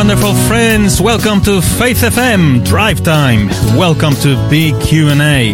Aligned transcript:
wonderful 0.00 0.34
friends. 0.48 0.98
Welcome 0.98 1.42
to 1.42 1.60
Faith 1.60 2.00
FM 2.00 2.64
Drive 2.64 3.02
Time. 3.04 3.48
Welcome 3.76 4.14
to 4.22 4.34
Big 4.48 4.80
Q&A. 4.80 5.52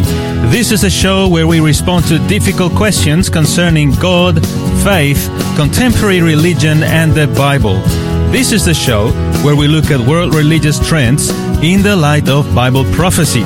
This 0.53 0.71
is 0.71 0.85
a 0.85 0.89
show 0.89 1.27
where 1.27 1.49
we 1.49 1.59
respond 1.59 2.05
to 2.07 2.25
difficult 2.29 2.73
questions 2.77 3.29
concerning 3.29 3.91
God, 3.97 4.35
faith, 4.85 5.29
contemporary 5.57 6.21
religion, 6.21 6.85
and 6.85 7.13
the 7.13 7.27
Bible. 7.37 7.81
This 8.31 8.53
is 8.53 8.65
the 8.65 8.73
show 8.73 9.11
where 9.43 9.57
we 9.57 9.67
look 9.67 9.91
at 9.91 9.99
world 9.99 10.33
religious 10.33 10.79
trends 10.89 11.31
in 11.61 11.83
the 11.83 11.97
light 11.97 12.29
of 12.29 12.55
Bible 12.55 12.85
prophecy. 12.93 13.43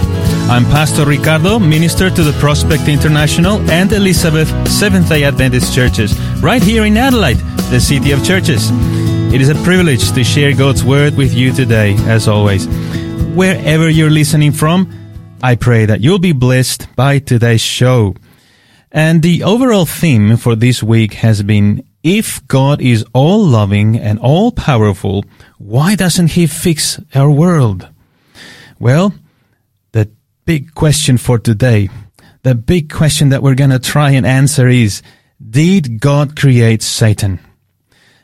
I'm 0.51 0.67
Pastor 0.67 1.07
Ricardo, 1.07 1.59
minister 1.59 2.11
to 2.11 2.23
the 2.23 2.39
Prospect 2.41 2.89
International 2.89 3.59
and 3.71 3.91
Elizabeth 3.91 4.51
Seventh-day 4.69 5.25
Adventist 5.25 5.75
Churches, 5.75 6.13
right 6.43 6.63
here 6.63 6.85
in 6.85 6.99
Adelaide, 6.99 7.41
the 7.71 7.81
city 7.81 8.13
of 8.13 8.23
churches. 8.23 8.71
It 9.33 9.41
is 9.41 9.49
a 9.49 9.55
privilege 9.63 10.11
to 10.11 10.25
share 10.25 10.53
God's 10.53 10.83
Word 10.83 11.17
with 11.17 11.33
you 11.33 11.53
today, 11.53 11.95
as 12.09 12.27
always. 12.27 12.67
Wherever 13.37 13.89
you're 13.89 14.11
listening 14.11 14.51
from, 14.51 14.91
I 15.41 15.55
pray 15.55 15.87
that 15.87 16.01
you'll 16.01 16.19
be 16.19 16.33
blessed 16.33 16.89
by 16.97 17.21
today's 17.21 17.61
show. 17.61 18.17
And 18.91 19.23
the 19.23 19.45
overall 19.45 19.87
theme 19.87 20.37
for 20.37 20.57
this 20.57 20.83
week 20.83 21.15
has 21.15 21.45
been 21.45 21.87
if 22.03 22.45
God 22.49 22.83
is 22.83 23.05
all 23.13 23.45
loving 23.47 23.97
and 23.97 24.19
all 24.19 24.51
powerful, 24.51 25.25
why 25.59 25.95
doesn't 25.95 26.33
He 26.33 26.49
fix 26.49 26.99
our 27.15 27.31
world? 27.31 27.89
Well, 28.81 29.15
the 29.93 30.11
big 30.45 30.75
question 30.75 31.19
for 31.19 31.39
today, 31.39 31.89
the 32.43 32.57
big 32.57 32.93
question 32.93 33.29
that 33.29 33.45
we're 33.45 33.55
going 33.55 33.71
to 33.71 33.79
try 33.79 34.11
and 34.11 34.27
answer 34.27 34.67
is, 34.67 35.03
did 35.51 36.01
God 36.01 36.35
create 36.35 36.83
Satan? 36.83 37.39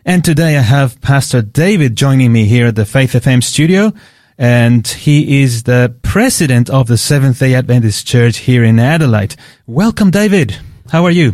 And 0.08 0.24
today 0.24 0.56
I 0.56 0.60
have 0.60 1.00
Pastor 1.00 1.42
David 1.42 1.96
joining 1.96 2.32
me 2.32 2.44
here 2.44 2.68
at 2.68 2.76
the 2.76 2.86
Faith 2.86 3.14
FM 3.14 3.42
studio. 3.42 3.92
And 4.38 4.86
he 4.86 5.42
is 5.42 5.64
the 5.64 5.96
president 6.02 6.70
of 6.70 6.86
the 6.86 6.96
Seventh 6.96 7.40
day 7.40 7.56
Adventist 7.56 8.06
Church 8.06 8.36
here 8.36 8.62
in 8.62 8.78
Adelaide. 8.78 9.34
Welcome, 9.66 10.12
David. 10.12 10.56
How 10.92 11.06
are 11.06 11.10
you? 11.10 11.32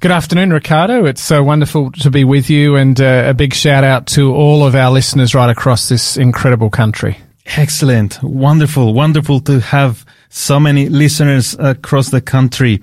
Good 0.00 0.10
afternoon, 0.10 0.52
Ricardo. 0.52 1.06
It's 1.06 1.22
so 1.22 1.42
wonderful 1.42 1.92
to 1.92 2.10
be 2.10 2.24
with 2.24 2.50
you, 2.50 2.76
and 2.76 3.00
uh, 3.00 3.24
a 3.28 3.32
big 3.32 3.54
shout 3.54 3.84
out 3.84 4.06
to 4.08 4.34
all 4.34 4.66
of 4.66 4.74
our 4.74 4.90
listeners 4.90 5.34
right 5.34 5.48
across 5.48 5.88
this 5.88 6.18
incredible 6.18 6.68
country. 6.68 7.16
Excellent. 7.56 8.22
Wonderful. 8.22 8.92
Wonderful 8.92 9.40
to 9.40 9.60
have 9.60 10.04
so 10.28 10.60
many 10.60 10.90
listeners 10.90 11.56
across 11.58 12.10
the 12.10 12.20
country. 12.20 12.82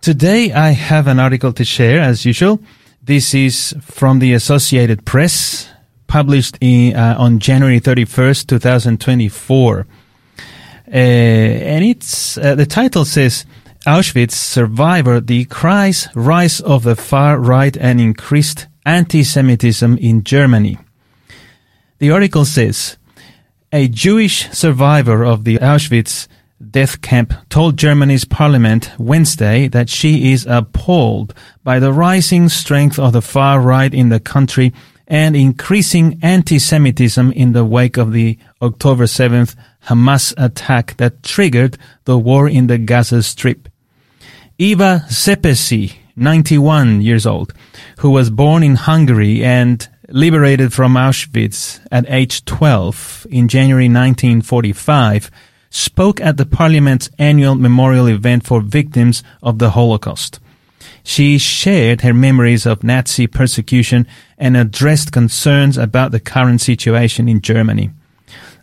Today 0.00 0.50
I 0.50 0.70
have 0.70 1.08
an 1.08 1.20
article 1.20 1.52
to 1.52 1.64
share 1.64 2.00
as 2.00 2.24
usual. 2.24 2.58
This 3.06 3.34
is 3.34 3.72
from 3.80 4.18
the 4.18 4.32
Associated 4.32 5.04
Press, 5.04 5.68
published 6.08 6.58
in, 6.60 6.96
uh, 6.96 7.14
on 7.16 7.38
January 7.38 7.78
31st, 7.78 8.48
2024. 8.48 9.86
Uh, 10.88 10.90
and 10.90 11.84
it's, 11.84 12.36
uh, 12.36 12.56
the 12.56 12.66
title 12.66 13.04
says, 13.04 13.46
Auschwitz 13.86 14.32
survivor 14.32 15.20
decries 15.20 16.08
rise 16.16 16.60
of 16.60 16.82
the 16.82 16.96
far 16.96 17.38
right 17.38 17.76
and 17.76 18.00
increased 18.00 18.66
anti-Semitism 18.84 19.98
in 19.98 20.24
Germany. 20.24 20.76
The 22.00 22.10
article 22.10 22.44
says, 22.44 22.96
a 23.72 23.86
Jewish 23.86 24.50
survivor 24.50 25.24
of 25.24 25.44
the 25.44 25.58
Auschwitz 25.58 26.26
death 26.70 27.02
camp 27.02 27.34
told 27.48 27.76
Germany's 27.76 28.24
parliament 28.24 28.90
Wednesday 28.98 29.68
that 29.68 29.88
she 29.88 30.32
is 30.32 30.46
appalled 30.48 31.34
by 31.62 31.78
the 31.78 31.92
rising 31.92 32.48
strength 32.48 32.98
of 32.98 33.12
the 33.12 33.22
far 33.22 33.60
right 33.60 33.92
in 33.92 34.08
the 34.08 34.20
country 34.20 34.72
and 35.06 35.36
increasing 35.36 36.18
anti-Semitism 36.22 37.30
in 37.32 37.52
the 37.52 37.64
wake 37.64 37.96
of 37.96 38.12
the 38.12 38.38
October 38.60 39.04
7th 39.04 39.54
Hamas 39.86 40.34
attack 40.36 40.96
that 40.96 41.22
triggered 41.22 41.78
the 42.04 42.18
war 42.18 42.48
in 42.48 42.66
the 42.66 42.78
Gaza 42.78 43.22
Strip. 43.22 43.68
Eva 44.58 45.04
Szepesi, 45.08 45.94
91 46.16 47.02
years 47.02 47.26
old, 47.26 47.52
who 47.98 48.10
was 48.10 48.30
born 48.30 48.62
in 48.62 48.74
Hungary 48.74 49.44
and 49.44 49.86
liberated 50.08 50.72
from 50.72 50.94
Auschwitz 50.94 51.80
at 51.92 52.06
age 52.08 52.44
12 52.44 53.26
in 53.30 53.48
January 53.48 53.84
1945, 53.84 55.30
spoke 55.70 56.20
at 56.20 56.36
the 56.36 56.46
Parliament's 56.46 57.10
annual 57.18 57.54
memorial 57.54 58.06
event 58.06 58.46
for 58.46 58.60
victims 58.60 59.22
of 59.42 59.58
the 59.58 59.70
Holocaust. 59.70 60.40
She 61.02 61.38
shared 61.38 62.00
her 62.00 62.12
memories 62.12 62.66
of 62.66 62.82
Nazi 62.82 63.26
persecution 63.26 64.06
and 64.38 64.56
addressed 64.56 65.12
concerns 65.12 65.78
about 65.78 66.10
the 66.10 66.20
current 66.20 66.60
situation 66.60 67.28
in 67.28 67.40
Germany. 67.40 67.90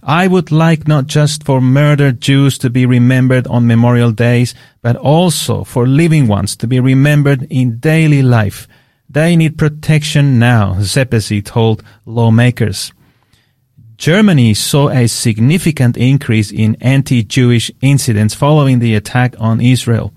I 0.06 0.28
would 0.28 0.52
like 0.52 0.86
not 0.86 1.08
just 1.08 1.46
for 1.46 1.62
murdered 1.62 2.20
Jews 2.20 2.58
to 2.58 2.70
be 2.70 2.86
remembered 2.86 3.48
on 3.48 3.66
memorial 3.66 4.12
days, 4.12 4.54
but 4.82 4.98
also 4.98 5.64
for 5.64 5.88
living 5.88 6.28
ones 6.28 6.58
to 6.58 6.68
be 6.68 6.82
remembered 6.82 7.44
in 7.50 7.78
daily 7.78 8.22
life. 8.22 8.68
They 9.10 9.38
need 9.38 9.58
protection 9.58 10.40
now, 10.40 10.74
Szepesi 10.80 11.44
told 11.46 11.84
lawmakers. 12.06 12.92
Germany 14.04 14.54
saw 14.54 14.90
a 14.90 15.08
significant 15.08 15.96
increase 15.96 16.52
in 16.52 16.76
anti-Jewish 16.82 17.72
incidents 17.80 18.34
following 18.34 18.80
the 18.80 18.96
attack 18.96 19.34
on 19.40 19.62
Israel. 19.62 20.12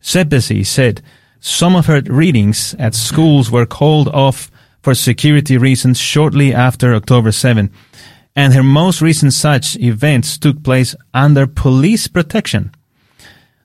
Szepesi 0.00 0.64
said 0.64 1.02
some 1.38 1.76
of 1.76 1.84
her 1.84 2.00
readings 2.06 2.74
at 2.78 2.94
schools 2.94 3.50
were 3.50 3.66
called 3.66 4.08
off 4.08 4.50
for 4.80 4.94
security 4.94 5.58
reasons 5.58 5.98
shortly 5.98 6.54
after 6.54 6.94
October 6.94 7.30
7, 7.30 7.70
and 8.34 8.54
her 8.54 8.62
most 8.62 9.02
recent 9.02 9.34
such 9.34 9.76
events 9.76 10.38
took 10.38 10.62
place 10.62 10.94
under 11.12 11.46
police 11.46 12.08
protection. 12.08 12.72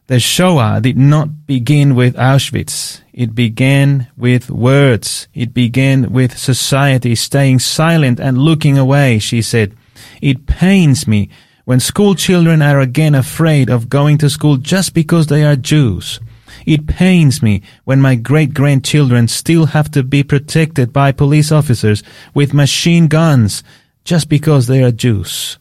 The 0.08 0.20
Shoah 0.20 0.82
did 0.82 0.98
not 0.98 1.48
begin 1.48 1.96
with 1.96 2.18
Auschwitz. 2.18 3.01
It 3.14 3.36
began 3.36 4.08
with 4.16 4.50
words. 4.50 5.28
It 5.34 5.54
began 5.54 6.12
with 6.12 6.38
society 6.38 7.16
staying 7.16 7.60
silent 7.60 8.20
and 8.20 8.38
looking 8.38 8.78
away, 8.78 9.20
she 9.20 9.42
said. 9.42 9.76
It 10.22 10.46
pains 10.46 11.08
me 11.08 11.30
when 11.66 11.80
school 11.80 12.16
children 12.16 12.62
are 12.62 12.80
again 12.80 13.16
afraid 13.16 13.70
of 13.70 13.90
going 13.90 14.18
to 14.20 14.30
school 14.30 14.58
just 14.58 14.94
because 14.94 15.28
they 15.28 15.44
are 15.44 15.56
Jews. 15.56 16.20
It 16.66 16.88
pains 16.88 17.42
me 17.42 17.62
when 17.84 18.02
my 18.02 18.16
great 18.16 18.54
grandchildren 18.54 19.28
still 19.28 19.68
have 19.68 19.90
to 19.92 20.04
be 20.04 20.24
protected 20.24 20.94
by 20.94 21.12
police 21.12 21.52
officers 21.52 22.04
with 22.34 22.54
machine 22.54 23.08
guns 23.08 23.64
just 24.04 24.30
because 24.30 24.68
they 24.68 24.84
are 24.84 24.92
Jews. 24.92 25.58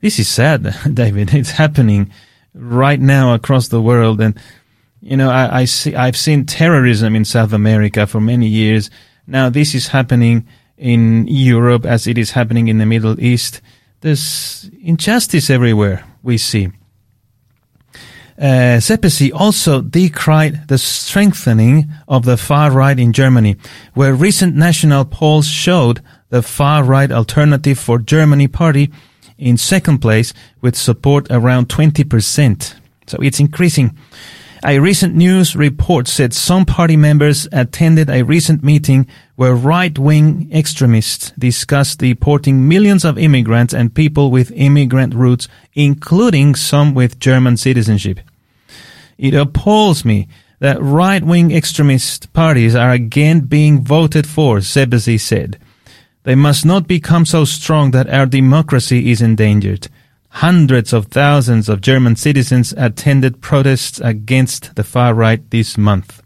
This 0.00 0.18
is 0.18 0.28
sad, 0.28 0.74
David. 0.94 1.34
It's 1.34 1.52
happening 1.52 2.12
right 2.54 3.00
now 3.00 3.34
across 3.34 3.68
the 3.68 3.82
world. 3.82 4.20
And, 4.20 4.38
you 5.00 5.16
know, 5.16 5.30
I, 5.30 5.60
I 5.60 5.64
see, 5.64 5.94
I've 5.94 6.16
seen 6.16 6.44
terrorism 6.44 7.14
in 7.14 7.24
South 7.24 7.52
America 7.52 8.06
for 8.06 8.20
many 8.20 8.46
years. 8.46 8.90
Now 9.26 9.48
this 9.50 9.74
is 9.74 9.88
happening 9.88 10.46
in 10.76 11.26
Europe 11.26 11.84
as 11.84 12.06
it 12.06 12.18
is 12.18 12.32
happening 12.32 12.68
in 12.68 12.78
the 12.78 12.86
Middle 12.86 13.20
East. 13.20 13.60
There's 14.00 14.70
injustice 14.82 15.50
everywhere 15.50 16.04
we 16.22 16.38
see. 16.38 16.70
Uh, 18.40 18.78
Szepesi 18.78 19.32
also 19.34 19.82
decried 19.82 20.68
the 20.68 20.78
strengthening 20.78 21.90
of 22.06 22.24
the 22.24 22.36
far 22.36 22.70
right 22.70 22.96
in 22.96 23.12
Germany, 23.12 23.56
where 23.94 24.14
recent 24.14 24.54
national 24.54 25.04
polls 25.04 25.48
showed 25.48 26.00
the 26.28 26.42
far 26.42 26.84
right 26.84 27.10
alternative 27.10 27.80
for 27.80 27.98
Germany 27.98 28.46
party 28.46 28.92
in 29.38 29.56
second 29.56 29.98
place 29.98 30.32
with 30.60 30.76
support 30.76 31.26
around 31.30 31.68
20%. 31.68 32.74
So 33.08 33.18
it's 33.20 33.40
increasing. 33.40 33.96
A 34.64 34.80
recent 34.80 35.14
news 35.14 35.54
report 35.54 36.08
said 36.08 36.34
some 36.34 36.64
party 36.64 36.96
members 36.96 37.46
attended 37.52 38.10
a 38.10 38.24
recent 38.24 38.64
meeting 38.64 39.06
where 39.36 39.54
right-wing 39.54 40.50
extremists 40.52 41.30
discussed 41.38 42.00
deporting 42.00 42.66
millions 42.66 43.04
of 43.04 43.18
immigrants 43.18 43.72
and 43.72 43.94
people 43.94 44.32
with 44.32 44.50
immigrant 44.50 45.14
roots, 45.14 45.46
including 45.74 46.56
some 46.56 46.92
with 46.92 47.20
German 47.20 47.56
citizenship. 47.56 48.18
It 49.16 49.32
appalls 49.32 50.04
me 50.04 50.26
that 50.58 50.82
right-wing 50.82 51.52
extremist 51.52 52.32
parties 52.32 52.74
are 52.74 52.90
again 52.90 53.40
being 53.42 53.84
voted 53.84 54.26
for, 54.26 54.58
Szepesi 54.58 55.20
said. 55.20 55.56
They 56.24 56.34
must 56.34 56.66
not 56.66 56.88
become 56.88 57.24
so 57.24 57.44
strong 57.44 57.92
that 57.92 58.10
our 58.10 58.26
democracy 58.26 59.12
is 59.12 59.22
endangered. 59.22 59.86
Hundreds 60.30 60.92
of 60.92 61.06
thousands 61.06 61.68
of 61.68 61.80
German 61.80 62.14
citizens 62.14 62.72
attended 62.76 63.40
protests 63.40 64.00
against 64.00 64.74
the 64.76 64.84
far 64.84 65.14
right 65.14 65.50
this 65.50 65.76
month. 65.76 66.22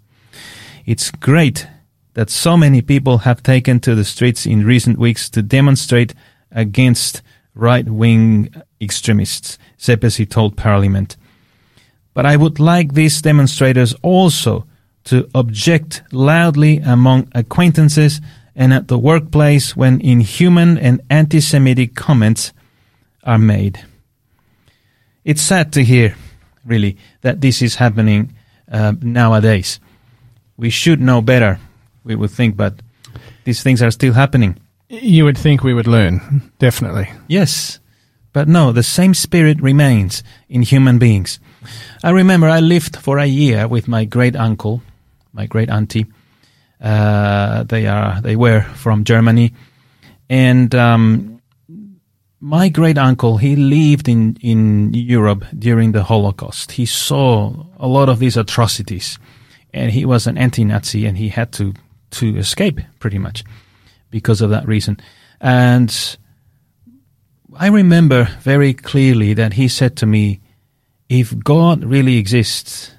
It's 0.84 1.10
great 1.10 1.66
that 2.14 2.28
so 2.28 2.56
many 2.56 2.82
people 2.82 3.18
have 3.18 3.42
taken 3.42 3.80
to 3.80 3.94
the 3.94 4.04
streets 4.04 4.44
in 4.44 4.66
recent 4.66 4.98
weeks 4.98 5.30
to 5.30 5.42
demonstrate 5.42 6.14
against 6.50 7.22
right-wing 7.54 8.52
extremists, 8.80 9.58
Szepesi 9.78 10.28
told 10.28 10.56
Parliament. 10.56 11.16
But 12.14 12.26
I 12.26 12.36
would 12.36 12.60
like 12.60 12.92
these 12.92 13.22
demonstrators 13.22 13.94
also 14.02 14.66
to 15.04 15.28
object 15.34 16.02
loudly 16.12 16.78
among 16.78 17.28
acquaintances 17.34 18.20
and 18.54 18.72
at 18.72 18.88
the 18.88 18.98
workplace 18.98 19.74
when 19.74 20.00
inhuman 20.00 20.76
and 20.76 21.00
anti 21.08 21.40
Semitic 21.40 21.94
comments 21.94 22.52
are 23.24 23.38
made. 23.38 23.84
It's 25.24 25.42
sad 25.42 25.72
to 25.72 25.84
hear, 25.84 26.16
really, 26.64 26.96
that 27.20 27.40
this 27.40 27.62
is 27.62 27.76
happening 27.76 28.34
uh, 28.70 28.94
nowadays. 29.00 29.80
We 30.56 30.70
should 30.70 31.00
know 31.00 31.22
better, 31.22 31.58
we 32.04 32.14
would 32.14 32.30
think, 32.30 32.56
but 32.56 32.74
these 33.44 33.62
things 33.62 33.82
are 33.82 33.90
still 33.90 34.12
happening. 34.12 34.58
You 34.88 35.24
would 35.24 35.38
think 35.38 35.62
we 35.62 35.74
would 35.74 35.86
learn, 35.86 36.50
definitely. 36.58 37.10
Yes, 37.28 37.78
but 38.32 38.48
no, 38.48 38.72
the 38.72 38.82
same 38.82 39.14
spirit 39.14 39.60
remains 39.60 40.22
in 40.48 40.62
human 40.62 40.98
beings. 40.98 41.38
I 42.02 42.10
remember 42.10 42.48
I 42.48 42.60
lived 42.60 42.96
for 42.96 43.18
a 43.18 43.26
year 43.26 43.68
with 43.68 43.88
my 43.88 44.04
great 44.04 44.36
uncle, 44.36 44.82
my 45.32 45.46
great 45.46 45.70
auntie. 45.70 46.06
Uh, 46.80 47.62
they 47.62 47.86
are 47.86 48.20
they 48.20 48.34
were 48.34 48.62
from 48.74 49.04
Germany, 49.04 49.52
and 50.28 50.74
um, 50.74 51.40
my 52.42 52.68
great 52.68 52.98
uncle 52.98 53.36
he 53.36 53.54
lived 53.54 54.08
in 54.08 54.36
in 54.40 54.92
Europe 54.92 55.44
during 55.56 55.92
the 55.92 56.02
Holocaust. 56.02 56.72
He 56.72 56.84
saw 56.84 57.54
a 57.78 57.86
lot 57.86 58.08
of 58.08 58.18
these 58.18 58.36
atrocities, 58.36 59.16
and 59.72 59.92
he 59.92 60.04
was 60.04 60.26
an 60.26 60.36
anti-Nazi, 60.36 61.06
and 61.06 61.16
he 61.16 61.28
had 61.28 61.52
to 61.52 61.72
to 62.10 62.36
escape 62.36 62.80
pretty 62.98 63.18
much 63.18 63.44
because 64.10 64.40
of 64.40 64.50
that 64.50 64.66
reason. 64.66 64.98
And 65.40 66.16
I 67.56 67.68
remember 67.68 68.28
very 68.40 68.74
clearly 68.74 69.34
that 69.34 69.52
he 69.54 69.68
said 69.68 69.96
to 69.96 70.06
me, 70.06 70.40
if 71.08 71.38
God 71.38 71.84
really 71.84 72.16
exists, 72.18 72.92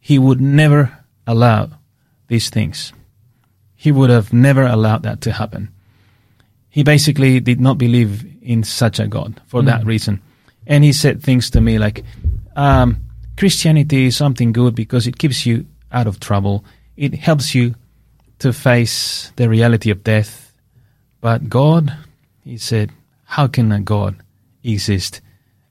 he 0.00 0.18
would 0.18 0.40
never 0.40 1.04
allow 1.26 1.70
these 2.28 2.48
things. 2.48 2.92
He 3.74 3.90
would 3.90 4.10
have 4.10 4.32
never 4.32 4.62
allowed 4.62 5.02
that 5.02 5.20
to 5.22 5.32
happen. 5.32 5.72
He 6.70 6.82
basically 6.82 7.40
did 7.40 7.60
not 7.60 7.78
believe 7.78 8.26
in 8.42 8.62
such 8.62 8.98
a 8.98 9.06
God 9.06 9.40
for 9.46 9.62
mm. 9.62 9.66
that 9.66 9.84
reason. 9.84 10.20
And 10.66 10.84
he 10.84 10.92
said 10.92 11.22
things 11.22 11.50
to 11.50 11.60
me 11.60 11.78
like, 11.78 12.04
um, 12.56 13.02
Christianity 13.36 14.06
is 14.06 14.16
something 14.16 14.52
good 14.52 14.74
because 14.74 15.06
it 15.06 15.18
keeps 15.18 15.46
you 15.46 15.66
out 15.92 16.06
of 16.06 16.20
trouble. 16.20 16.64
It 16.96 17.14
helps 17.14 17.54
you 17.54 17.74
to 18.40 18.52
face 18.52 19.32
the 19.36 19.48
reality 19.48 19.90
of 19.90 20.04
death. 20.04 20.52
But 21.20 21.48
God, 21.48 21.96
he 22.44 22.58
said, 22.58 22.90
how 23.24 23.46
can 23.46 23.72
a 23.72 23.80
God 23.80 24.16
exist 24.62 25.20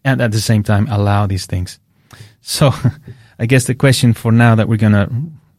and 0.04 0.22
at 0.22 0.32
the 0.32 0.42
same 0.42 0.64
time 0.64 0.88
allow 0.90 1.28
these 1.28 1.46
things? 1.46 1.80
So 2.42 2.72
I 3.40 3.46
guess 3.46 3.66
the 3.66 3.76
question 3.76 4.14
for 4.14 4.32
now 4.32 4.56
that 4.56 4.68
we're 4.68 4.78
going 4.78 4.94
to 4.94 5.10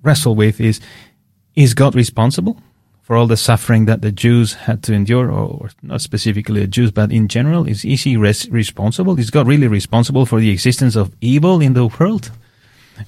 wrestle 0.02 0.34
with 0.34 0.60
is 0.60 0.80
is 1.54 1.74
God 1.74 1.94
responsible 1.94 2.60
for 3.08 3.16
all 3.16 3.26
the 3.26 3.38
suffering 3.38 3.86
that 3.86 4.02
the 4.02 4.12
Jews 4.12 4.52
had 4.52 4.82
to 4.82 4.92
endure, 4.92 5.30
or, 5.30 5.70
not 5.80 6.02
specifically 6.02 6.60
the 6.60 6.66
Jews, 6.66 6.90
but 6.90 7.10
in 7.10 7.26
general? 7.26 7.66
Is, 7.66 7.82
is 7.82 8.02
he 8.02 8.18
res- 8.18 8.50
responsible? 8.50 9.18
Is 9.18 9.30
God 9.30 9.46
really 9.46 9.66
responsible 9.66 10.26
for 10.26 10.40
the 10.40 10.50
existence 10.50 10.94
of 10.94 11.10
evil 11.22 11.62
in 11.62 11.72
the 11.72 11.86
world? 11.86 12.30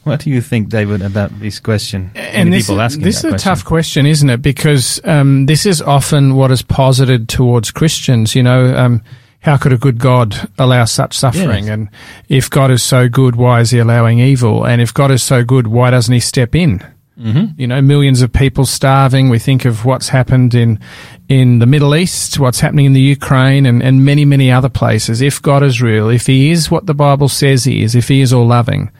What 0.04 0.20
do 0.20 0.30
you 0.30 0.40
think, 0.40 0.68
David, 0.68 1.02
about 1.02 1.38
this 1.40 1.58
question? 1.58 2.12
And 2.14 2.52
this, 2.52 2.68
people 2.68 2.80
asking 2.80 3.02
this 3.02 3.18
is 3.18 3.24
a 3.24 3.28
question. 3.30 3.44
tough 3.44 3.64
question, 3.64 4.06
isn't 4.06 4.30
it? 4.30 4.40
Because 4.40 5.00
um, 5.04 5.46
this 5.46 5.66
is 5.66 5.82
often 5.82 6.36
what 6.36 6.52
is 6.52 6.62
posited 6.62 7.28
towards 7.28 7.72
Christians. 7.72 8.36
You 8.36 8.44
know, 8.44 8.72
um, 8.76 9.02
how 9.40 9.56
could 9.56 9.72
a 9.72 9.76
good 9.76 9.98
God 9.98 10.48
allow 10.58 10.84
such 10.84 11.18
suffering? 11.18 11.64
Yes. 11.64 11.72
And 11.74 11.88
if 12.28 12.48
God 12.48 12.70
is 12.70 12.84
so 12.84 13.08
good, 13.08 13.34
why 13.34 13.60
is 13.60 13.72
He 13.72 13.80
allowing 13.80 14.20
evil? 14.20 14.64
And 14.64 14.80
if 14.80 14.94
God 14.94 15.10
is 15.10 15.24
so 15.24 15.42
good, 15.44 15.66
why 15.66 15.90
doesn't 15.90 16.14
He 16.14 16.20
step 16.20 16.54
in? 16.54 16.80
Mm-hmm. 17.20 17.60
You 17.60 17.66
know, 17.66 17.82
millions 17.82 18.22
of 18.22 18.32
people 18.32 18.64
starving. 18.64 19.28
We 19.28 19.38
think 19.38 19.64
of 19.64 19.84
what's 19.84 20.08
happened 20.08 20.54
in 20.54 20.80
in 21.28 21.58
the 21.58 21.66
Middle 21.66 21.94
East, 21.94 22.38
what's 22.38 22.60
happening 22.60 22.86
in 22.86 22.92
the 22.92 23.00
Ukraine, 23.00 23.66
and, 23.66 23.82
and 23.82 24.04
many, 24.04 24.24
many 24.24 24.50
other 24.50 24.70
places. 24.70 25.20
If 25.20 25.40
God 25.40 25.62
is 25.62 25.82
real, 25.82 26.08
if 26.08 26.26
He 26.26 26.50
is 26.50 26.70
what 26.70 26.86
the 26.86 26.94
Bible 26.94 27.28
says 27.28 27.64
He 27.64 27.82
is, 27.82 27.94
if 27.94 28.08
He 28.08 28.20
is 28.20 28.32
all 28.32 28.46
loving, 28.46 28.90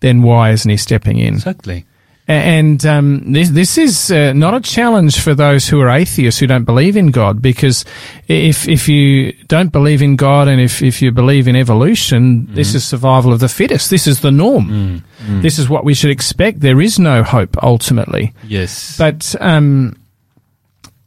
then 0.00 0.22
why 0.22 0.50
isn't 0.50 0.70
he 0.70 0.76
stepping 0.76 1.18
in? 1.18 1.34
Exactly. 1.34 1.86
And 2.32 2.84
um, 2.86 3.32
this 3.32 3.50
this 3.50 3.76
is 3.76 4.10
uh, 4.10 4.32
not 4.32 4.54
a 4.54 4.60
challenge 4.60 5.20
for 5.20 5.34
those 5.34 5.68
who 5.68 5.80
are 5.80 5.90
atheists 5.90 6.40
who 6.40 6.46
don't 6.46 6.64
believe 6.64 6.96
in 6.96 7.10
God, 7.10 7.42
because 7.42 7.84
if 8.26 8.66
if 8.68 8.88
you 8.88 9.32
don't 9.48 9.70
believe 9.70 10.02
in 10.02 10.16
God 10.16 10.48
and 10.48 10.60
if, 10.60 10.82
if 10.82 11.02
you 11.02 11.12
believe 11.12 11.46
in 11.46 11.56
evolution, 11.56 12.46
mm. 12.46 12.54
this 12.54 12.74
is 12.74 12.84
survival 12.84 13.32
of 13.32 13.40
the 13.40 13.48
fittest. 13.48 13.90
This 13.90 14.06
is 14.06 14.20
the 14.20 14.30
norm. 14.30 14.68
Mm. 14.68 15.02
Mm. 15.26 15.42
This 15.42 15.58
is 15.58 15.68
what 15.68 15.84
we 15.84 15.94
should 15.94 16.10
expect. 16.10 16.60
There 16.60 16.80
is 16.80 16.98
no 16.98 17.22
hope 17.22 17.56
ultimately. 17.62 18.32
Yes, 18.44 18.96
but 18.96 19.34
um, 19.40 19.96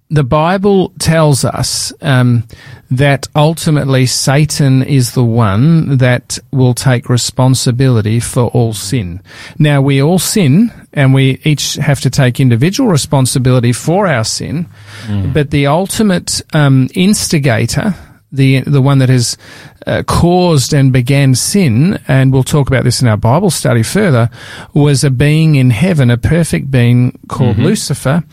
the 0.10 0.24
Bible 0.24 0.94
tells 1.00 1.44
us 1.44 1.92
um, 2.02 2.44
that 2.92 3.28
ultimately 3.36 4.06
Satan 4.06 4.84
is 4.84 5.14
the 5.14 5.24
one 5.24 5.98
that 5.98 6.38
will 6.52 6.76
take 6.76 7.10
responsibility 7.10 8.20
for 8.20 8.46
all 8.50 8.74
sin. 8.74 9.22
Now, 9.58 9.82
we 9.82 10.02
all 10.02 10.20
sin, 10.20 10.72
and 10.94 11.14
we 11.14 11.40
each 11.44 11.76
have 11.76 12.02
to 12.02 12.10
take 12.12 12.40
individual 12.40 12.90
responsibility 12.90 13.74
for 13.74 14.06
our 14.06 14.24
sin, 14.24 14.68
mm. 15.06 15.34
but 15.34 15.50
the 15.50 15.68
ultimate 15.68 16.42
um, 16.54 16.88
instigator, 16.94 17.96
the 18.32 18.62
the 18.62 18.82
one 18.82 19.00
that 19.00 19.10
has 19.10 19.38
uh, 19.86 20.04
caused 20.08 20.74
and 20.74 20.92
began 20.92 21.36
sin, 21.36 22.00
and 22.08 22.34
we'll 22.34 22.44
talk 22.44 22.68
about 22.68 22.84
this 22.84 23.02
in 23.02 23.08
our 23.08 23.18
Bible 23.18 23.50
study 23.50 23.84
further, 23.84 24.30
was 24.74 25.04
a 25.04 25.10
being 25.10 25.56
in 25.56 25.70
heaven, 25.70 26.10
a 26.10 26.18
perfect 26.18 26.70
being 26.72 27.18
called 27.28 27.56
mm-hmm. 27.56 27.66
Lucifer, 27.66 28.24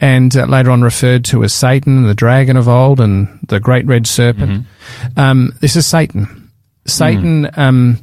and 0.00 0.36
uh, 0.36 0.46
later 0.46 0.70
on 0.70 0.82
referred 0.82 1.24
to 1.26 1.44
as 1.44 1.52
Satan, 1.52 2.04
the 2.04 2.14
dragon 2.14 2.56
of 2.56 2.68
old, 2.68 3.00
and 3.00 3.40
the 3.48 3.60
great 3.60 3.86
red 3.86 4.06
serpent. 4.06 4.50
Mm-hmm. 4.64 5.20
Um, 5.20 5.52
this 5.60 5.76
is 5.76 5.86
Satan. 5.86 6.50
Satan. 6.86 7.44
Mm. 7.44 7.58
Um, 7.58 7.98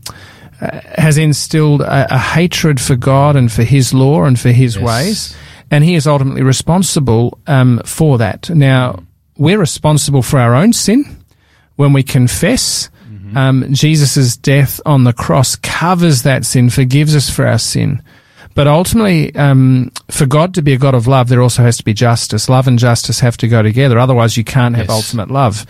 uh, 0.59 0.79
has 0.97 1.19
instilled 1.19 1.81
a, 1.81 2.15
a, 2.15 2.17
hatred 2.17 2.81
for 2.81 2.95
God 2.95 3.35
and 3.35 3.51
for 3.51 3.61
His 3.61 3.93
law 3.93 4.23
and 4.23 4.39
for 4.39 4.49
His 4.49 4.75
yes. 4.75 4.83
ways, 4.83 5.37
and 5.69 5.83
He 5.83 5.93
is 5.93 6.07
ultimately 6.07 6.41
responsible 6.41 7.37
um, 7.45 7.79
for 7.85 8.17
that. 8.17 8.49
Now, 8.49 9.03
we're 9.37 9.59
responsible 9.59 10.23
for 10.23 10.39
our 10.39 10.55
own 10.55 10.73
sin 10.73 11.17
when 11.77 11.93
we 11.93 12.03
confess 12.03 12.89
Mm-hmm. 13.27 13.37
Um, 13.37 13.73
Jesus' 13.73 14.37
death 14.37 14.79
on 14.85 15.03
the 15.03 15.13
cross 15.13 15.55
covers 15.55 16.23
that 16.23 16.45
sin, 16.45 16.69
forgives 16.69 17.15
us 17.15 17.29
for 17.29 17.45
our 17.45 17.59
sin. 17.59 18.01
But 18.53 18.67
ultimately, 18.67 19.35
um, 19.35 19.91
for 20.09 20.25
God 20.25 20.55
to 20.55 20.63
be 20.63 20.73
a 20.73 20.77
God 20.77 20.95
of 20.95 21.05
love, 21.05 21.29
there 21.29 21.43
also 21.43 21.61
has 21.61 21.77
to 21.77 21.83
be 21.83 21.93
justice. 21.93 22.49
Love 22.49 22.67
and 22.67 22.79
justice 22.79 23.19
have 23.19 23.37
to 23.37 23.47
go 23.47 23.61
together. 23.61 23.99
Otherwise, 23.99 24.35
you 24.35 24.43
can't 24.43 24.75
have 24.75 24.87
yes. 24.87 24.95
ultimate 24.95 25.29
love. 25.29 25.65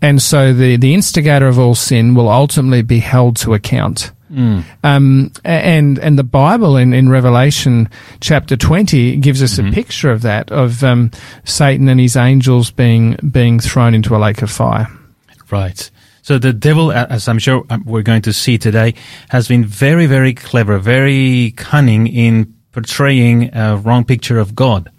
And 0.00 0.22
so 0.22 0.54
the, 0.54 0.76
the 0.76 0.94
instigator 0.94 1.48
of 1.48 1.58
all 1.58 1.74
sin 1.74 2.14
will 2.14 2.28
ultimately 2.28 2.82
be 2.82 3.00
held 3.00 3.36
to 3.38 3.52
account. 3.52 4.12
Mm. 4.32 4.64
Um, 4.84 5.32
and 5.44 5.98
and 5.98 6.16
the 6.16 6.22
Bible 6.22 6.76
in, 6.76 6.94
in 6.94 7.08
Revelation 7.08 7.88
chapter 8.20 8.56
twenty 8.56 9.16
gives 9.16 9.42
us 9.42 9.58
mm-hmm. 9.58 9.68
a 9.68 9.72
picture 9.72 10.12
of 10.12 10.22
that 10.22 10.52
of 10.52 10.84
um, 10.84 11.10
Satan 11.44 11.88
and 11.88 11.98
his 11.98 12.14
angels 12.14 12.70
being 12.70 13.16
being 13.32 13.58
thrown 13.58 13.92
into 13.92 14.14
a 14.14 14.18
lake 14.18 14.40
of 14.40 14.50
fire. 14.50 14.86
Right. 15.50 15.90
So 16.22 16.38
the 16.38 16.52
devil, 16.52 16.92
as 16.92 17.28
I'm 17.28 17.38
sure 17.38 17.64
um, 17.70 17.84
we're 17.84 18.02
going 18.02 18.22
to 18.22 18.32
see 18.32 18.58
today, 18.58 18.94
has 19.30 19.48
been 19.48 19.64
very, 19.64 20.06
very 20.06 20.34
clever, 20.34 20.78
very 20.78 21.52
cunning 21.56 22.06
in 22.06 22.54
portraying 22.72 23.54
a 23.54 23.76
wrong 23.76 24.04
picture 24.04 24.38
of 24.38 24.54
God. 24.54 24.90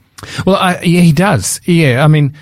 Well, 0.45 0.55
I, 0.55 0.81
yeah, 0.81 1.01
he 1.01 1.13
does. 1.13 1.61
Yeah, 1.65 2.03
I 2.03 2.07
mean, 2.07 2.35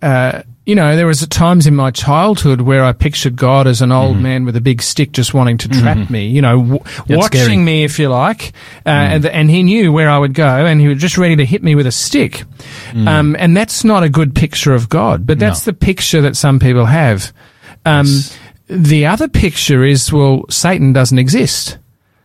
uh, 0.00 0.42
you 0.64 0.76
know, 0.76 0.94
there 0.94 1.06
was 1.06 1.26
times 1.26 1.66
in 1.66 1.74
my 1.74 1.90
childhood 1.90 2.60
where 2.60 2.84
I 2.84 2.92
pictured 2.92 3.36
God 3.36 3.66
as 3.66 3.82
an 3.82 3.90
old 3.90 4.16
mm. 4.16 4.20
man 4.20 4.44
with 4.44 4.54
a 4.56 4.60
big 4.60 4.80
stick 4.80 5.10
just 5.10 5.34
wanting 5.34 5.58
to 5.58 5.68
trap 5.68 5.96
mm. 5.96 6.10
me, 6.10 6.26
you 6.28 6.40
know, 6.40 6.58
w- 6.58 6.80
watching 7.08 7.40
scary. 7.40 7.56
me, 7.56 7.84
if 7.84 7.98
you 7.98 8.08
like. 8.08 8.52
Uh, 8.86 8.90
mm. 8.90 8.92
and, 8.92 9.26
and, 9.26 9.50
he 9.50 9.64
knew 9.64 9.92
where 9.92 10.08
I 10.08 10.18
would 10.18 10.34
go 10.34 10.46
and 10.66 10.80
he 10.80 10.86
was 10.86 10.98
just 10.98 11.18
ready 11.18 11.34
to 11.36 11.44
hit 11.44 11.64
me 11.64 11.74
with 11.74 11.88
a 11.88 11.92
stick. 11.92 12.44
Mm. 12.92 13.08
Um, 13.08 13.36
and 13.38 13.56
that's 13.56 13.82
not 13.82 14.04
a 14.04 14.08
good 14.08 14.36
picture 14.36 14.72
of 14.72 14.88
God, 14.88 15.26
but 15.26 15.40
that's 15.40 15.66
no. 15.66 15.72
the 15.72 15.76
picture 15.76 16.20
that 16.20 16.36
some 16.36 16.60
people 16.60 16.86
have. 16.86 17.32
Um, 17.84 18.06
yes. 18.06 18.38
The 18.68 19.06
other 19.06 19.28
picture 19.28 19.84
is, 19.84 20.12
well, 20.12 20.44
Satan 20.48 20.92
doesn't 20.92 21.18
exist. 21.18 21.78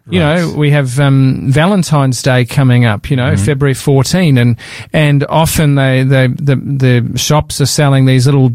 You 0.10 0.20
know, 0.20 0.54
we 0.56 0.72
have 0.72 1.02
um, 1.02 1.52
Valentine's 1.52 2.22
Day 2.22 2.46
coming 2.46 2.86
up. 2.86 3.10
You 3.10 3.18
know, 3.18 3.34
mm-hmm. 3.34 3.44
February 3.44 3.74
14, 3.74 4.38
and 4.38 4.56
and 4.94 5.26
often 5.28 5.76
they, 5.76 6.04
they 6.04 6.28
the 6.28 6.56
the 6.56 7.18
shops 7.18 7.60
are 7.60 7.66
selling 7.66 8.06
these 8.06 8.26
little 8.26 8.52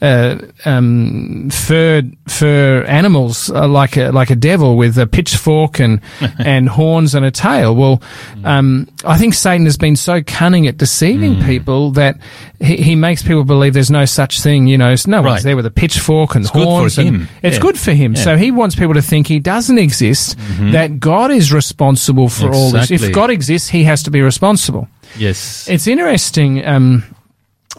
uh, 0.00 0.38
um, 0.64 1.50
fur 1.50 2.02
fur 2.28 2.84
animals 2.84 3.50
uh, 3.50 3.68
like 3.68 3.96
a 3.96 4.10
like 4.10 4.30
a 4.30 4.36
devil 4.36 4.76
with 4.76 4.98
a 4.98 5.06
pitchfork 5.06 5.80
and 5.80 6.00
and 6.38 6.68
horns 6.68 7.14
and 7.14 7.24
a 7.24 7.30
tail. 7.30 7.74
Well, 7.74 7.98
mm. 8.34 8.44
um, 8.44 8.88
I 9.04 9.18
think 9.18 9.34
Satan 9.34 9.66
has 9.66 9.76
been 9.76 9.96
so 9.96 10.22
cunning 10.22 10.66
at 10.66 10.76
deceiving 10.76 11.36
mm. 11.36 11.46
people 11.46 11.92
that 11.92 12.18
he, 12.60 12.76
he, 12.76 12.94
makes 12.94 13.22
people 13.22 13.44
believe 13.44 13.74
there's 13.74 13.90
no 13.90 14.04
such 14.04 14.40
thing. 14.40 14.66
You 14.66 14.78
know, 14.78 14.94
no 15.06 15.18
right. 15.18 15.30
one's 15.30 15.42
there 15.42 15.56
with 15.56 15.66
a 15.66 15.70
pitchfork 15.70 16.34
and 16.34 16.44
it's 16.44 16.52
horns. 16.52 16.96
Good 16.96 17.06
and 17.06 17.28
It's 17.42 17.56
yeah. 17.56 17.62
good 17.62 17.78
for 17.78 17.92
him. 17.92 18.14
Yeah. 18.14 18.22
So 18.22 18.36
he 18.36 18.50
wants 18.50 18.74
people 18.74 18.94
to 18.94 19.02
think 19.02 19.26
he 19.26 19.38
doesn't 19.38 19.78
exist. 19.78 20.38
Mm-hmm. 20.38 20.72
That 20.72 21.00
God 21.00 21.30
is 21.30 21.52
responsible 21.52 22.28
for 22.28 22.48
exactly. 22.48 22.58
all 22.58 22.70
this. 22.72 22.90
If 22.90 23.12
God 23.12 23.30
exists, 23.30 23.68
he 23.68 23.84
has 23.84 24.02
to 24.04 24.10
be 24.10 24.22
responsible. 24.22 24.88
Yes, 25.16 25.68
it's 25.68 25.86
interesting. 25.86 26.64
Um, 26.66 27.04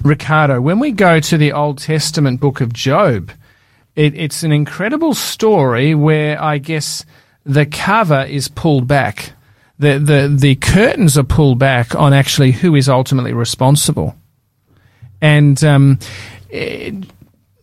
Ricardo, 0.03 0.61
when 0.61 0.79
we 0.79 0.91
go 0.91 1.19
to 1.19 1.37
the 1.37 1.53
Old 1.53 1.77
Testament 1.77 2.39
book 2.39 2.61
of 2.61 2.73
Job, 2.73 3.31
it, 3.95 4.15
it's 4.15 4.43
an 4.43 4.51
incredible 4.51 5.13
story 5.13 5.95
where 5.95 6.41
I 6.41 6.57
guess 6.57 7.05
the 7.45 7.65
cover 7.65 8.23
is 8.23 8.47
pulled 8.47 8.87
back. 8.87 9.31
The, 9.79 9.99
the, 9.99 10.35
the 10.37 10.55
curtains 10.55 11.17
are 11.17 11.23
pulled 11.23 11.59
back 11.59 11.95
on 11.95 12.13
actually 12.13 12.51
who 12.51 12.75
is 12.75 12.89
ultimately 12.89 13.33
responsible. 13.33 14.15
And 15.21 15.61
um, 15.63 15.99
eh, 16.51 16.91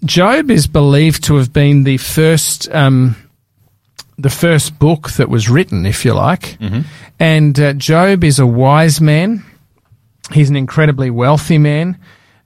Job 0.05 0.51
is 0.51 0.67
believed 0.67 1.25
to 1.25 1.37
have 1.37 1.53
been 1.53 1.85
the 1.85 1.99
first 1.99 2.69
um, 2.73 3.17
the 4.19 4.31
first 4.31 4.79
book 4.79 5.11
that 5.13 5.29
was 5.29 5.49
written, 5.49 5.87
if 5.87 6.05
you 6.05 6.15
like. 6.15 6.61
And 7.19 7.59
uh, 7.59 7.73
Job 7.75 8.25
is 8.25 8.39
a 8.39 8.47
wise 8.47 9.01
man. 9.01 9.45
He's 10.33 10.51
an 10.51 10.57
incredibly 10.57 11.11
wealthy 11.11 11.59
man. 11.59 11.99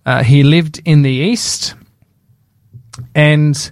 Uh, 0.06 0.22
he 0.22 0.42
lived 0.44 0.80
in 0.84 1.02
the 1.02 1.10
east, 1.10 1.74
and 3.14 3.70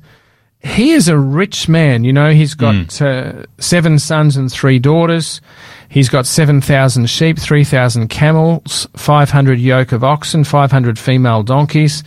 he 0.59 0.91
is 0.91 1.09
a 1.09 1.17
rich 1.17 1.69
man. 1.69 2.05
You 2.05 2.13
know, 2.13 2.33
he's 2.33 2.55
got 2.55 3.01
uh, 3.01 3.45
seven 3.59 3.99
sons 3.99 4.37
and 4.37 4.51
three 4.51 4.79
daughters. 4.79 5.41
He's 5.89 6.09
got 6.09 6.27
7,000 6.27 7.09
sheep, 7.09 7.39
3,000 7.39 8.09
camels, 8.09 8.89
500 8.97 9.61
yoke 9.61 9.93
of 9.93 10.03
oxen, 10.03 10.43
500 10.43 10.99
female 10.99 11.45
donkeys, 11.45 12.03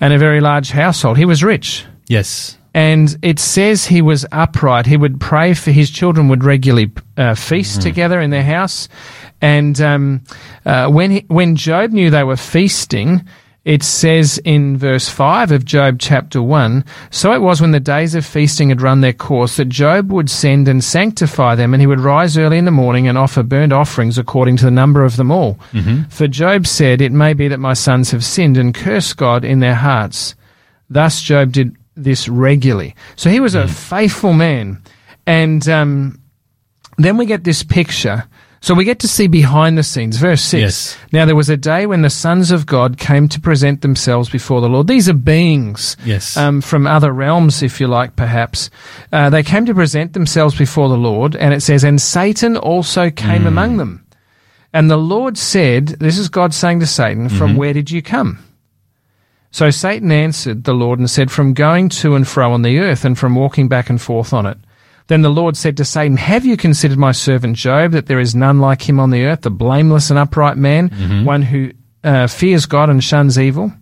and 0.00 0.12
a 0.12 0.18
very 0.18 0.40
large 0.40 0.70
household. 0.70 1.18
He 1.18 1.24
was 1.24 1.42
rich. 1.42 1.84
Yes. 2.06 2.56
And 2.74 3.18
it 3.20 3.40
says 3.40 3.84
he 3.84 4.00
was 4.00 4.24
upright. 4.30 4.86
He 4.86 4.96
would 4.96 5.20
pray 5.20 5.54
for 5.54 5.72
his 5.72 5.90
children, 5.90 6.28
would 6.28 6.44
regularly 6.44 6.92
uh, 7.16 7.34
feast 7.34 7.82
together 7.82 8.20
in 8.20 8.30
their 8.30 8.44
house. 8.44 8.88
And 9.40 9.80
um, 9.80 10.22
uh, 10.64 10.88
when, 10.88 11.10
he, 11.10 11.24
when 11.26 11.56
Job 11.56 11.90
knew 11.90 12.10
they 12.10 12.24
were 12.24 12.36
feasting, 12.36 13.28
it 13.64 13.84
says 13.84 14.38
in 14.38 14.76
verse 14.76 15.08
5 15.08 15.52
of 15.52 15.64
Job 15.64 15.98
chapter 16.00 16.42
1 16.42 16.84
So 17.10 17.32
it 17.32 17.40
was 17.40 17.60
when 17.60 17.70
the 17.70 17.78
days 17.78 18.14
of 18.16 18.26
feasting 18.26 18.70
had 18.70 18.82
run 18.82 19.02
their 19.02 19.12
course 19.12 19.56
that 19.56 19.68
Job 19.68 20.10
would 20.10 20.28
send 20.28 20.66
and 20.66 20.82
sanctify 20.82 21.54
them, 21.54 21.72
and 21.72 21.80
he 21.80 21.86
would 21.86 22.00
rise 22.00 22.36
early 22.36 22.58
in 22.58 22.64
the 22.64 22.70
morning 22.72 23.06
and 23.06 23.16
offer 23.16 23.42
burnt 23.44 23.72
offerings 23.72 24.18
according 24.18 24.56
to 24.58 24.64
the 24.64 24.70
number 24.70 25.04
of 25.04 25.16
them 25.16 25.30
all. 25.30 25.54
For 26.10 26.26
Job 26.26 26.66
said, 26.66 27.00
It 27.00 27.12
may 27.12 27.34
be 27.34 27.46
that 27.48 27.60
my 27.60 27.74
sons 27.74 28.10
have 28.10 28.24
sinned 28.24 28.56
and 28.56 28.74
cursed 28.74 29.16
God 29.16 29.44
in 29.44 29.60
their 29.60 29.76
hearts. 29.76 30.34
Thus 30.90 31.20
Job 31.20 31.52
did 31.52 31.76
this 31.94 32.28
regularly. 32.28 32.96
So 33.16 33.30
he 33.30 33.38
was 33.40 33.54
a 33.54 33.68
faithful 33.68 34.32
man. 34.32 34.82
And 35.26 35.68
um, 35.68 36.20
then 36.98 37.16
we 37.16 37.26
get 37.26 37.44
this 37.44 37.62
picture. 37.62 38.24
So 38.62 38.74
we 38.74 38.84
get 38.84 39.00
to 39.00 39.08
see 39.08 39.26
behind 39.26 39.76
the 39.76 39.82
scenes. 39.82 40.18
Verse 40.18 40.40
6. 40.40 40.60
Yes. 40.62 40.96
Now 41.12 41.24
there 41.26 41.34
was 41.34 41.50
a 41.50 41.56
day 41.56 41.84
when 41.84 42.02
the 42.02 42.08
sons 42.10 42.52
of 42.52 42.64
God 42.64 42.96
came 42.96 43.28
to 43.30 43.40
present 43.40 43.80
themselves 43.82 44.30
before 44.30 44.60
the 44.60 44.68
Lord. 44.68 44.86
These 44.86 45.08
are 45.08 45.14
beings 45.14 45.96
Yes. 46.04 46.36
um, 46.36 46.60
from 46.60 46.86
other 46.86 47.12
realms, 47.12 47.60
if 47.64 47.80
you 47.80 47.88
like, 47.88 48.14
perhaps. 48.14 48.70
Uh, 49.12 49.30
they 49.30 49.42
came 49.42 49.66
to 49.66 49.74
present 49.74 50.12
themselves 50.12 50.56
before 50.56 50.88
the 50.88 50.96
Lord, 50.96 51.34
and 51.34 51.52
it 51.52 51.60
says, 51.60 51.82
And 51.82 52.00
Satan 52.00 52.56
also 52.56 53.10
came 53.10 53.48
among 53.48 53.78
them. 53.78 54.06
And 54.72 54.88
the 54.88 54.96
Lord 54.96 55.36
said, 55.36 55.88
This 55.88 56.16
is 56.16 56.28
God 56.28 56.54
saying 56.54 56.78
to 56.80 56.86
Satan, 56.86 57.28
From 57.28 57.56
where 57.56 57.72
did 57.72 57.90
you 57.90 58.00
come? 58.00 58.38
So 59.50 59.70
Satan 59.70 60.10
answered 60.12 60.64
the 60.64 60.72
Lord 60.72 61.00
and 61.00 61.10
said, 61.10 61.32
From 61.32 61.52
going 61.52 61.88
to 61.88 62.14
and 62.14 62.26
fro 62.28 62.52
on 62.52 62.62
the 62.62 62.78
earth, 62.78 63.04
and 63.04 63.18
from 63.18 63.34
walking 63.34 63.66
back 63.68 63.90
and 63.90 64.00
forth 64.00 64.32
on 64.32 64.46
it. 64.46 64.56
Then 65.08 65.22
the 65.22 65.28
Lord 65.30 65.56
said 65.56 65.76
to 65.78 65.84
Satan, 65.84 66.16
Have 66.16 66.44
you 66.46 66.56
considered 66.56 66.98
my 66.98 67.12
servant 67.12 67.56
Job, 67.56 67.92
that 67.92 68.06
there 68.06 68.20
is 68.20 68.34
none 68.34 68.60
like 68.60 68.88
him 68.88 69.00
on 69.00 69.10
the 69.10 69.24
earth, 69.24 69.44
a 69.46 69.50
blameless 69.50 70.10
and 70.10 70.18
upright 70.18 70.56
man, 70.56 70.88
one 71.24 71.42
who 71.42 71.72
uh, 72.04 72.26
fears 72.26 72.66
God 72.66 72.88
and 72.90 73.02
shuns 73.02 73.38
evil? 73.38 73.72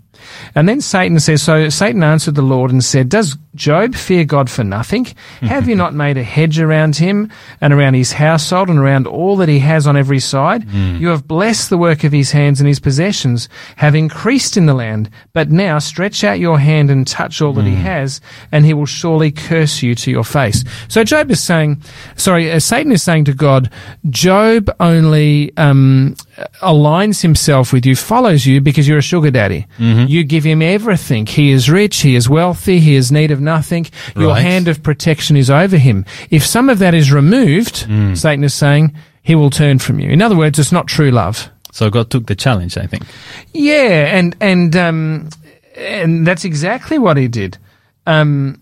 And 0.55 0.69
then 0.69 0.81
Satan 0.81 1.19
says, 1.21 1.43
So 1.43 1.69
Satan 1.69 2.03
answered 2.03 2.35
the 2.35 2.43
Lord 2.43 2.71
and 2.71 2.83
said, 2.83 3.09
Does 3.09 3.37
Job 3.57 3.95
fear 3.97 4.25
God 4.25 4.49
for 4.49 4.63
nothing? 4.63 5.07
Have 5.41 5.69
you 5.69 5.75
not 5.75 5.93
made 5.93 6.17
a 6.17 6.23
hedge 6.23 6.61
around 6.61 6.97
him 6.97 7.31
and 7.61 7.73
around 7.73 7.95
his 7.95 8.13
household 8.13 8.69
and 8.69 8.79
around 8.79 9.07
all 9.09 9.37
that 9.37 9.49
he 9.49 9.59
has 9.59 9.87
on 9.87 9.97
every 9.97 10.21
side? 10.21 10.69
You 10.71 11.09
have 11.09 11.27
blessed 11.27 11.69
the 11.71 11.79
work 11.79 12.05
of 12.05 12.13
his 12.13 12.31
hands 12.31 12.61
and 12.61 12.69
his 12.69 12.79
possessions 12.81 13.49
have 13.77 13.95
increased 13.97 14.57
in 14.57 14.67
the 14.67 14.75
land. 14.75 15.11
But 15.33 15.51
now 15.51 15.79
stretch 15.81 16.23
out 16.23 16.39
your 16.39 16.59
hand 16.61 16.91
and 16.91 17.07
touch 17.07 17.43
all 17.43 17.53
that 17.55 17.65
he 17.65 17.75
has, 17.75 18.21
and 18.53 18.65
he 18.65 18.73
will 18.75 18.87
surely 18.87 19.33
curse 19.33 19.83
you 19.83 19.95
to 19.97 20.11
your 20.11 20.25
face. 20.25 20.65
So 20.89 21.03
Job 21.03 21.31
is 21.31 21.43
saying, 21.43 21.83
sorry, 22.17 22.51
uh, 22.53 22.61
Satan 22.61 22.93
is 22.93 23.03
saying 23.03 23.25
to 23.25 23.33
God, 23.35 23.71
Job 24.11 24.71
only 24.79 25.57
um, 25.57 26.15
aligns 26.63 27.23
himself 27.23 27.73
with 27.73 27.85
you, 27.87 27.95
follows 27.97 28.47
you 28.47 28.61
because 28.61 28.87
you're 28.89 28.99
a 28.99 29.03
sugar 29.03 29.31
daddy. 29.31 29.67
You 29.79 30.25
give 30.25 30.45
him 30.45 30.63
everything. 30.63 31.27
He 31.27 31.51
is 31.51 31.69
rich, 31.71 31.99
he 32.01 32.15
is 32.15 32.29
wealthy, 32.29 32.81
he 32.81 32.95
is 32.95 33.11
need 33.13 33.31
of 33.31 33.41
nothing. 33.41 33.87
Your 34.17 34.37
hand 34.37 34.69
of 34.69 34.83
protection 34.83 35.37
is 35.37 35.51
over 35.51 35.77
him. 35.77 36.05
If 36.31 36.45
some 36.47 36.69
of 36.69 36.79
that 36.79 36.95
is 36.95 37.13
removed, 37.13 37.77
Satan 38.15 38.45
is 38.45 38.55
saying, 38.55 38.95
he 39.23 39.35
will 39.35 39.51
turn 39.51 39.79
from 39.79 40.01
you. 40.01 40.11
In 40.11 40.23
other 40.23 40.37
words, 40.37 40.59
it's 40.59 40.73
not 40.73 40.87
true 40.87 41.11
love. 41.11 41.51
So 41.73 41.91
God 41.91 42.11
took 42.11 42.27
the 42.27 42.35
challenge, 42.35 42.77
I 42.77 42.87
think. 42.87 43.05
Yeah, 43.53 44.17
and 44.17 44.35
and 44.41 44.75
um, 44.75 45.29
and 45.77 46.27
that's 46.27 46.45
exactly 46.45 46.99
what 46.99 47.17
he 47.17 47.29
did. 47.29 47.59
Um, 48.07 48.61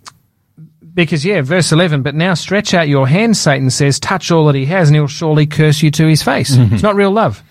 because 0.93 1.25
yeah, 1.25 1.41
verse 1.43 1.73
eleven. 1.73 2.03
But 2.03 2.15
now 2.17 2.35
stretch 2.35 2.75
out 2.75 2.89
your 2.89 3.07
hand, 3.09 3.37
Satan 3.37 3.71
says, 3.71 3.99
touch 4.01 4.31
all 4.31 4.47
that 4.47 4.55
he 4.57 4.67
has, 4.67 4.89
and 4.89 4.97
he'll 4.97 5.07
surely 5.07 5.47
curse 5.47 5.83
you 5.83 5.91
to 5.93 6.07
his 6.07 6.23
face. 6.23 6.51
It's 6.55 6.83
not 6.83 6.97
real 6.97 7.13
love. 7.13 7.43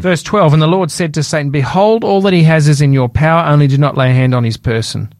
Verse 0.00 0.22
twelve. 0.22 0.52
And 0.52 0.62
the 0.62 0.66
Lord 0.68 0.90
said 0.90 1.14
to 1.14 1.22
Satan, 1.22 1.50
Behold, 1.50 2.04
all 2.04 2.20
that 2.22 2.32
he 2.32 2.44
has 2.44 2.68
is 2.68 2.80
in 2.80 2.92
your 2.92 3.08
power. 3.08 3.44
Only 3.44 3.66
do 3.66 3.76
not 3.76 3.96
lay 3.96 4.10
a 4.10 4.14
hand 4.14 4.34
on 4.34 4.44
his 4.44 4.56
person. 4.56 5.12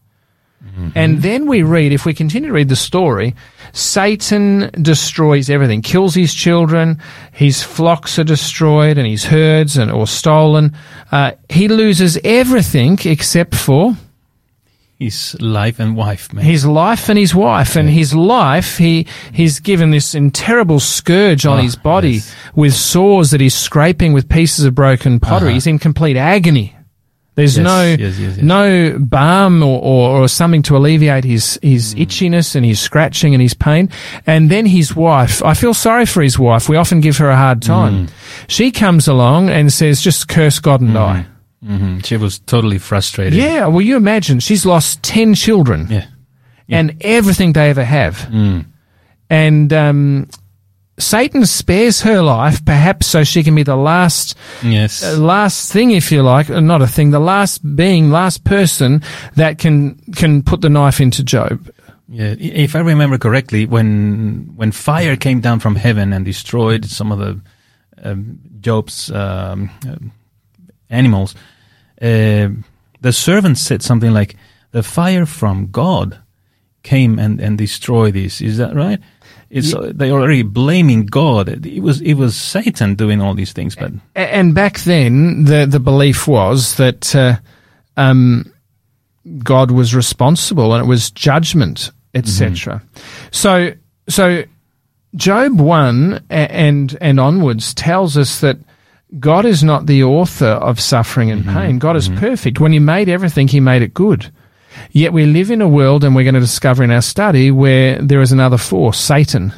And 0.93 1.21
then 1.21 1.47
we 1.47 1.63
read, 1.63 1.93
if 1.93 2.05
we 2.05 2.13
continue 2.13 2.49
to 2.49 2.53
read 2.53 2.67
the 2.67 2.75
story, 2.75 3.33
Satan 3.71 4.69
destroys 4.81 5.49
everything, 5.49 5.81
kills 5.81 6.15
his 6.15 6.33
children, 6.33 6.99
his 7.31 7.63
flocks 7.63 8.19
are 8.19 8.25
destroyed, 8.25 8.97
and 8.97 9.07
his 9.07 9.23
herds 9.25 9.77
and 9.77 9.89
or 9.89 10.05
stolen. 10.05 10.75
Uh, 11.13 11.31
he 11.49 11.69
loses 11.69 12.17
everything 12.25 12.97
except 13.05 13.55
for 13.55 13.95
His 15.05 15.35
life 15.39 15.79
and 15.79 15.95
wife, 15.95 16.33
man. 16.33 16.43
his 16.43 16.65
life 16.65 17.09
and 17.09 17.17
his 17.19 17.33
wife. 17.35 17.75
And 17.75 17.89
his 17.89 18.13
life, 18.13 18.77
he 18.77 19.05
he's 19.33 19.59
given 19.59 19.91
this 19.91 20.13
in 20.15 20.31
terrible 20.31 20.79
scourge 20.79 21.45
on 21.45 21.59
Oh, 21.59 21.61
his 21.61 21.75
body 21.75 22.11
yes. 22.19 22.35
with 22.55 22.73
sores 22.73 23.31
that 23.31 23.41
he's 23.41 23.55
scraping 23.55 24.13
with 24.13 24.27
pieces 24.29 24.65
of 24.65 24.73
broken 24.75 25.19
pottery. 25.19 25.49
Uh-huh. 25.49 25.53
He's 25.55 25.67
in 25.67 25.79
complete 25.79 26.17
agony. 26.17 26.75
There's 27.35 27.57
Yes, 27.57 27.65
no 27.65 27.83
yes, 27.99 28.37
no 28.37 28.95
balm 28.97 29.61
or, 29.61 29.81
or, 29.81 30.21
or 30.23 30.27
something 30.29 30.61
to 30.63 30.77
alleviate 30.77 31.25
his 31.25 31.59
his 31.61 31.93
Mm. 31.93 32.05
itchiness 32.05 32.55
and 32.55 32.65
his 32.65 32.79
scratching 32.79 33.33
and 33.35 33.41
his 33.41 33.53
pain. 33.53 33.89
And 34.25 34.49
then 34.49 34.65
his 34.65 34.95
wife. 34.95 35.43
I 35.43 35.53
feel 35.53 35.73
sorry 35.73 36.05
for 36.05 36.21
his 36.23 36.39
wife. 36.39 36.69
We 36.69 36.77
often 36.77 37.01
give 37.01 37.17
her 37.17 37.29
a 37.29 37.35
hard 37.35 37.61
time. 37.61 38.07
Mm. 38.07 38.09
She 38.47 38.71
comes 38.71 39.07
along 39.09 39.49
and 39.49 39.71
says, 39.73 39.99
"Just 40.01 40.29
curse 40.29 40.59
God 40.59 40.79
and 40.79 40.93
die." 40.93 41.25
Hmm 41.65 41.99
She 41.99 42.17
was 42.17 42.39
totally 42.39 42.77
frustrated. 42.79 43.33
Yeah. 43.39 43.67
Well, 43.67 43.81
you 43.81 43.97
imagine 43.97 44.39
she's 44.39 44.65
lost 44.65 45.01
ten 45.03 45.33
children 45.35 45.87
Yeah. 45.89 46.05
Yeah. 46.67 46.79
and 46.79 46.93
everything 47.01 47.53
they 47.53 47.69
ever 47.69 47.83
have. 47.85 48.15
Mm. 48.31 48.65
And 49.29 49.73
um, 49.73 50.27
Satan 50.99 51.45
spares 51.45 52.01
her 52.01 52.21
life, 52.21 52.63
perhaps 52.65 53.07
so 53.07 53.23
she 53.23 53.43
can 53.43 53.55
be 53.55 53.63
the 53.63 53.75
last, 53.75 54.35
Yes. 54.63 55.03
uh, 55.03 55.17
last 55.17 55.71
thing, 55.73 55.91
if 55.91 56.11
you 56.11 56.21
like, 56.23 56.49
uh, 56.49 56.59
not 56.61 56.81
a 56.81 56.87
thing, 56.87 57.11
the 57.11 57.19
last 57.19 57.59
being, 57.75 58.11
last 58.11 58.43
person 58.43 59.01
that 59.35 59.57
can 59.57 59.95
can 60.15 60.41
put 60.43 60.61
the 60.61 60.69
knife 60.69 61.01
into 61.01 61.23
Job. 61.23 61.69
Yeah, 62.07 62.35
if 62.39 62.75
I 62.75 62.79
remember 62.79 63.17
correctly, 63.17 63.65
when 63.65 64.53
when 64.55 64.71
fire 64.71 65.15
came 65.17 65.41
down 65.41 65.59
from 65.59 65.75
heaven 65.75 66.13
and 66.13 66.23
destroyed 66.25 66.85
some 66.85 67.11
of 67.11 67.19
the 67.19 67.41
um, 68.03 68.39
Job's 68.61 69.09
um, 69.11 69.69
um, 69.87 70.11
animals, 70.89 71.35
uh, 72.01 72.49
the 73.01 73.11
servant 73.11 73.57
said 73.57 73.81
something 73.81 74.11
like, 74.11 74.35
"The 74.71 74.83
fire 74.83 75.25
from 75.25 75.67
God 75.71 76.19
came 76.83 77.19
and 77.19 77.39
and 77.39 77.57
destroyed 77.57 78.13
this." 78.13 78.41
Is 78.41 78.57
that 78.57 78.75
right? 78.75 78.99
It's 79.49 79.73
uh, 79.73 79.91
they 79.93 80.11
already 80.11 80.43
blaming 80.43 81.05
God. 81.05 81.65
It 81.65 81.81
was 81.81 82.01
it 82.01 82.15
was 82.15 82.35
Satan 82.35 82.95
doing 82.95 83.21
all 83.21 83.33
these 83.33 83.53
things, 83.53 83.75
but 83.75 83.91
And 84.15 84.55
back 84.55 84.79
then, 84.79 85.45
the 85.45 85.65
the 85.65 85.79
belief 85.79 86.27
was 86.27 86.75
that 86.75 87.15
uh, 87.15 87.37
um, 87.95 88.51
God 89.43 89.71
was 89.71 89.95
responsible, 89.95 90.73
and 90.73 90.83
it 90.83 90.87
was 90.87 91.11
judgment, 91.11 91.91
etc. 92.13 92.81
So, 93.31 93.73
so 94.09 94.43
Job 95.15 95.59
one 95.59 96.23
and 96.29 96.97
and 96.99 97.19
onwards 97.19 97.73
tells 97.73 98.17
us 98.17 98.41
that 98.41 98.57
God 99.19 99.45
is 99.45 99.63
not 99.63 99.85
the 99.85 100.03
author 100.03 100.45
of 100.47 100.79
suffering 100.79 101.31
and 101.31 101.45
pain. 101.45 101.79
God 101.79 101.95
is 101.95 102.09
perfect. 102.19 102.59
When 102.59 102.71
He 102.71 102.79
made 102.79 103.07
everything, 103.09 103.47
He 103.47 103.59
made 103.59 103.81
it 103.81 103.93
good. 103.93 104.31
Yet 104.91 105.13
we 105.13 105.25
live 105.25 105.51
in 105.51 105.61
a 105.61 105.67
world, 105.67 106.03
and 106.03 106.15
we're 106.15 106.23
going 106.23 106.33
to 106.35 106.39
discover 106.41 106.83
in 106.83 106.91
our 106.91 107.01
study, 107.01 107.49
where 107.51 108.01
there 108.01 108.21
is 108.21 108.31
another 108.31 108.57
force, 108.57 108.99
Satan, 108.99 109.53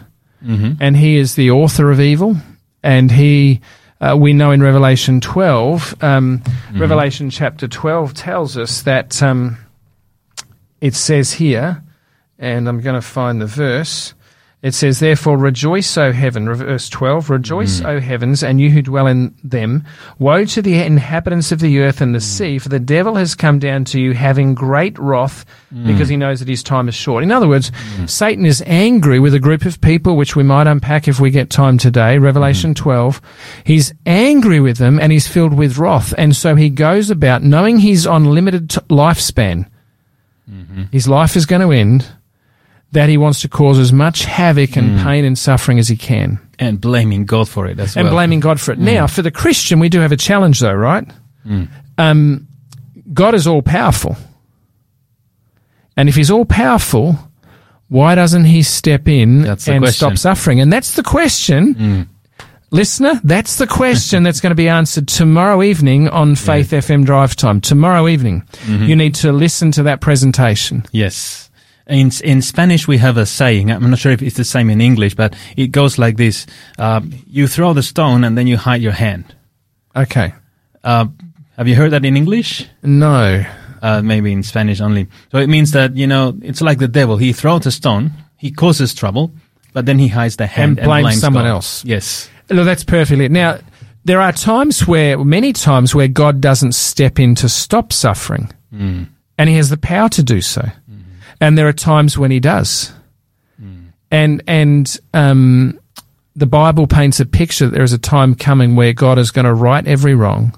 and 0.80 0.96
he 0.96 1.18
is 1.18 1.34
the 1.36 1.50
author 1.52 1.90
of 1.92 2.00
evil, 2.00 2.36
and 2.84 3.12
he 3.12 3.62
uh, 4.00 4.16
we 4.16 4.32
know 4.34 4.52
in 4.52 4.62
Revelation 4.62 5.20
12, 5.20 6.04
um, 6.04 6.44
Revelation 6.76 7.32
chapter 7.32 7.68
12 7.68 8.14
tells 8.14 8.56
us 8.56 8.84
that 8.84 9.24
um, 9.24 9.58
it 10.82 10.94
says 10.94 11.34
here, 11.34 11.82
and 12.38 12.70
I'm 12.70 12.80
going 12.82 12.94
to 12.94 13.02
find 13.02 13.42
the 13.42 13.48
verse. 13.48 14.14
It 14.64 14.74
says, 14.74 15.00
Therefore 15.00 15.38
rejoice, 15.38 15.96
O 16.00 16.12
heaven, 16.12 16.52
verse 16.52 16.90
12, 16.90 17.30
rejoice, 17.30 17.80
mm. 17.80 17.86
O 17.86 18.00
heavens, 18.00 18.44
and 18.44 18.60
you 18.60 18.72
who 18.72 18.82
dwell 18.82 19.06
in 19.06 19.36
them. 19.44 19.86
Woe 20.18 20.46
to 20.46 20.64
the 20.64 20.82
inhabitants 20.82 21.52
of 21.52 21.60
the 21.60 21.80
earth 21.80 22.02
and 22.02 22.16
the 22.16 22.20
mm. 22.20 22.24
sea, 22.24 22.58
for 22.58 22.68
the 22.68 22.80
devil 22.80 23.14
has 23.16 23.36
come 23.36 23.60
down 23.60 23.86
to 23.86 24.00
you 24.00 24.14
having 24.14 24.56
great 24.56 24.98
wrath, 24.98 25.46
mm. 25.72 25.86
because 25.86 26.10
he 26.10 26.18
knows 26.18 26.40
that 26.40 26.48
his 26.48 26.64
time 26.64 26.90
is 26.90 26.96
short. 26.96 27.22
In 27.22 27.32
other 27.32 27.48
words, 27.48 27.72
Satan 28.08 28.48
is 28.48 28.64
angry 28.66 29.20
with 29.20 29.36
a 29.36 29.40
group 29.40 29.64
of 29.64 29.80
people, 29.80 30.18
which 30.18 30.36
we 30.36 30.42
might 30.42 30.66
unpack 30.66 31.08
if 31.08 31.20
we 31.20 31.30
get 31.30 31.52
time 31.52 31.78
today, 31.78 32.18
Revelation 32.18 32.74
12. 32.74 33.22
He's 33.64 33.94
angry 34.08 34.60
with 34.60 34.78
them 34.78 35.00
and 35.00 35.12
he's 35.12 35.28
filled 35.28 35.54
with 35.54 35.78
wrath, 35.78 36.16
and 36.18 36.36
so 36.36 36.56
he 36.56 36.72
goes 36.72 37.12
about 37.12 37.44
knowing 37.44 37.78
he's 37.78 38.08
on 38.08 38.26
limited 38.26 38.72
t- 38.72 38.80
lifespan. 38.90 39.70
Mm-hmm. 40.50 40.84
His 40.92 41.08
life 41.08 41.36
is 41.36 41.46
going 41.46 41.62
to 41.62 41.72
end 41.72 42.10
that 42.92 43.10
he 43.10 43.18
wants 43.18 43.42
to 43.42 43.50
cause 43.50 43.78
as 43.80 43.92
much 43.92 44.24
havoc 44.26 44.78
and 44.78 44.98
mm. 45.00 45.04
pain 45.04 45.26
and 45.26 45.38
suffering 45.38 45.78
as 45.80 45.88
he 45.88 45.98
can, 45.98 46.40
And 46.58 46.80
blaming 46.80 47.26
God 47.26 47.50
for 47.50 47.68
it 47.68 47.80
as 47.80 47.98
and 47.98 48.06
well. 48.06 48.14
blaming 48.14 48.40
God 48.40 48.60
for 48.62 48.72
it. 48.72 48.80
Mm. 48.80 48.84
Now, 48.84 49.08
for 49.08 49.22
the 49.22 49.32
Christian, 49.32 49.80
we 49.80 49.90
do 49.90 50.00
have 50.00 50.12
a 50.12 50.18
challenge, 50.18 50.60
though, 50.60 50.74
right? 50.74 51.06
Mm. 51.46 51.68
Um, 51.98 52.48
God 53.14 53.36
is 53.36 53.46
all 53.48 53.62
powerful, 53.62 54.16
and 55.96 56.08
if 56.10 56.16
He's 56.16 56.32
all 56.32 56.46
powerful, 56.46 57.18
why 57.90 58.16
doesn't 58.16 58.46
He 58.46 58.64
step 58.64 59.08
in 59.08 59.46
and 59.46 59.60
question. 59.60 59.92
stop 59.92 60.18
suffering? 60.18 60.60
And 60.62 60.72
that's 60.72 60.96
the 60.96 61.04
question. 61.04 62.08
Listener, 62.70 63.22
that's 63.24 63.58
the 63.58 63.68
question 63.68 64.24
that's 64.24 64.42
going 64.42 64.52
to 64.52 64.56
be 64.56 64.68
answered 64.68 65.08
tomorrow 65.08 65.64
evening 65.64 66.10
on 66.10 66.36
Faith 66.36 66.72
FM 66.72 67.06
Drive 67.06 67.34
Time. 67.38 67.62
Tomorrow 67.62 68.10
evening. 68.10 68.42
Mm-hmm. 68.66 68.84
You 68.84 68.96
need 68.98 69.16
to 69.16 69.32
listen 69.32 69.72
to 69.72 69.84
that 69.84 70.02
presentation. 70.02 70.84
Yes. 70.92 71.47
In, 71.88 72.12
in 72.24 72.42
Spanish, 72.42 72.88
we 72.88 72.98
have 72.98 73.18
a 73.18 73.26
saying. 73.26 73.72
I'm 73.72 73.90
not 73.90 74.00
sure 74.00 74.12
if 74.12 74.22
it's 74.22 74.36
the 74.36 74.44
same 74.44 74.70
in 74.70 74.82
English, 74.82 75.16
but 75.16 75.36
it 75.56 75.68
goes 75.68 75.98
like 75.98 76.18
this. 76.18 76.46
Um, 76.78 77.14
you 77.28 77.48
throw 77.48 77.74
the 77.74 77.84
stone 77.84 78.24
and 78.24 78.38
then 78.38 78.48
you 78.48 78.58
hide 78.58 78.82
your 78.82 78.92
hand. 78.92 79.36
Okay. 79.96 80.34
Uh, 80.84 81.06
have 81.56 81.68
you 81.68 81.76
heard 81.76 81.92
that 81.92 82.04
in 82.06 82.18
English? 82.18 82.68
No. 82.84 83.44
Uh, 83.82 84.02
maybe 84.02 84.32
in 84.34 84.44
Spanish 84.44 84.82
only. 84.82 85.08
So 85.32 85.38
it 85.38 85.48
means 85.48 85.72
that, 85.72 85.96
you 85.96 86.08
know, 86.08 86.38
it's 86.42 86.62
like 86.62 86.80
the 86.80 86.88
devil. 86.88 87.18
He 87.18 87.32
throws 87.32 87.66
a 87.66 87.72
stone, 87.72 88.12
he 88.38 88.52
causes 88.52 88.94
trouble, 88.94 89.32
but 89.74 89.86
then 89.86 89.98
he 90.00 90.08
hides 90.10 90.36
the 90.36 90.48
hand 90.48 90.80
And 90.80 90.88
blames 90.88 91.20
someone 91.22 91.44
God. 91.46 91.50
else. 91.50 91.86
Yes. 91.86 92.30
No, 92.50 92.64
that's 92.64 92.84
perfectly. 92.84 93.30
Now, 93.30 93.60
there 94.04 94.22
are 94.22 94.32
times 94.32 94.88
where, 94.88 95.18
many 95.18 95.54
times 95.54 95.94
where 95.94 96.08
God 96.08 96.42
doesn't 96.42 96.74
step 96.74 97.20
in 97.20 97.36
to 97.36 97.50
stop 97.50 97.92
suffering, 97.94 98.52
and 98.72 99.50
He 99.50 99.56
has 99.56 99.70
the 99.70 99.78
power 99.78 100.10
to 100.10 100.24
do 100.24 100.42
so. 100.42 100.62
And 101.40 101.58
there 101.58 101.68
are 101.68 101.74
times 101.74 102.18
when 102.18 102.32
He 102.32 102.40
does. 102.40 102.92
And 104.10 104.42
and 104.48 104.98
um, 105.14 105.78
the 106.36 106.46
Bible 106.46 106.88
paints 106.88 107.20
a 107.20 107.26
picture 107.26 107.66
that 107.66 107.74
there 107.76 107.84
is 107.84 107.92
a 107.92 107.98
time 107.98 108.36
coming 108.36 108.76
where 108.78 108.94
God 108.94 109.20
is 109.20 109.32
going 109.32 109.44
to 109.46 109.54
right 109.54 109.86
every 109.86 110.16
wrong, 110.16 110.58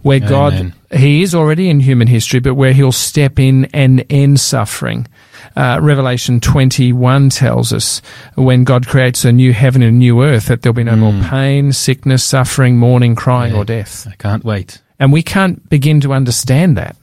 where 0.00 0.16
Amen. 0.16 0.28
God 0.30 0.98
He 0.98 1.22
is 1.22 1.34
already 1.34 1.68
in 1.68 1.80
human 1.80 2.08
history, 2.08 2.40
but 2.40 2.54
where 2.54 2.72
He'll 2.72 2.92
step 2.92 3.38
in 3.38 3.66
and 3.74 4.02
end 4.08 4.40
suffering. 4.40 5.06
Uh, 5.54 5.78
Revelation 5.82 6.40
21 6.40 7.28
tells 7.28 7.72
us 7.74 8.00
when 8.34 8.64
God 8.64 8.86
creates 8.86 9.26
a 9.26 9.32
new 9.32 9.52
heaven 9.52 9.82
and 9.82 9.94
a 9.94 9.98
new 9.98 10.22
earth 10.22 10.46
that 10.46 10.62
there'll 10.62 10.74
be 10.74 10.82
no 10.84 10.96
more 10.96 11.22
pain, 11.28 11.72
sickness, 11.72 12.24
suffering, 12.24 12.78
mourning, 12.78 13.14
crying, 13.14 13.52
Yeah. 13.52 13.60
or 13.60 13.64
death. 13.66 14.06
I 14.10 14.14
can't 14.16 14.42
wait. 14.44 14.80
And 14.98 15.12
we 15.12 15.22
can't 15.22 15.68
begin 15.68 16.00
to 16.00 16.14
understand 16.14 16.78
that. 16.78 16.96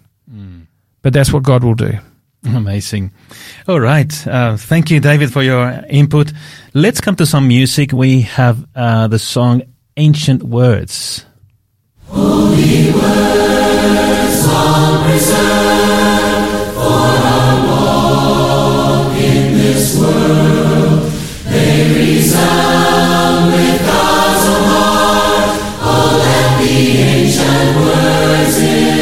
But 1.03 1.13
that's 1.13 1.31
what 1.33 1.43
God 1.43 1.63
will 1.63 1.75
do. 1.75 1.99
Amazing. 2.55 3.11
All 3.67 3.79
right. 3.79 4.27
Uh, 4.27 4.57
thank 4.57 4.91
you, 4.91 4.99
David, 4.99 5.31
for 5.31 5.41
your 5.41 5.69
input. 5.89 6.33
Let's 6.73 6.99
come 6.99 7.15
to 7.15 7.25
some 7.25 7.47
music. 7.47 7.93
We 7.93 8.21
have 8.21 8.65
uh, 8.75 9.07
the 9.07 9.19
song 9.19 9.61
Ancient 9.95 10.43
Words. 10.43 11.25
Holy 12.07 12.91
words 12.91 14.45
are 14.49 15.03
preserved 15.05 16.73
for 16.75 16.81
our 16.83 17.67
walk 17.67 19.17
in 19.17 19.53
this 19.57 19.97
world. 19.97 21.11
They 21.45 21.93
resound 21.95 23.53
with 23.53 23.79
God's 23.85 24.45
heart, 24.67 25.59
oh, 25.79 25.87
all 25.87 26.17
that 26.19 26.59
the 26.61 26.97
ancient 26.97 27.75
words 27.77 28.57
in 28.59 28.92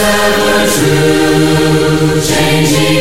ever 0.00 0.66
true, 0.74 2.20
changing. 2.20 2.97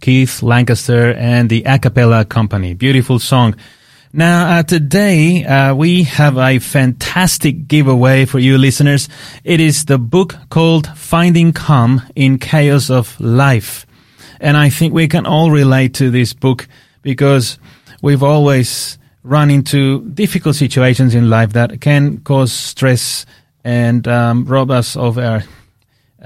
Keith 0.00 0.42
Lancaster 0.42 1.12
and 1.12 1.50
the 1.50 1.62
A 1.66 1.78
Cappella 1.78 2.24
Company. 2.24 2.72
Beautiful 2.72 3.18
song. 3.18 3.54
Now, 4.10 4.56
uh, 4.56 4.62
today, 4.62 5.44
uh, 5.44 5.74
we 5.74 6.04
have 6.04 6.38
a 6.38 6.58
fantastic 6.58 7.68
giveaway 7.68 8.24
for 8.24 8.38
you 8.38 8.56
listeners. 8.56 9.10
It 9.44 9.60
is 9.60 9.84
the 9.84 9.98
book 9.98 10.34
called 10.48 10.86
Finding 10.96 11.52
Calm 11.52 12.00
in 12.14 12.38
Chaos 12.38 12.88
of 12.88 13.20
Life. 13.20 13.84
And 14.40 14.56
I 14.56 14.70
think 14.70 14.94
we 14.94 15.08
can 15.08 15.26
all 15.26 15.50
relate 15.50 15.92
to 15.96 16.10
this 16.10 16.32
book 16.32 16.66
because 17.02 17.58
we've 18.00 18.22
always 18.22 18.96
run 19.24 19.50
into 19.50 20.08
difficult 20.08 20.56
situations 20.56 21.14
in 21.14 21.28
life 21.28 21.52
that 21.52 21.82
can 21.82 22.20
cause 22.20 22.50
stress 22.50 23.26
and 23.62 24.08
um, 24.08 24.46
rob 24.46 24.70
us 24.70 24.96
of 24.96 25.18
our 25.18 25.44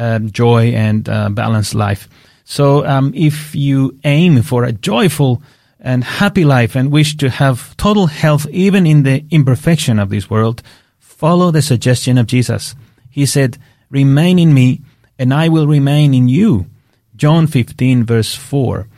um, 0.00 0.30
joy 0.30 0.68
and 0.72 1.08
uh, 1.08 1.28
balanced 1.28 1.74
life. 1.74 2.08
So, 2.44 2.84
um, 2.86 3.12
if 3.14 3.54
you 3.54 3.96
aim 4.02 4.42
for 4.42 4.64
a 4.64 4.72
joyful 4.72 5.42
and 5.78 6.02
happy 6.02 6.44
life 6.44 6.74
and 6.74 6.90
wish 6.90 7.16
to 7.18 7.30
have 7.30 7.76
total 7.76 8.06
health 8.06 8.48
even 8.50 8.86
in 8.86 9.04
the 9.04 9.24
imperfection 9.30 9.98
of 9.98 10.10
this 10.10 10.28
world, 10.28 10.62
follow 10.98 11.50
the 11.50 11.62
suggestion 11.62 12.18
of 12.18 12.26
Jesus. 12.26 12.74
He 13.10 13.26
said, 13.26 13.58
Remain 13.90 14.38
in 14.38 14.54
me, 14.54 14.80
and 15.18 15.32
I 15.32 15.48
will 15.48 15.66
remain 15.66 16.14
in 16.14 16.28
you. 16.28 16.66
John 17.14 17.46
15, 17.46 18.04
verse 18.04 18.34
4. 18.34 18.88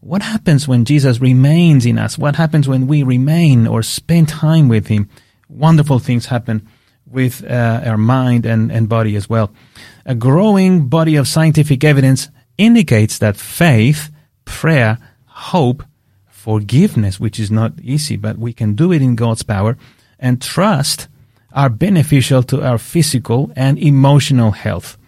What 0.00 0.22
happens 0.22 0.66
when 0.66 0.84
Jesus 0.84 1.20
remains 1.20 1.86
in 1.86 1.98
us? 1.98 2.18
What 2.18 2.34
happens 2.34 2.66
when 2.66 2.88
we 2.88 3.04
remain 3.04 3.68
or 3.68 3.82
spend 3.82 4.28
time 4.28 4.68
with 4.68 4.88
Him? 4.88 5.08
Wonderful 5.48 6.00
things 6.00 6.26
happen 6.26 6.66
with 7.06 7.44
uh, 7.44 7.82
our 7.84 7.98
mind 7.98 8.44
and, 8.46 8.72
and 8.72 8.88
body 8.88 9.14
as 9.14 9.28
well. 9.28 9.52
A 10.04 10.14
growing 10.14 10.88
body 10.88 11.16
of 11.16 11.28
scientific 11.28 11.84
evidence 11.84 12.28
indicates 12.58 13.18
that 13.18 13.36
faith, 13.36 14.10
prayer, 14.44 14.98
hope, 15.26 15.84
forgiveness, 16.26 17.20
which 17.20 17.38
is 17.38 17.50
not 17.50 17.78
easy, 17.80 18.16
but 18.16 18.38
we 18.38 18.52
can 18.52 18.74
do 18.74 18.92
it 18.92 19.02
in 19.02 19.14
God's 19.14 19.42
power, 19.42 19.76
and 20.18 20.42
trust 20.42 21.08
are 21.52 21.68
beneficial 21.68 22.42
to 22.44 22.62
our 22.62 22.78
physical 22.78 23.52
and 23.54 23.78
emotional 23.78 24.52
health. 24.52 24.98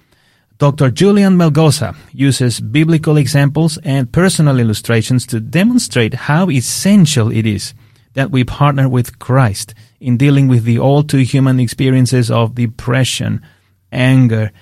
Dr. 0.59 0.91
Julian 0.91 1.37
Melgosa 1.37 1.97
uses 2.13 2.61
biblical 2.61 3.17
examples 3.17 3.77
and 3.79 4.13
personal 4.13 4.61
illustrations 4.61 5.27
to 5.27 5.41
demonstrate 5.41 6.15
how 6.15 6.49
essential 6.49 7.33
it 7.33 7.45
is 7.45 7.75
that 8.13 8.31
we 8.31 8.45
partner 8.45 8.89
with 8.89 9.19
Christ 9.19 9.75
in 10.01 10.17
dealing 10.17 10.47
with 10.47 10.63
the 10.65 10.79
all 10.79 11.03
too 11.03 11.19
human 11.19 11.59
experiences 11.59 12.31
of 12.31 12.55
depression, 12.55 13.45
anger, 13.91 14.53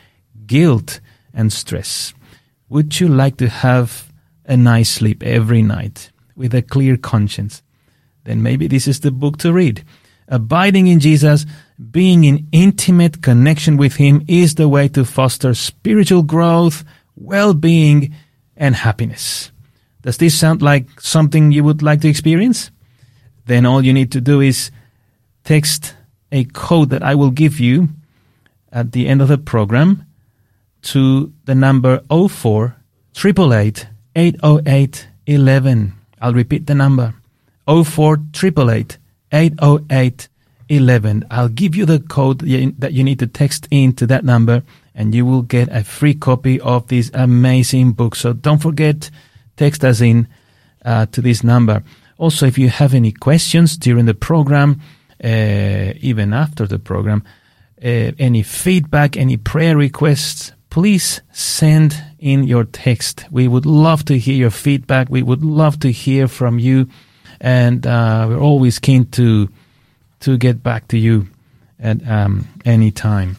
guilt, 0.47 1.01
and 1.35 1.53
stress. 1.53 2.15
Would 2.69 3.01
you 3.01 3.09
like 3.09 3.37
to 3.39 3.49
have 3.49 4.11
a 4.47 4.57
nice 4.57 4.91
sleep 4.91 5.23
every 5.23 5.63
night 5.63 6.11
with 6.37 6.55
a 6.55 6.63
clear 6.63 6.97
conscience? 6.97 7.63
Then 8.25 8.43
maybe 8.43 8.67
this 8.67 8.87
is 8.87 9.01
the 9.01 9.11
book 9.11 9.39
to 9.39 9.53
read. 9.53 9.85
Abiding 10.29 10.87
in 10.87 11.01
Jesus, 11.01 11.45
being 11.91 12.25
in 12.25 12.47
intimate 12.53 13.23
connection 13.23 13.77
with 13.77 13.97
Him 13.97 14.25
is 14.29 14.55
the 14.55 14.69
way 14.69 14.89
to 14.89 15.05
foster 15.05 15.53
spiritual 15.55 16.23
growth, 16.23 16.85
well-being, 17.17 18.15
and 18.57 18.75
happiness. 18.75 19.51
Does 20.03 20.19
this 20.19 20.39
sound 20.39 20.63
like 20.63 21.01
something 21.01 21.53
you 21.53 21.65
would 21.65 21.83
like 21.83 22.01
to 22.03 22.09
experience? 22.09 22.71
Then 23.47 23.67
all 23.67 23.85
you 23.85 23.93
need 23.93 24.13
to 24.13 24.21
do 24.21 24.41
is 24.41 24.71
text 25.45 25.95
a 26.31 26.45
code 26.45 26.91
that 26.91 27.03
I 27.03 27.15
will 27.15 27.31
give 27.31 27.61
you 27.61 27.89
at 28.71 28.93
the 28.93 29.09
end 29.09 29.21
of 29.21 29.29
the 29.29 29.39
program 29.39 30.07
to 30.83 31.33
the 31.45 31.55
number 31.55 32.03
04 32.11 32.77
888 33.17 33.87
808 34.15 35.09
11. 35.27 35.93
I'll 36.21 36.35
repeat 36.35 36.67
the 36.67 36.75
number 36.75 37.15
04 37.67 38.19
888 38.43 38.99
808 39.33 40.29
11. 40.69 41.25
I'll 41.31 41.49
give 41.49 41.75
you 41.75 41.87
the 41.87 42.01
code 42.01 42.41
that 42.41 42.93
you 42.93 43.05
need 43.05 43.19
to 43.19 43.27
text 43.27 43.69
in 43.71 43.93
to 43.95 44.07
that 44.07 44.25
number 44.25 44.63
and 44.95 45.15
you 45.15 45.25
will 45.25 45.43
get 45.43 45.69
a 45.71 45.85
free 45.85 46.15
copy 46.15 46.61
of 46.61 46.89
this 46.89 47.11
amazing 47.15 47.93
book. 47.93 48.15
So 48.15 48.33
don't 48.33 48.61
forget, 48.61 49.11
text 49.57 49.85
us 49.85 50.01
in 50.01 50.29
uh, 50.85 51.07
to 51.07 51.21
this 51.21 51.43
number. 51.45 51.83
Also, 52.19 52.47
if 52.47 52.59
you 52.59 52.69
have 52.69 52.95
any 52.95 53.13
questions 53.13 53.77
during 53.77 54.07
the 54.07 54.15
program, 54.15 54.81
uh, 55.23 55.93
even 56.01 56.33
after 56.33 56.67
the 56.67 56.79
program, 56.79 57.23
uh, 57.83 58.13
any 58.19 58.43
feedback, 58.43 59.17
any 59.17 59.37
prayer 59.37 59.77
requests, 59.77 60.53
please 60.73 61.21
send 61.33 62.03
in 62.19 62.45
your 62.45 62.65
text. 62.65 63.27
We 63.31 63.47
would 63.47 63.67
love 63.67 64.07
to 64.07 64.19
hear 64.19 64.35
your 64.35 64.51
feedback. 64.51 65.11
We 65.11 65.23
would 65.23 65.45
love 65.45 65.79
to 65.81 65.93
hear 65.93 66.29
from 66.29 66.59
you, 66.59 66.89
and 67.43 67.87
uh, 67.87 68.25
we're 68.27 68.41
always 68.41 68.79
keen 68.79 69.05
to 69.11 69.51
to 70.21 70.39
get 70.39 70.63
back 70.63 70.89
to 70.89 70.97
you 70.97 71.27
at 71.79 72.01
um, 72.09 72.49
any 72.65 72.91
time. 72.91 73.37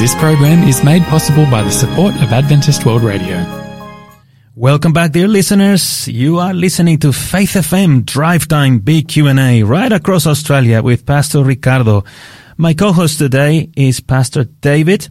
This 0.00 0.16
program 0.16 0.66
is 0.66 0.82
made 0.82 1.04
possible 1.04 1.46
by 1.48 1.62
the 1.62 1.70
support 1.70 2.16
of 2.16 2.32
Adventist 2.32 2.84
World 2.84 3.04
Radio. 3.04 3.38
Welcome 4.56 4.92
back, 4.92 5.12
dear 5.12 5.28
listeners. 5.28 6.08
You 6.08 6.40
are 6.40 6.54
listening 6.54 6.98
to 7.00 7.12
Faith 7.12 7.52
FM 7.52 8.04
Drive 8.04 8.48
Time 8.48 8.80
Big 8.80 9.06
Q&A 9.06 9.62
right 9.62 9.92
across 9.92 10.26
Australia 10.26 10.82
with 10.82 11.06
Pastor 11.06 11.44
Ricardo. 11.44 12.02
My 12.58 12.72
co-host 12.72 13.18
today 13.18 13.68
is 13.76 14.00
Pastor 14.00 14.44
David, 14.44 15.08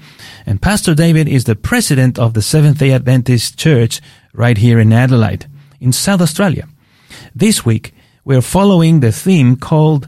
and 0.48 0.60
Pastor 0.60 0.96
David 0.96 1.30
is 1.30 1.44
the 1.44 1.56
president 1.56 2.18
of 2.18 2.34
the 2.34 2.42
Seventh-day 2.42 2.92
Adventist 2.92 3.56
Church 3.56 4.02
right 4.34 4.58
here 4.58 4.80
in 4.80 4.92
Adelaide, 4.92 5.46
in 5.80 5.92
South 5.94 6.22
Australia. 6.22 6.68
This 7.36 7.64
week, 7.64 7.94
we're 8.24 8.42
following 8.42 9.00
the 9.00 9.12
theme 9.12 9.58
called 9.58 10.08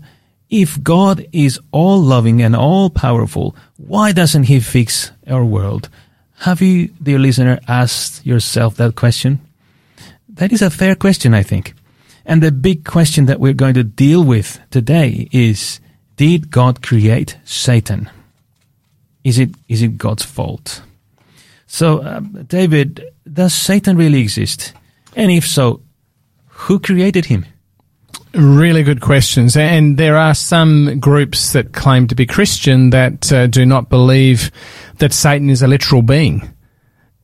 If 0.49 0.81
God 0.81 1.27
is 1.31 1.59
all 1.71 2.01
loving 2.01 2.41
and 2.41 2.55
all 2.55 2.89
powerful, 2.89 3.55
why 3.77 4.13
doesn't 4.13 4.45
He 4.45 4.59
fix 4.59 5.11
our 5.27 5.45
world? 5.45 5.89
Have 6.39 6.59
you, 6.63 6.87
dear 7.03 7.19
listener, 7.19 7.59
asked 7.67 8.25
yourself 8.25 8.77
that 8.77 8.95
question? 8.95 9.41
That 10.27 10.51
is 10.51 10.63
a 10.63 10.71
fair 10.71 10.95
question, 10.95 11.35
I 11.35 11.43
think. 11.43 11.75
And 12.25 12.41
the 12.41 12.51
big 12.51 12.83
question 12.83 13.27
that 13.27 13.39
we're 13.39 13.53
going 13.53 13.75
to 13.75 13.83
deal 13.83 14.23
with 14.23 14.59
today 14.71 15.29
is, 15.31 15.79
did 16.17 16.51
God 16.51 16.81
create 16.81 17.37
Satan? 17.45 18.09
Is 19.23 19.39
it, 19.39 19.51
is 19.69 19.81
it 19.81 19.97
God's 19.97 20.23
fault? 20.23 20.81
So, 21.67 21.99
uh, 21.99 22.19
David, 22.47 23.13
does 23.31 23.53
Satan 23.53 23.97
really 23.97 24.19
exist? 24.19 24.73
And 25.15 25.31
if 25.31 25.47
so, 25.47 25.81
who 26.47 26.79
created 26.79 27.25
him? 27.25 27.45
Really 28.33 28.83
good 28.83 29.01
questions. 29.01 29.55
And 29.55 29.97
there 29.97 30.17
are 30.17 30.33
some 30.33 30.99
groups 30.99 31.53
that 31.53 31.73
claim 31.73 32.07
to 32.07 32.15
be 32.15 32.25
Christian 32.25 32.89
that 32.91 33.31
uh, 33.31 33.47
do 33.47 33.65
not 33.65 33.89
believe 33.89 34.51
that 34.97 35.13
Satan 35.13 35.49
is 35.49 35.61
a 35.61 35.67
literal 35.67 36.01
being. 36.01 36.53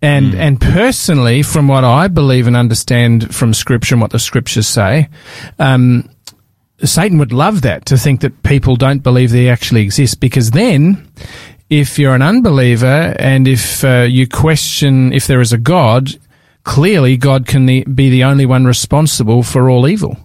And, 0.01 0.33
mm. 0.33 0.37
and 0.37 0.59
personally, 0.59 1.43
from 1.43 1.67
what 1.67 1.83
I 1.83 2.09
believe 2.09 2.45
and 2.45 2.57
understand 2.57 3.33
from 3.33 3.53
scripture 3.53 3.95
and 3.95 4.01
what 4.01 4.11
the 4.11 4.19
scriptures 4.19 4.67
say, 4.67 5.09
um, 5.59 6.09
Satan 6.79 7.17
would 7.19 7.33
love 7.33 7.61
that 7.61 7.85
to 7.85 7.97
think 7.97 8.21
that 8.21 8.43
people 8.43 8.75
don't 8.75 9.03
believe 9.03 9.31
they 9.31 9.49
actually 9.49 9.81
exist 9.81 10.19
because 10.19 10.51
then 10.51 11.09
if 11.69 11.97
you're 11.97 12.15
an 12.15 12.21
unbeliever 12.21 13.15
and 13.19 13.47
if 13.47 13.83
uh, 13.83 14.05
you 14.09 14.27
question 14.27 15.13
if 15.13 15.27
there 15.27 15.41
is 15.41 15.53
a 15.53 15.57
God, 15.57 16.09
clearly 16.63 17.17
God 17.17 17.45
can 17.45 17.65
be 17.65 18.09
the 18.09 18.23
only 18.23 18.45
one 18.45 18.65
responsible 18.65 19.43
for 19.43 19.69
all 19.69 19.87
evil. 19.87 20.17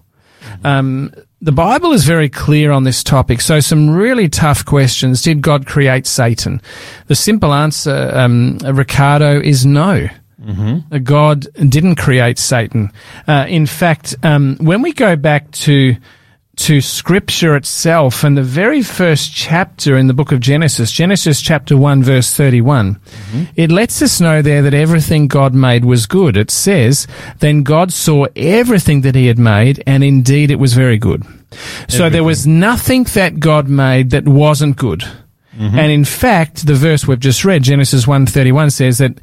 Um, 0.63 1.13
the 1.41 1.51
Bible 1.51 1.93
is 1.93 2.03
very 2.03 2.27
clear 2.27 2.71
on 2.71 2.83
this 2.83 3.03
topic. 3.03 3.39
So 3.39 3.61
some 3.61 3.89
really 3.89 4.27
tough 4.27 4.65
questions. 4.65 5.21
Did 5.21 5.41
God 5.41 5.65
create 5.65 6.05
Satan? 6.05 6.61
The 7.07 7.15
simple 7.15 7.53
answer, 7.53 8.11
um, 8.13 8.57
Ricardo, 8.57 9.39
is 9.39 9.65
no. 9.65 10.09
Mm-hmm. 10.41 11.03
God 11.03 11.47
didn't 11.69 11.95
create 11.95 12.39
Satan. 12.39 12.91
Uh, 13.27 13.45
in 13.47 13.65
fact, 13.65 14.15
um, 14.23 14.57
when 14.59 14.81
we 14.81 14.91
go 14.93 15.15
back 15.15 15.49
to 15.51 15.95
to 16.59 16.81
scripture 16.81 17.55
itself 17.55 18.23
and 18.25 18.35
the 18.35 18.43
very 18.43 18.81
first 18.81 19.33
chapter 19.33 19.97
in 19.97 20.07
the 20.07 20.13
book 20.13 20.33
of 20.33 20.41
Genesis, 20.41 20.91
Genesis 20.91 21.41
chapter 21.41 21.77
1 21.77 22.03
verse 22.03 22.33
31, 22.33 22.95
mm-hmm. 22.95 23.43
it 23.55 23.71
lets 23.71 24.01
us 24.01 24.19
know 24.19 24.41
there 24.41 24.61
that 24.61 24.73
everything 24.73 25.29
God 25.29 25.53
made 25.53 25.85
was 25.85 26.05
good. 26.05 26.35
It 26.35 26.51
says, 26.51 27.07
then 27.39 27.63
God 27.63 27.93
saw 27.93 28.25
everything 28.35 29.01
that 29.01 29.15
he 29.15 29.27
had 29.27 29.39
made 29.39 29.81
and 29.87 30.03
indeed 30.03 30.51
it 30.51 30.59
was 30.59 30.73
very 30.73 30.97
good. 30.97 31.21
Everything. 31.23 31.87
So 31.87 32.09
there 32.09 32.25
was 32.25 32.45
nothing 32.45 33.05
that 33.05 33.39
God 33.39 33.69
made 33.69 34.09
that 34.09 34.27
wasn't 34.27 34.75
good. 34.75 35.05
Mm-hmm. 35.55 35.79
And 35.79 35.91
in 35.91 36.03
fact, 36.03 36.67
the 36.67 36.73
verse 36.75 37.07
we've 37.07 37.19
just 37.19 37.43
read, 37.43 37.63
Genesis 37.63 38.05
1:31 38.05 38.71
says 38.71 38.99
that 38.99 39.17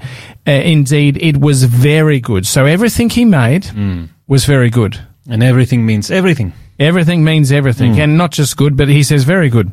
uh, 0.47 0.51
indeed 0.51 1.19
it 1.23 1.39
was 1.39 1.65
very 1.65 2.21
good. 2.21 2.47
So 2.47 2.67
everything 2.67 3.09
he 3.09 3.25
made 3.25 3.65
mm. 3.65 4.09
was 4.27 4.45
very 4.45 4.69
good. 4.69 4.99
And 5.31 5.43
everything 5.43 5.87
means 5.87 6.11
everything. 6.11 6.53
Everything 6.79 7.25
means 7.25 7.53
everything, 7.53 7.95
mm. 7.95 8.01
and 8.01 8.19
not 8.19 8.33
just 8.33 8.57
good, 8.57 8.77
but 8.77 8.89
he 8.89 9.03
says 9.03 9.25
very 9.25 9.49
good. 9.49 9.73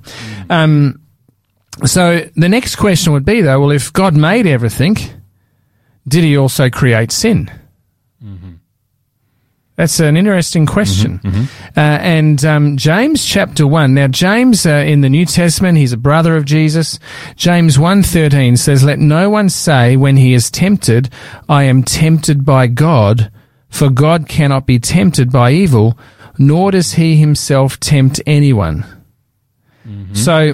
Um, 0.49 1.01
so 1.85 2.21
the 2.35 2.49
next 2.49 2.75
question 2.77 3.13
would 3.13 3.25
be, 3.25 3.41
though, 3.41 3.59
well, 3.59 3.71
if 3.71 3.91
God 3.91 4.15
made 4.15 4.45
everything, 4.45 4.95
did 6.07 6.23
he 6.23 6.37
also 6.37 6.69
create 6.69 7.11
sin? 7.11 7.51
That's 9.75 9.99
an 9.99 10.17
interesting 10.17 10.67
question. 10.67 11.19
Uh, 11.75 11.79
and 11.79 12.45
um, 12.45 12.77
James 12.77 13.25
chapter 13.25 13.65
1. 13.65 13.95
Now, 13.95 14.07
James 14.07 14.67
uh, 14.67 14.69
in 14.69 15.01
the 15.01 15.09
New 15.09 15.25
Testament, 15.25 15.79
he's 15.79 15.93
a 15.93 15.97
brother 15.97 16.37
of 16.37 16.45
Jesus. 16.45 16.99
James 17.35 17.77
1.13 17.77 18.57
says, 18.57 18.83
Let 18.83 18.99
no 18.99 19.31
one 19.31 19.49
say 19.49 19.97
when 19.97 20.15
he 20.15 20.35
is 20.35 20.51
tempted, 20.51 21.09
I 21.49 21.63
am 21.63 21.81
tempted 21.81 22.45
by 22.45 22.67
God, 22.67 23.31
for 23.67 23.89
God 23.89 24.29
cannot 24.29 24.67
be 24.67 24.77
tempted 24.77 25.31
by 25.31 25.51
evil, 25.51 25.97
nor 26.37 26.71
does 26.71 26.93
he 26.93 27.15
himself 27.17 27.79
tempt 27.79 28.21
anyone. 28.25 28.85
So, 30.13 30.53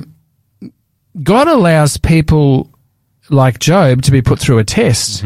God 1.21 1.47
allows 1.47 1.97
people 1.97 2.69
like 3.29 3.59
Job 3.59 4.01
to 4.03 4.11
be 4.11 4.21
put 4.21 4.39
through 4.39 4.57
a 4.57 4.63
test, 4.63 5.23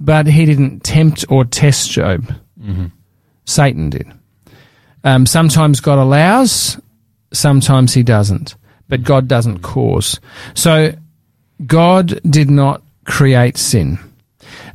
but 0.00 0.26
he 0.26 0.44
didn't 0.46 0.80
tempt 0.80 1.24
or 1.28 1.44
test 1.44 1.90
Job. 1.90 2.32
Satan 3.44 3.90
did. 3.90 4.06
Um, 5.04 5.24
sometimes 5.26 5.80
God 5.80 5.98
allows, 5.98 6.80
sometimes 7.32 7.94
he 7.94 8.02
doesn't, 8.02 8.56
but 8.88 9.02
God 9.04 9.28
doesn't 9.28 9.60
cause. 9.60 10.18
So 10.54 10.92
God 11.64 12.20
did 12.28 12.50
not 12.50 12.82
create 13.04 13.56
sin. 13.56 13.98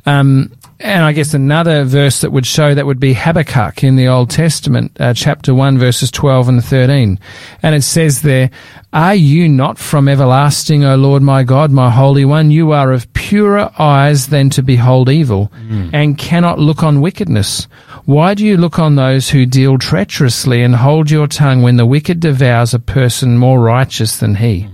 Um, 0.06 0.52
and 0.80 1.04
I 1.04 1.12
guess 1.12 1.34
another 1.34 1.84
verse 1.84 2.20
that 2.20 2.32
would 2.32 2.46
show 2.46 2.74
that 2.74 2.86
would 2.86 3.00
be 3.00 3.12
Habakkuk 3.14 3.84
in 3.84 3.96
the 3.96 4.08
Old 4.08 4.30
Testament, 4.30 4.92
uh, 5.00 5.14
chapter 5.14 5.54
1, 5.54 5.78
verses 5.78 6.10
12 6.10 6.48
and 6.48 6.64
13. 6.64 7.18
And 7.62 7.74
it 7.74 7.82
says 7.82 8.22
there, 8.22 8.50
Are 8.92 9.14
you 9.14 9.48
not 9.48 9.78
from 9.78 10.08
everlasting, 10.08 10.84
O 10.84 10.96
Lord 10.96 11.22
my 11.22 11.42
God, 11.44 11.70
my 11.70 11.90
Holy 11.90 12.24
One? 12.24 12.50
You 12.50 12.72
are 12.72 12.92
of 12.92 13.12
purer 13.12 13.70
eyes 13.78 14.26
than 14.28 14.50
to 14.50 14.62
behold 14.62 15.08
evil, 15.08 15.50
and 15.92 16.18
cannot 16.18 16.58
look 16.58 16.82
on 16.82 17.00
wickedness. 17.00 17.66
Why 18.04 18.34
do 18.34 18.44
you 18.44 18.56
look 18.56 18.78
on 18.78 18.96
those 18.96 19.30
who 19.30 19.46
deal 19.46 19.78
treacherously 19.78 20.62
and 20.62 20.74
hold 20.74 21.10
your 21.10 21.26
tongue 21.26 21.62
when 21.62 21.76
the 21.76 21.86
wicked 21.86 22.20
devours 22.20 22.74
a 22.74 22.78
person 22.78 23.38
more 23.38 23.60
righteous 23.60 24.18
than 24.18 24.34
he? 24.36 24.68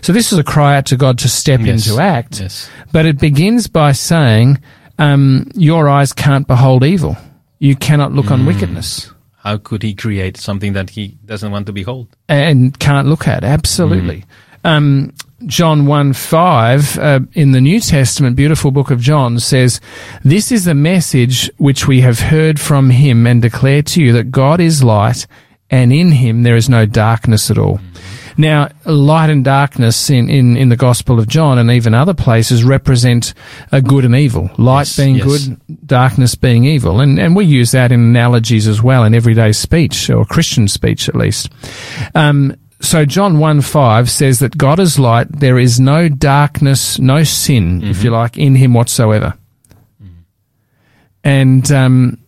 So 0.00 0.12
this 0.14 0.32
is 0.32 0.38
a 0.38 0.44
cry 0.44 0.76
out 0.78 0.86
to 0.86 0.96
God 0.96 1.18
to 1.18 1.28
step 1.28 1.60
Yes. 1.60 1.86
into 1.86 2.00
act. 2.00 2.40
Yes. 2.40 2.70
But 2.90 3.04
it 3.06 3.18
begins 3.18 3.66
by 3.68 3.92
saying, 3.92 4.58
um, 4.98 5.50
Your 5.54 5.88
eyes 5.88 6.12
can't 6.12 6.46
behold 6.46 6.84
evil. 6.84 7.16
You 7.58 7.76
cannot 7.76 8.12
look 8.12 8.30
on 8.30 8.44
wickedness 8.46 9.10
How 9.38 9.56
could 9.58 9.82
he 9.82 9.94
create 9.94 10.36
something 10.36 10.72
that 10.74 10.90
he 10.90 11.16
doesn't 11.24 11.50
want 11.52 11.66
to 11.66 11.72
behold? 11.72 12.08
and 12.28 12.78
can't 12.78 13.08
look 13.08 13.26
at. 13.28 13.44
Absolutely. 13.44 14.24
Um, 14.64 15.12
John 15.46 15.84
1 15.86 16.12
5 16.14 16.98
uh, 16.98 17.20
in 17.34 17.52
the 17.52 17.60
New 17.60 17.78
Testament, 17.80 18.34
beautiful 18.36 18.70
book 18.70 18.90
of 18.90 19.00
John, 19.00 19.38
says, 19.38 19.78
This 20.24 20.50
is 20.50 20.64
the 20.64 20.74
message 20.74 21.50
which 21.58 21.86
we 21.86 22.00
have 22.00 22.18
heard 22.18 22.58
from 22.58 22.88
him 22.90 23.26
and 23.26 23.42
declare 23.42 23.82
to 23.82 24.02
you 24.02 24.12
that 24.14 24.30
God 24.30 24.60
is 24.60 24.82
light, 24.82 25.26
and 25.70 25.92
in 25.92 26.12
him 26.12 26.44
there 26.44 26.56
is 26.56 26.68
no 26.70 26.86
darkness 26.86 27.50
at 27.50 27.58
all. 27.58 27.78
Now, 28.36 28.70
light 28.84 29.30
and 29.30 29.44
darkness 29.44 30.10
in, 30.10 30.28
in, 30.28 30.56
in 30.56 30.68
the 30.68 30.76
Gospel 30.76 31.18
of 31.18 31.28
John 31.28 31.58
and 31.58 31.70
even 31.70 31.94
other 31.94 32.14
places 32.14 32.64
represent 32.64 33.34
a 33.70 33.80
good 33.80 34.04
and 34.04 34.14
evil. 34.14 34.50
Light 34.58 34.86
Yes, 34.86 34.96
being 34.96 35.14
yes. 35.16 35.26
good, 35.26 35.86
darkness 35.86 36.34
being 36.34 36.64
evil. 36.64 37.00
And, 37.00 37.18
and 37.18 37.36
we 37.36 37.44
use 37.44 37.70
that 37.72 37.92
in 37.92 38.00
analogies 38.00 38.66
as 38.66 38.82
well 38.82 39.04
in 39.04 39.14
everyday 39.14 39.52
speech, 39.52 40.10
or 40.10 40.24
Christian 40.24 40.68
speech 40.68 41.08
at 41.08 41.14
least. 41.14 41.48
Um, 42.14 42.56
so 42.80 43.04
John 43.04 43.38
1 43.38 43.60
5 43.62 44.10
says 44.10 44.40
that 44.40 44.58
God 44.58 44.78
is 44.78 44.98
light, 44.98 45.28
there 45.30 45.58
is 45.58 45.80
no 45.80 46.08
darkness, 46.08 46.98
no 46.98 47.22
sin, 47.24 47.82
if 47.82 48.04
you 48.04 48.10
like, 48.10 48.36
in 48.36 48.56
him 48.56 48.74
whatsoever. 48.74 49.34
And 51.22 51.70
um, 51.72 52.18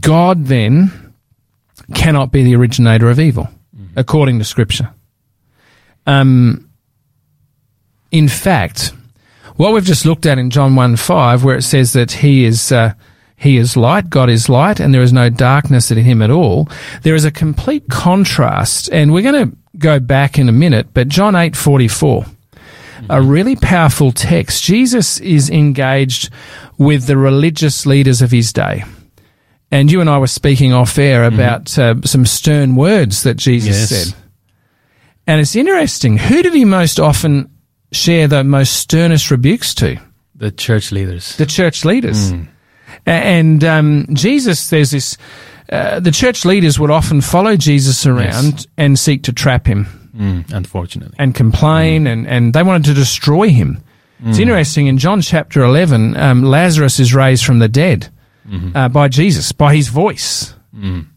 God 0.00 0.44
then 0.44 1.14
cannot 1.94 2.30
be 2.30 2.44
the 2.44 2.54
originator 2.54 3.10
of 3.10 3.18
evil, 3.18 3.48
according 3.96 4.38
to 4.38 4.44
Scripture. 4.44 4.90
Um, 6.08 6.68
in 8.10 8.28
fact, 8.28 8.92
what 9.56 9.72
we've 9.72 9.84
just 9.84 10.06
looked 10.06 10.26
at 10.26 10.38
in 10.38 10.50
John 10.50 10.74
1 10.74 10.96
5, 10.96 11.44
where 11.44 11.56
it 11.56 11.62
says 11.62 11.92
that 11.92 12.10
he 12.12 12.44
is, 12.44 12.72
uh, 12.72 12.94
he 13.36 13.56
is 13.58 13.76
light, 13.76 14.08
God 14.08 14.30
is 14.30 14.48
light, 14.48 14.80
and 14.80 14.94
there 14.94 15.02
is 15.02 15.12
no 15.12 15.28
darkness 15.28 15.90
in 15.90 15.98
him 15.98 16.22
at 16.22 16.30
all, 16.30 16.68
there 17.02 17.14
is 17.14 17.24
a 17.24 17.30
complete 17.30 17.88
contrast. 17.88 18.88
And 18.90 19.12
we're 19.12 19.30
going 19.30 19.50
to 19.50 19.56
go 19.78 20.00
back 20.00 20.38
in 20.38 20.48
a 20.48 20.52
minute, 20.52 20.88
but 20.94 21.08
John 21.08 21.36
eight 21.36 21.54
forty 21.54 21.88
four, 21.88 22.24
a 23.10 23.20
really 23.22 23.56
powerful 23.56 24.10
text. 24.12 24.64
Jesus 24.64 25.20
is 25.20 25.50
engaged 25.50 26.30
with 26.78 27.06
the 27.06 27.16
religious 27.16 27.84
leaders 27.86 28.22
of 28.22 28.30
his 28.30 28.52
day. 28.52 28.84
And 29.70 29.92
you 29.92 30.00
and 30.00 30.08
I 30.08 30.16
were 30.18 30.26
speaking 30.28 30.72
off 30.72 30.96
air 30.98 31.24
about 31.24 31.78
uh, 31.78 31.96
some 32.02 32.24
stern 32.24 32.74
words 32.74 33.22
that 33.24 33.34
Jesus 33.36 33.76
Yes. 33.76 33.88
said. 34.06 34.14
And 35.28 35.40
it's 35.40 35.54
interesting. 35.54 36.16
Who 36.16 36.42
did 36.42 36.54
he 36.54 36.64
most 36.64 36.98
often 36.98 37.50
share 37.92 38.26
the 38.26 38.42
most 38.42 38.72
sternest 38.78 39.30
rebukes 39.30 39.74
to? 39.74 40.00
The 40.34 40.50
church 40.50 40.90
leaders. 40.90 41.36
The 41.36 41.46
church 41.46 41.84
leaders. 41.84 42.32
A- 43.06 43.10
And 43.10 43.62
um, 43.64 44.06
Jesus, 44.14 44.70
there's 44.70 44.90
this. 44.90 45.16
Uh, 45.70 46.00
the 46.00 46.10
church 46.12 46.44
leaders 46.46 46.78
would 46.80 46.90
often 46.90 47.20
follow 47.20 47.54
Jesus 47.56 48.06
around 48.06 48.66
and 48.78 48.98
seek 48.98 49.22
to 49.24 49.32
trap 49.32 49.66
him 49.66 49.86
Mm, 50.16 50.50
unfortunately. 50.52 51.14
and 51.18 51.34
complain, 51.34 52.06
and, 52.06 52.26
and 52.26 52.52
they 52.54 52.62
wanted 52.62 52.84
to 52.86 52.94
destroy 52.94 53.50
him. 53.50 53.82
It's 54.24 54.38
interesting. 54.38 54.86
In 54.88 54.98
John 54.98 55.20
chapter 55.20 55.62
11, 55.62 56.16
um, 56.16 56.42
Lazarus 56.42 56.98
is 56.98 57.14
raised 57.14 57.44
from 57.44 57.58
the 57.60 57.68
dead 57.68 58.08
uh, 58.74 58.88
by 58.88 59.06
Jesus, 59.08 59.52
by 59.52 59.74
his 59.76 59.88
voice. 59.88 60.54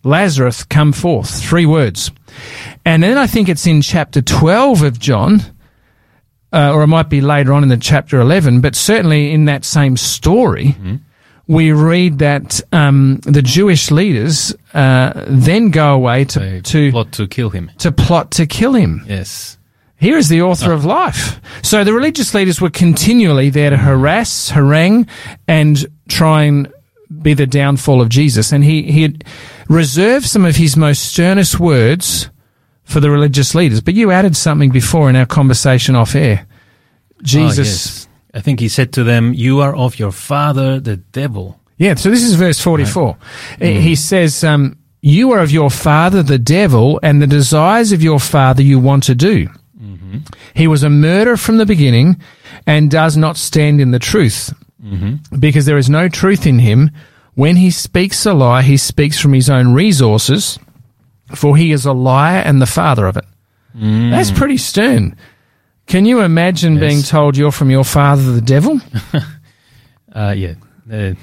Lazarus, 0.04 0.64
come 0.66 0.92
forth. 0.92 1.42
Three 1.42 1.66
words. 1.66 2.12
And 2.86 3.04
then 3.04 3.18
I 3.18 3.28
think 3.28 3.50
it's 3.50 3.66
in 3.68 3.82
chapter 3.82 4.22
12 4.22 4.82
of 4.84 5.00
John, 5.00 5.42
uh, 6.54 6.72
or 6.74 6.84
it 6.84 6.88
might 6.88 7.10
be 7.10 7.22
later 7.22 7.54
on 7.54 7.64
in 7.64 7.70
the 7.70 7.78
chapter 7.78 8.20
11, 8.20 8.62
but 8.62 8.76
certainly 8.76 9.32
in 9.32 9.46
that 9.46 9.64
same 9.66 9.96
story, 9.98 10.76
we 11.48 11.72
read 11.72 12.20
that 12.20 12.62
um, 12.72 13.18
the 13.24 13.42
Jewish 13.42 13.92
leaders 13.92 14.54
uh, 14.74 15.26
then 15.28 15.70
go 15.70 15.94
away 15.94 16.26
to, 16.26 16.40
They 16.40 16.62
to, 16.62 16.92
plot 16.92 17.12
to 17.14 17.28
kill 17.28 17.50
him. 17.50 17.72
to 17.80 17.92
plot 17.92 18.32
to 18.32 18.46
kill 18.46 18.74
him. 18.74 19.04
Yes. 19.08 19.58
Here 19.98 20.18
is 20.18 20.30
the 20.30 20.42
author 20.42 20.72
of 20.72 20.84
life. 20.84 21.40
So 21.62 21.84
the 21.84 21.94
religious 21.94 22.34
leaders 22.34 22.60
were 22.60 22.72
continually 22.72 23.52
there 23.52 23.70
to 23.70 23.78
harass, 23.78 24.50
harangue, 24.50 25.08
and 25.48 25.86
try 26.10 26.44
and 26.46 26.74
be 27.22 27.34
the 27.34 27.48
downfall 27.48 28.02
of 28.02 28.10
Jesus. 28.10 28.52
And 28.52 28.64
he, 28.64 28.84
he 28.92 29.02
had 29.04 29.24
reserved 29.68 30.26
some 30.26 30.46
of 30.46 30.56
his 30.56 30.78
most 30.78 31.12
sternest 31.12 31.60
words 31.60 32.30
for 32.84 33.00
the 33.00 33.10
religious 33.10 33.56
leaders. 33.56 33.82
But 33.82 33.94
you 33.94 34.12
added 34.12 34.36
something 34.36 34.70
before 34.70 35.10
in 35.10 35.16
our 35.16 35.26
conversation 35.26 35.96
off 35.96 36.16
air. 36.16 36.48
Jesus. 37.24 37.58
yes. 37.58 38.08
I 38.34 38.40
think 38.42 38.60
he 38.60 38.70
said 38.70 38.94
to 38.94 39.04
them, 39.04 39.34
You 39.34 39.62
are 39.62 39.76
of 39.76 40.00
your 40.00 40.12
father, 40.12 40.80
the 40.80 40.98
devil. 40.98 41.60
Yeah, 41.78 41.96
so 41.96 42.10
this 42.10 42.24
is 42.24 42.36
verse 42.36 42.60
44. 42.60 43.18
He 43.60 43.96
says, 43.96 44.44
um, 44.44 44.78
You 45.02 45.32
are 45.32 45.40
of 45.40 45.52
your 45.52 45.70
father, 45.70 46.24
the 46.24 46.40
devil, 46.40 47.00
and 47.04 47.22
the 47.22 47.28
desires 47.28 47.92
of 47.92 48.02
your 48.02 48.20
father 48.20 48.62
you 48.62 48.80
want 48.80 49.04
to 49.04 49.16
do. 49.16 49.50
He 50.54 50.68
was 50.68 50.84
a 50.84 50.90
murderer 50.90 51.38
from 51.38 51.58
the 51.58 51.66
beginning 51.66 52.22
and 52.68 52.92
does 52.92 53.18
not 53.18 53.38
stand 53.38 53.82
in 53.82 53.92
the 53.92 54.00
truth 54.00 54.54
because 55.38 55.66
there 55.66 55.78
is 55.78 55.90
no 55.90 56.08
truth 56.10 56.46
in 56.48 56.60
him. 56.60 56.92
When 57.36 57.56
he 57.56 57.72
speaks 57.72 58.26
a 58.26 58.34
lie, 58.34 58.62
he 58.62 58.78
speaks 58.78 59.20
from 59.20 59.34
his 59.34 59.50
own 59.50 59.74
resources, 59.74 60.60
for 61.34 61.56
he 61.56 61.72
is 61.72 61.86
a 61.86 61.94
liar 61.94 62.40
and 62.46 62.62
the 62.62 62.66
father 62.66 63.06
of 63.08 63.16
it. 63.18 63.26
That's 63.74 64.32
pretty 64.32 64.58
stern. 64.58 65.16
Can 65.88 66.06
you 66.06 66.22
imagine 66.22 66.74
Yes. 66.76 66.82
being 66.82 67.02
told 67.04 67.38
you're 67.38 67.52
from 67.52 67.70
your 67.72 67.84
father, 67.86 68.32
the 68.34 68.42
devil? 68.42 68.80
Uh, 70.14 70.34
yeah. 70.36 70.56
Uh, 70.92 71.14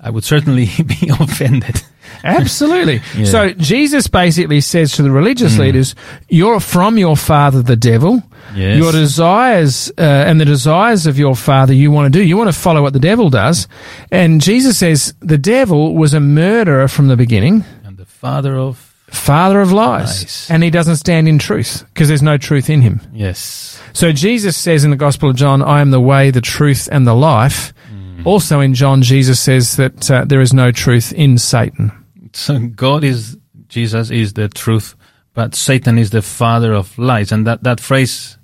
I 0.00 0.08
would 0.10 0.22
certainly 0.22 0.66
be 0.86 1.10
offended. 1.18 1.82
Absolutely. 2.22 3.00
Yeah. 3.16 3.24
So 3.24 3.50
Jesus 3.54 4.06
basically 4.06 4.60
says 4.60 4.92
to 4.92 5.02
the 5.02 5.10
religious 5.10 5.58
leaders, 5.58 5.96
"You're 6.28 6.60
from 6.60 6.96
your 6.96 7.16
father, 7.16 7.60
the 7.60 7.74
devil. 7.74 8.22
Yes. 8.54 8.78
Your 8.78 8.92
desires 8.92 9.90
uh, 9.98 10.02
and 10.02 10.40
the 10.40 10.44
desires 10.44 11.06
of 11.06 11.18
your 11.18 11.34
father 11.36 11.72
you 11.74 11.90
want 11.90 12.12
to 12.12 12.18
do. 12.18 12.24
You 12.24 12.36
want 12.36 12.48
to 12.52 12.58
follow 12.60 12.82
what 12.82 12.92
the 12.92 12.98
devil 13.00 13.30
does." 13.30 13.68
And 14.10 14.40
Jesus 14.40 14.78
says 14.78 15.14
the 15.20 15.38
devil 15.38 15.94
was 15.94 16.14
a 16.14 16.20
murderer 16.20 16.88
from 16.88 17.08
the 17.08 17.16
beginning, 17.16 17.64
And 17.84 17.96
the 17.96 18.06
father 18.06 18.56
of. 18.56 18.76
father 19.10 19.60
of 19.60 19.72
lies, 19.72 20.22
Lies. 20.22 20.46
and 20.50 20.62
he 20.62 20.70
doesn't 20.70 20.96
stand 20.96 21.28
in 21.28 21.38
truth 21.38 21.84
because 21.92 22.08
there's 22.08 22.22
no 22.22 22.38
truth 22.38 22.70
in 22.70 22.80
him. 22.82 23.00
Yes. 23.12 23.80
So 23.92 24.10
Jesus 24.12 24.56
says 24.56 24.84
in 24.84 24.90
the 24.90 24.96
Gospel 24.96 25.30
of 25.30 25.36
John, 25.36 25.62
"I 25.62 25.80
am 25.80 25.90
the 25.90 26.00
way, 26.00 26.30
the 26.30 26.40
truth, 26.40 26.88
and 26.92 27.06
the 27.06 27.14
life." 27.14 27.72
Mm. 27.92 28.26
Also 28.26 28.60
in 28.60 28.72
John, 28.74 29.02
Jesus 29.02 29.38
says 29.40 29.76
that 29.76 30.10
uh, 30.10 30.24
there 30.24 30.40
is 30.42 30.52
no 30.52 30.72
truth 30.72 31.12
in 31.12 31.38
Satan. 31.38 31.92
So 32.32 32.58
God 32.58 33.04
is, 33.04 33.36
Jesus 33.68 34.10
is 34.10 34.32
the 34.32 34.48
truth, 34.48 34.94
but 35.34 35.54
Satan 35.54 35.98
is 35.98 36.10
the 36.10 36.22
father 36.22 36.72
of 36.72 36.96
lies. 36.98 37.32
And 37.32 37.46
that, 37.46 37.62
that 37.64 37.80
phrase 37.80 38.38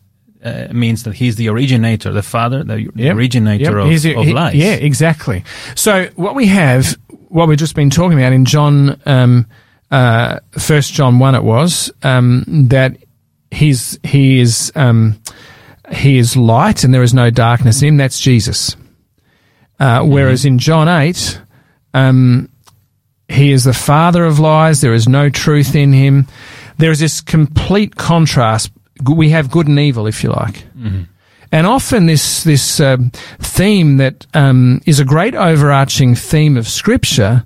uh, 0.44 0.68
means 0.72 1.02
that 1.04 1.14
he's 1.14 1.36
the 1.36 1.48
originator, 1.48 2.12
the 2.12 2.22
father, 2.22 2.62
the 2.64 2.90
Yep. 2.94 3.16
originator 3.16 3.64
Yep. 3.64 3.72
of, 3.72 4.04
a- 4.06 4.14
of 4.16 4.26
he- 4.26 4.32
lies. 4.32 4.54
Yeah, 4.54 4.72
exactly. 4.74 5.44
So 5.74 6.08
what 6.16 6.34
we 6.34 6.46
have, 6.46 6.96
what 7.28 7.48
we've 7.48 7.58
just 7.58 7.74
been 7.74 7.90
talking 7.90 8.18
about 8.18 8.32
in 8.32 8.44
John, 8.44 9.00
um, 9.06 9.46
uh, 9.90 10.38
First 10.52 10.92
John 10.94 11.18
one, 11.18 11.34
it 11.34 11.42
was 11.44 11.90
um, 12.02 12.44
that 12.68 12.96
he's 13.50 13.98
he 14.02 14.38
is 14.40 14.70
um, 14.74 15.18
he 15.90 16.18
is 16.18 16.36
light 16.36 16.84
and 16.84 16.92
there 16.92 17.02
is 17.02 17.14
no 17.14 17.30
darkness 17.30 17.80
in 17.82 17.88
him. 17.88 17.96
That's 17.96 18.20
Jesus. 18.20 18.76
Uh, 19.80 20.02
whereas 20.04 20.44
in 20.44 20.58
John 20.58 20.88
eight, 20.88 21.40
um, 21.94 22.48
he 23.28 23.52
is 23.52 23.64
the 23.64 23.72
father 23.72 24.24
of 24.24 24.38
lies. 24.38 24.80
There 24.80 24.92
is 24.94 25.08
no 25.08 25.28
truth 25.30 25.74
in 25.74 25.92
him. 25.92 26.26
There 26.78 26.90
is 26.90 27.00
this 27.00 27.20
complete 27.20 27.96
contrast. 27.96 28.70
We 29.04 29.30
have 29.30 29.50
good 29.50 29.68
and 29.68 29.78
evil, 29.78 30.06
if 30.06 30.22
you 30.24 30.30
like. 30.30 30.64
And 31.50 31.66
often 31.66 32.06
this 32.06 32.44
this 32.44 32.78
um, 32.80 33.10
theme 33.40 33.96
that 33.98 34.26
um, 34.34 34.80
is 34.86 35.00
a 35.00 35.04
great 35.04 35.34
overarching 35.34 36.14
theme 36.14 36.56
of 36.58 36.68
Scripture 36.68 37.42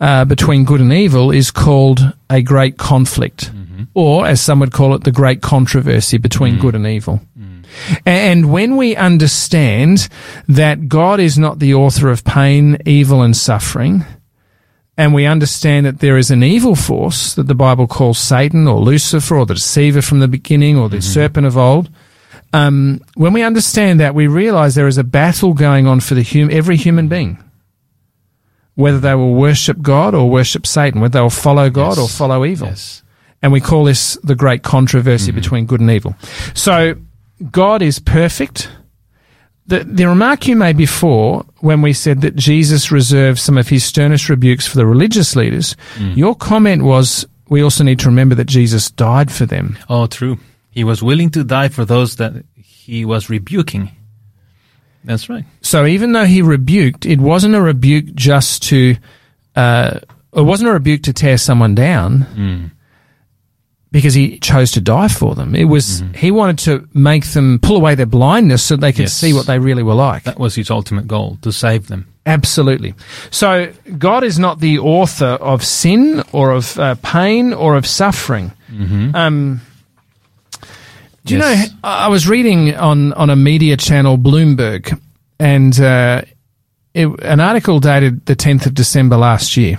uh, 0.00 0.24
between 0.24 0.64
good 0.64 0.80
and 0.80 0.92
evil 0.92 1.30
is 1.30 1.50
called 1.52 2.00
a 2.28 2.42
great 2.42 2.76
conflict, 2.76 3.50
or 3.94 4.26
as 4.26 4.40
some 4.40 4.58
would 4.60 4.72
call 4.72 4.94
it, 4.94 5.04
the 5.04 5.12
great 5.12 5.42
controversy 5.42 6.18
between 6.18 6.58
good 6.58 6.74
and 6.74 6.86
evil. 6.86 7.20
And 8.04 8.50
when 8.50 8.76
we 8.76 8.96
understand 8.96 10.08
that 10.48 10.88
God 10.88 11.20
is 11.20 11.38
not 11.38 11.58
the 11.58 11.74
author 11.74 12.08
of 12.10 12.24
pain, 12.24 12.78
evil, 12.86 13.22
and 13.22 13.36
suffering, 13.36 14.04
and 14.96 15.12
we 15.14 15.26
understand 15.26 15.84
that 15.86 16.00
there 16.00 16.16
is 16.16 16.30
an 16.30 16.42
evil 16.42 16.74
force 16.74 17.34
that 17.34 17.46
the 17.48 17.54
Bible 17.54 17.86
calls 17.86 18.18
Satan 18.18 18.66
or 18.66 18.80
Lucifer 18.80 19.36
or 19.36 19.46
the 19.46 19.54
deceiver 19.54 20.00
from 20.02 20.20
the 20.20 20.28
beginning 20.28 20.78
or 20.78 20.88
the 20.88 21.02
serpent 21.02 21.46
of 21.46 21.56
old, 21.58 21.90
um, 22.52 23.00
when 23.14 23.32
we 23.32 23.42
understand 23.42 24.00
that, 24.00 24.14
we 24.14 24.26
realize 24.26 24.74
there 24.74 24.86
is 24.86 24.98
a 24.98 25.04
battle 25.04 25.52
going 25.52 25.86
on 25.86 26.00
for 26.00 26.14
the 26.14 26.22
hum- 26.22 26.50
every 26.50 26.76
human 26.76 27.08
being. 27.08 27.42
Whether 28.74 29.00
they 29.00 29.14
will 29.14 29.34
worship 29.34 29.80
God 29.82 30.14
or 30.14 30.28
worship 30.30 30.66
Satan, 30.66 31.00
whether 31.00 31.18
they 31.18 31.22
will 31.22 31.30
follow 31.30 31.70
God 31.70 31.96
Yes. 31.96 31.98
or 31.98 32.08
follow 32.08 32.44
evil. 32.44 32.68
Yes. 32.68 33.02
And 33.42 33.52
we 33.52 33.60
call 33.60 33.84
this 33.84 34.18
the 34.22 34.34
great 34.34 34.62
controversy 34.62 35.30
between 35.32 35.66
good 35.66 35.80
and 35.80 35.90
evil. 35.90 36.14
So, 36.54 36.94
God 37.50 37.82
is 37.82 37.98
perfect. 37.98 38.70
The, 39.68 39.82
the 39.82 40.06
remark 40.06 40.46
you 40.46 40.54
made 40.54 40.76
before, 40.76 41.44
when 41.58 41.82
we 41.82 41.92
said 41.92 42.20
that 42.20 42.36
Jesus 42.36 42.92
reserved 42.92 43.40
some 43.40 43.58
of 43.58 43.68
his 43.68 43.84
sternest 43.84 44.28
rebukes 44.28 44.66
for 44.66 44.76
the 44.76 44.86
religious 44.86 45.34
leaders, 45.34 45.74
your 45.98 46.36
comment 46.36 46.84
was, 46.84 47.26
we 47.48 47.62
also 47.62 47.82
need 47.82 47.98
to 48.00 48.08
remember 48.08 48.36
that 48.36 48.44
Jesus 48.46 48.90
died 48.90 49.32
for 49.32 49.44
them. 49.44 49.76
Oh, 49.88 50.06
true. 50.06 50.38
He 50.70 50.84
was 50.84 51.02
willing 51.02 51.30
to 51.30 51.42
die 51.42 51.68
for 51.68 51.84
those 51.84 52.16
that 52.16 52.44
he 52.54 53.04
was 53.04 53.28
rebuking. 53.28 53.90
That's 55.02 55.28
right. 55.28 55.44
So 55.62 55.84
even 55.84 56.12
though 56.12 56.26
he 56.26 56.42
rebuked, 56.42 57.04
it 57.06 57.20
wasn't 57.20 57.54
a 57.56 57.60
rebuke 57.60 58.14
just 58.14 58.62
to, 58.64 58.96
uh, 59.56 59.98
it 60.32 60.42
wasn't 60.42 60.70
a 60.70 60.72
rebuke 60.74 61.02
to 61.04 61.12
tear 61.12 61.38
someone 61.38 61.74
down 61.74 62.70
because 63.92 64.14
he 64.14 64.38
chose 64.40 64.72
to 64.72 64.80
die 64.80 65.08
for 65.08 65.34
them. 65.34 65.54
It 65.54 65.64
was, 65.64 66.02
he 66.14 66.30
wanted 66.30 66.58
to 66.60 66.88
make 66.92 67.24
them 67.26 67.58
pull 67.60 67.76
away 67.76 67.94
their 67.94 68.06
blindness 68.06 68.62
so 68.62 68.76
they 68.76 68.92
could 68.92 69.02
Yes. 69.02 69.12
see 69.14 69.32
what 69.32 69.46
they 69.46 69.58
really 69.58 69.82
were 69.82 69.94
like. 69.94 70.24
That 70.24 70.38
was 70.38 70.54
his 70.56 70.70
ultimate 70.70 71.06
goal, 71.06 71.38
to 71.42 71.52
save 71.52 71.86
them. 71.88 72.06
Absolutely. 72.26 72.94
So 73.30 73.72
God 73.96 74.24
is 74.24 74.38
not 74.38 74.58
the 74.60 74.80
author 74.80 75.38
of 75.40 75.64
sin 75.64 76.22
or 76.32 76.50
of 76.50 76.76
uh, 76.78 76.96
pain 77.02 77.52
or 77.54 77.76
of 77.76 77.86
suffering. 77.86 78.52
Um, 79.14 79.60
do 81.24 81.34
you 81.34 81.40
Yes. 81.40 81.70
know? 81.70 81.78
I 81.84 82.06
I 82.06 82.08
was 82.08 82.28
reading 82.28 82.74
on 82.74 83.12
on 83.14 83.30
a 83.30 83.36
media 83.36 83.76
channel, 83.76 84.18
Bloomberg, 84.18 84.98
and 85.38 85.78
uh, 85.80 86.22
it, 86.94 87.08
an 87.22 87.40
article 87.40 87.80
dated 87.80 88.26
the 88.26 88.34
tenth 88.36 88.66
of 88.66 88.74
December 88.74 89.16
last 89.16 89.56
year. 89.56 89.78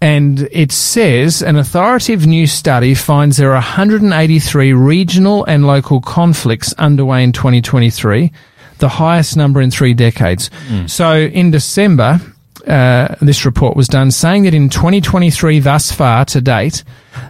And 0.00 0.48
it 0.50 0.72
says 0.72 1.42
an 1.42 1.56
authoritative 1.56 2.26
new 2.26 2.46
study 2.46 2.94
finds 2.94 3.36
there 3.36 3.50
are 3.50 3.54
183 3.54 4.72
regional 4.72 5.44
and 5.44 5.66
local 5.66 6.00
conflicts 6.00 6.72
underway 6.74 7.22
in 7.22 7.32
2023, 7.32 8.32
the 8.78 8.88
highest 8.88 9.36
number 9.36 9.60
in 9.60 9.70
three 9.70 9.92
decades. 9.92 10.48
Hmm. 10.68 10.86
So 10.86 11.18
in 11.18 11.50
December, 11.50 12.18
uh, 12.66 13.14
this 13.20 13.44
report 13.44 13.76
was 13.76 13.88
done 13.88 14.10
saying 14.10 14.44
that 14.44 14.54
in 14.54 14.70
2023 14.70 15.60
thus 15.60 15.92
far 15.92 16.24
to 16.26 16.40
date, 16.40 16.82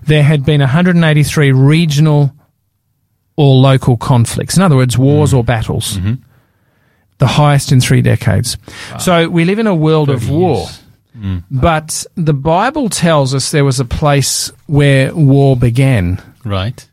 there 0.04 0.22
had 0.22 0.44
been 0.44 0.60
183 0.60 1.50
regional 1.50 2.32
or 3.36 3.54
local 3.56 3.96
conflicts. 3.96 4.56
In 4.56 4.62
other 4.62 4.76
words, 4.76 4.96
wars 4.96 5.32
hmm. 5.32 5.38
or 5.38 5.44
battles. 5.44 5.96
Mm-hmm. 5.96 6.22
The 7.18 7.26
highest 7.26 7.72
in 7.72 7.80
three 7.80 8.00
decades. 8.00 8.56
So 8.98 9.28
we 9.28 9.44
live 9.44 9.58
in 9.58 9.66
a 9.66 9.74
world 9.74 10.08
of 10.08 10.30
war. 10.30 10.60
years. 10.60 10.79
But 11.50 12.06
the 12.16 12.32
Bible 12.34 12.88
tells 12.88 13.34
us 13.34 13.50
there 13.50 13.64
was 13.64 13.80
a 13.80 13.84
place 13.84 14.52
where 14.66 15.14
war 15.14 15.56
began, 15.56 16.20
Right. 16.44 16.88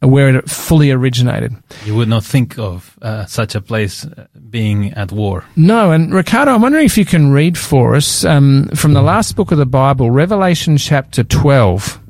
where 0.00 0.36
it 0.36 0.50
fully 0.50 0.90
originated. 0.90 1.54
You 1.86 1.94
would 1.94 2.08
not 2.08 2.24
think 2.24 2.58
of 2.58 2.96
uh, 3.00 3.24
such 3.26 3.54
a 3.54 3.60
place 3.60 4.04
uh, 4.04 4.26
being 4.50 4.92
at 4.94 5.12
war. 5.12 5.44
No, 5.56 5.92
and 5.92 6.12
Ricardo, 6.12 6.52
I'm 6.54 6.62
wondering 6.62 6.84
if 6.86 6.98
you 6.98 7.04
can 7.06 7.32
read 7.32 7.56
for 7.56 7.94
us 7.94 8.24
um, 8.24 8.68
from 8.74 8.92
the 8.92 9.02
last 9.02 9.34
book 9.36 9.50
of 9.52 9.58
the 9.58 9.66
Bible, 9.66 10.10
Revelation 10.10 10.76
chapter 10.76 11.24
12. 11.24 12.00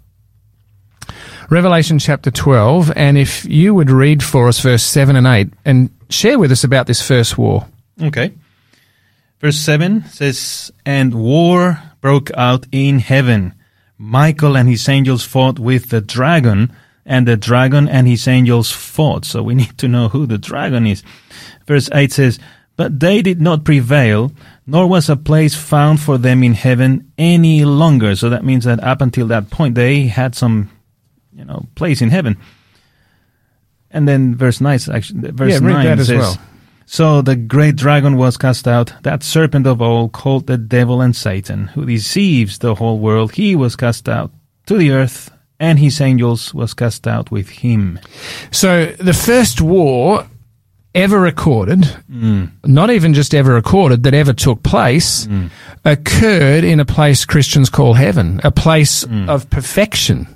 Revelation 1.51 1.99
chapter 1.99 2.31
12, 2.31 2.91
and 2.97 3.19
if 3.19 3.45
you 3.45 3.75
would 3.75 3.91
read 3.91 4.23
for 4.23 4.49
us 4.49 4.61
verse 4.61 4.83
7 4.83 5.15
and 5.15 5.27
8 5.27 5.49
and 5.65 5.91
share 6.09 6.39
with 6.39 6.51
us 6.51 6.65
about 6.65 6.87
this 6.87 7.03
first 7.07 7.37
war. 7.37 7.67
Okay. 8.03 8.33
Verse 9.41 9.57
7 9.57 10.05
says, 10.07 10.73
And 10.87 11.15
war 11.15 11.83
broke 12.01 12.31
out 12.37 12.67
in 12.73 12.99
heaven. 13.01 13.55
Michael 13.99 14.57
and 14.57 14.69
his 14.69 14.89
angels 14.89 15.25
fought 15.25 15.59
with 15.59 15.91
the 15.91 16.01
dragon, 16.01 16.75
and 17.07 17.29
the 17.29 17.37
dragon 17.37 17.89
and 17.89 18.09
his 18.09 18.27
angels 18.27 18.71
fought. 18.71 19.25
So 19.25 19.43
we 19.43 19.55
need 19.63 19.77
to 19.79 19.89
know 19.89 20.09
who 20.09 20.27
the 20.27 20.39
dragon 20.39 20.87
is. 20.87 21.03
Verse 21.67 21.89
8 21.93 22.13
says, 22.13 22.39
But 22.77 23.01
they 23.01 23.23
did 23.23 23.41
not 23.41 23.65
prevail, 23.65 24.33
nor 24.67 24.87
was 24.87 25.09
a 25.09 25.17
place 25.17 25.55
found 25.55 26.01
for 26.01 26.19
them 26.19 26.43
in 26.43 26.55
heaven 26.55 27.13
any 27.19 27.65
longer. 27.65 28.17
So 28.17 28.31
that 28.31 28.45
means 28.45 28.65
that 28.65 28.83
up 28.83 29.01
until 29.01 29.27
that 29.29 29.51
point, 29.51 29.75
they 29.75 30.07
had 30.07 30.35
some, 30.35 30.71
you 31.33 31.45
know, 31.45 31.67
place 31.75 32.01
in 32.01 32.11
heaven. 32.11 32.39
And 33.91 34.09
then 34.09 34.35
verse 34.35 34.61
9, 34.61 34.79
actually, 34.93 35.31
verse 35.31 35.53
Yeah, 35.53 35.59
read 35.59 35.75
9 35.75 35.85
that 35.85 35.99
as 36.01 36.07
says, 36.09 36.19
well. 36.19 36.39
So 36.87 37.23
the 37.23 37.37
great 37.37 37.77
dragon 37.77 38.17
was 38.17 38.37
cast 38.37 38.69
out, 38.69 38.93
that 39.03 39.23
serpent 39.23 39.67
of 39.67 39.81
old 39.81 40.13
called 40.13 40.47
the 40.47 40.59
devil 40.59 41.01
and 41.01 41.15
Satan, 41.15 41.69
who 41.69 41.87
deceives 41.87 42.59
the 42.59 42.75
whole 42.75 42.99
world. 42.99 43.33
He 43.33 43.57
was 43.57 43.77
cast 43.77 44.09
out 44.09 44.31
to 44.67 44.77
the 44.77 44.93
earth, 44.93 45.31
and 45.59 45.79
his 45.79 46.01
angels 46.01 46.53
was 46.53 46.75
cast 46.75 47.07
out 47.07 47.31
with 47.31 47.49
him. 47.49 47.99
So 48.51 48.87
the 48.87 49.15
first 49.15 49.61
war 49.61 50.27
ever 50.95 51.19
recorded, 51.19 51.81
mm. 52.11 52.51
not 52.65 52.91
even 52.91 53.15
just 53.15 53.35
ever 53.35 53.55
recorded, 53.55 54.03
that 54.05 54.15
ever 54.15 54.33
took 54.33 54.63
place, 54.63 55.27
mm. 55.27 55.51
occurred 55.85 56.65
in 56.65 56.81
a 56.81 56.85
place 56.85 57.25
Christians 57.25 57.69
call 57.69 57.95
heaven, 57.95 58.41
a 58.45 58.51
place 58.51 59.05
mm. 59.05 59.29
of 59.29 59.51
perfection. 59.51 60.29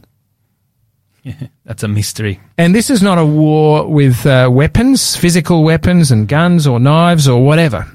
That's 1.65 1.83
a 1.83 1.89
mystery. 1.89 2.41
And 2.57 2.75
this 2.75 2.91
is 2.91 3.03
not 3.03 3.19
a 3.19 3.27
war 3.27 3.87
with 3.87 4.27
uh, 4.27 4.49
weapons, 4.51 5.17
physical 5.17 5.65
weapons 5.65 6.11
and 6.11 6.29
guns 6.29 6.67
or 6.67 6.81
knives 6.81 7.29
or 7.29 7.45
whatever. 7.45 7.87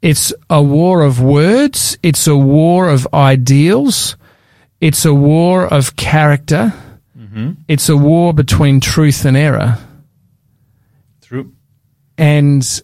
It's 0.00 0.32
a 0.50 0.62
war 0.62 1.02
of 1.02 1.20
words. 1.20 1.98
It's 2.02 2.26
a 2.26 2.36
war 2.36 2.88
of 2.88 3.08
ideals. 3.12 4.16
It's 4.80 5.04
a 5.04 5.14
war 5.14 5.66
of 5.66 5.96
character. 5.96 6.72
It's 7.68 7.88
a 7.88 7.96
war 7.96 8.32
between 8.32 8.80
truth 8.80 9.24
and 9.24 9.36
error. 9.36 9.78
True. 11.22 11.52
And 12.16 12.82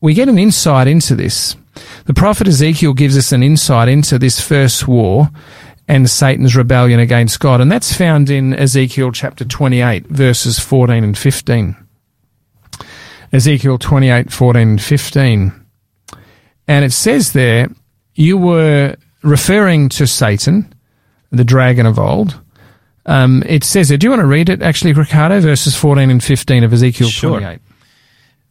we 0.00 0.14
get 0.14 0.28
an 0.28 0.38
insight 0.38 0.86
into 0.86 1.16
this. 1.16 1.56
The 2.04 2.14
prophet 2.14 2.46
Ezekiel 2.46 2.94
gives 2.94 3.16
us 3.18 3.32
an 3.32 3.42
insight 3.42 3.88
into 3.88 4.18
this 4.18 4.40
first 4.40 4.86
war 4.86 5.30
and 5.88 6.10
Satan's 6.10 6.56
rebellion 6.56 6.98
against 7.00 7.40
God. 7.40 7.60
And 7.60 7.70
that's 7.70 7.96
found 7.96 8.28
in 8.30 8.54
Ezekiel 8.54 9.12
chapter 9.12 9.44
28, 9.44 10.06
verses 10.06 10.58
14 10.58 11.04
and 11.04 11.16
15. 11.16 11.76
Ezekiel 13.32 13.78
28, 13.78 14.32
14 14.32 14.68
and 14.68 14.82
15. 14.82 15.66
And 16.68 16.84
it 16.84 16.92
says 16.92 17.32
there, 17.32 17.68
you 18.14 18.36
were 18.38 18.96
referring 19.22 19.88
to 19.90 20.06
Satan, 20.06 20.74
the 21.30 21.44
dragon 21.44 21.86
of 21.86 21.98
old. 21.98 22.40
Um, 23.04 23.44
it 23.46 23.62
says 23.62 23.88
there, 23.88 23.98
do 23.98 24.06
you 24.06 24.10
want 24.10 24.20
to 24.20 24.26
read 24.26 24.48
it 24.48 24.62
actually, 24.62 24.92
Ricardo, 24.92 25.40
verses 25.40 25.76
14 25.76 26.10
and 26.10 26.22
15 26.22 26.64
of 26.64 26.72
Ezekiel 26.72 27.08
Sure. 27.08 27.38
28? 27.38 27.60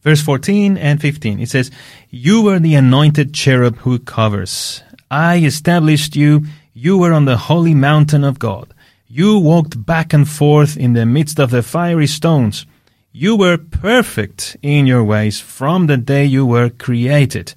Verse 0.02 0.22
14 0.22 0.78
and 0.78 1.00
15. 1.00 1.40
It 1.40 1.50
says, 1.50 1.70
You 2.10 2.42
were 2.42 2.60
the 2.60 2.76
anointed 2.76 3.34
cherub 3.34 3.76
who 3.78 3.98
covers. 3.98 4.82
I 5.10 5.38
established 5.38 6.14
you. 6.14 6.44
You 6.78 6.98
were 6.98 7.14
on 7.14 7.24
the 7.24 7.38
holy 7.38 7.72
mountain 7.72 8.22
of 8.22 8.38
God. 8.38 8.74
You 9.08 9.38
walked 9.38 9.86
back 9.86 10.12
and 10.12 10.28
forth 10.28 10.76
in 10.76 10.92
the 10.92 11.06
midst 11.06 11.40
of 11.40 11.50
the 11.50 11.62
fiery 11.62 12.06
stones. 12.06 12.66
You 13.12 13.34
were 13.34 13.56
perfect 13.56 14.58
in 14.60 14.86
your 14.86 15.02
ways 15.02 15.40
from 15.40 15.86
the 15.86 15.96
day 15.96 16.26
you 16.26 16.44
were 16.44 16.68
created 16.68 17.54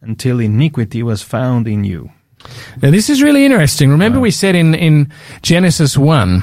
until 0.00 0.40
iniquity 0.40 1.02
was 1.02 1.20
found 1.20 1.68
in 1.68 1.84
you. 1.84 2.12
Now, 2.80 2.90
this 2.90 3.10
is 3.10 3.22
really 3.22 3.44
interesting. 3.44 3.90
Remember, 3.90 4.18
we 4.18 4.30
said 4.30 4.54
in, 4.54 4.74
in 4.74 5.12
Genesis 5.42 5.98
1 5.98 6.42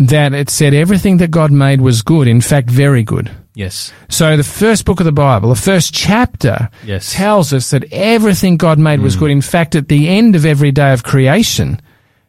that 0.00 0.32
it 0.32 0.48
said 0.48 0.72
everything 0.72 1.18
that 1.18 1.30
God 1.30 1.52
made 1.52 1.82
was 1.82 2.00
good, 2.00 2.26
in 2.26 2.40
fact, 2.40 2.70
very 2.70 3.02
good. 3.02 3.30
Yes. 3.54 3.92
So 4.08 4.36
the 4.36 4.42
first 4.42 4.86
book 4.86 4.98
of 5.00 5.04
the 5.04 5.12
Bible, 5.12 5.50
the 5.50 5.54
first 5.54 5.92
chapter, 5.92 6.70
Yes. 6.84 7.12
tells 7.12 7.52
us 7.52 7.70
that 7.70 7.84
everything 7.92 8.56
God 8.56 8.78
made 8.78 9.00
was 9.00 9.16
mm. 9.16 9.20
good. 9.20 9.30
In 9.30 9.42
fact, 9.42 9.74
at 9.74 9.88
the 9.88 10.08
end 10.08 10.34
of 10.36 10.46
every 10.46 10.72
day 10.72 10.94
of 10.94 11.02
creation, 11.02 11.80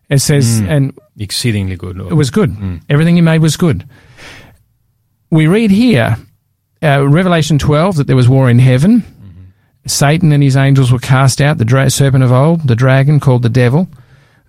it 0.10 0.20
says, 0.20 0.62
mm. 0.62 0.70
and 0.70 1.00
Exceedingly 1.18 1.78
good. 1.78 1.98
Lord. 1.98 2.12
it 2.12 2.16
was 2.16 2.30
good. 2.30 2.52
Mm. 2.52 2.82
Everything 2.90 3.16
he 3.16 3.22
made 3.22 3.42
was 3.42 3.56
good. 3.56 3.88
We 5.30 5.48
read 5.48 5.72
here, 5.72 6.18
uh, 6.84 7.08
Revelation 7.08 7.58
12, 7.58 7.96
that 7.96 8.08
there 8.08 8.18
was 8.18 8.28
war 8.28 8.50
in 8.50 8.60
heaven. 8.60 9.00
Mm-hmm. 9.00 9.42
Satan 9.88 10.34
and 10.34 10.44
his 10.44 10.58
angels 10.58 10.92
were 10.92 11.00
cast 11.00 11.40
out, 11.40 11.58
the 11.58 11.64
dra- 11.64 11.90
serpent 11.90 12.26
of 12.26 12.34
old, 12.34 12.68
the 12.68 12.76
dragon 12.76 13.22
called 13.22 13.44
the 13.44 13.50
devil. 13.50 13.88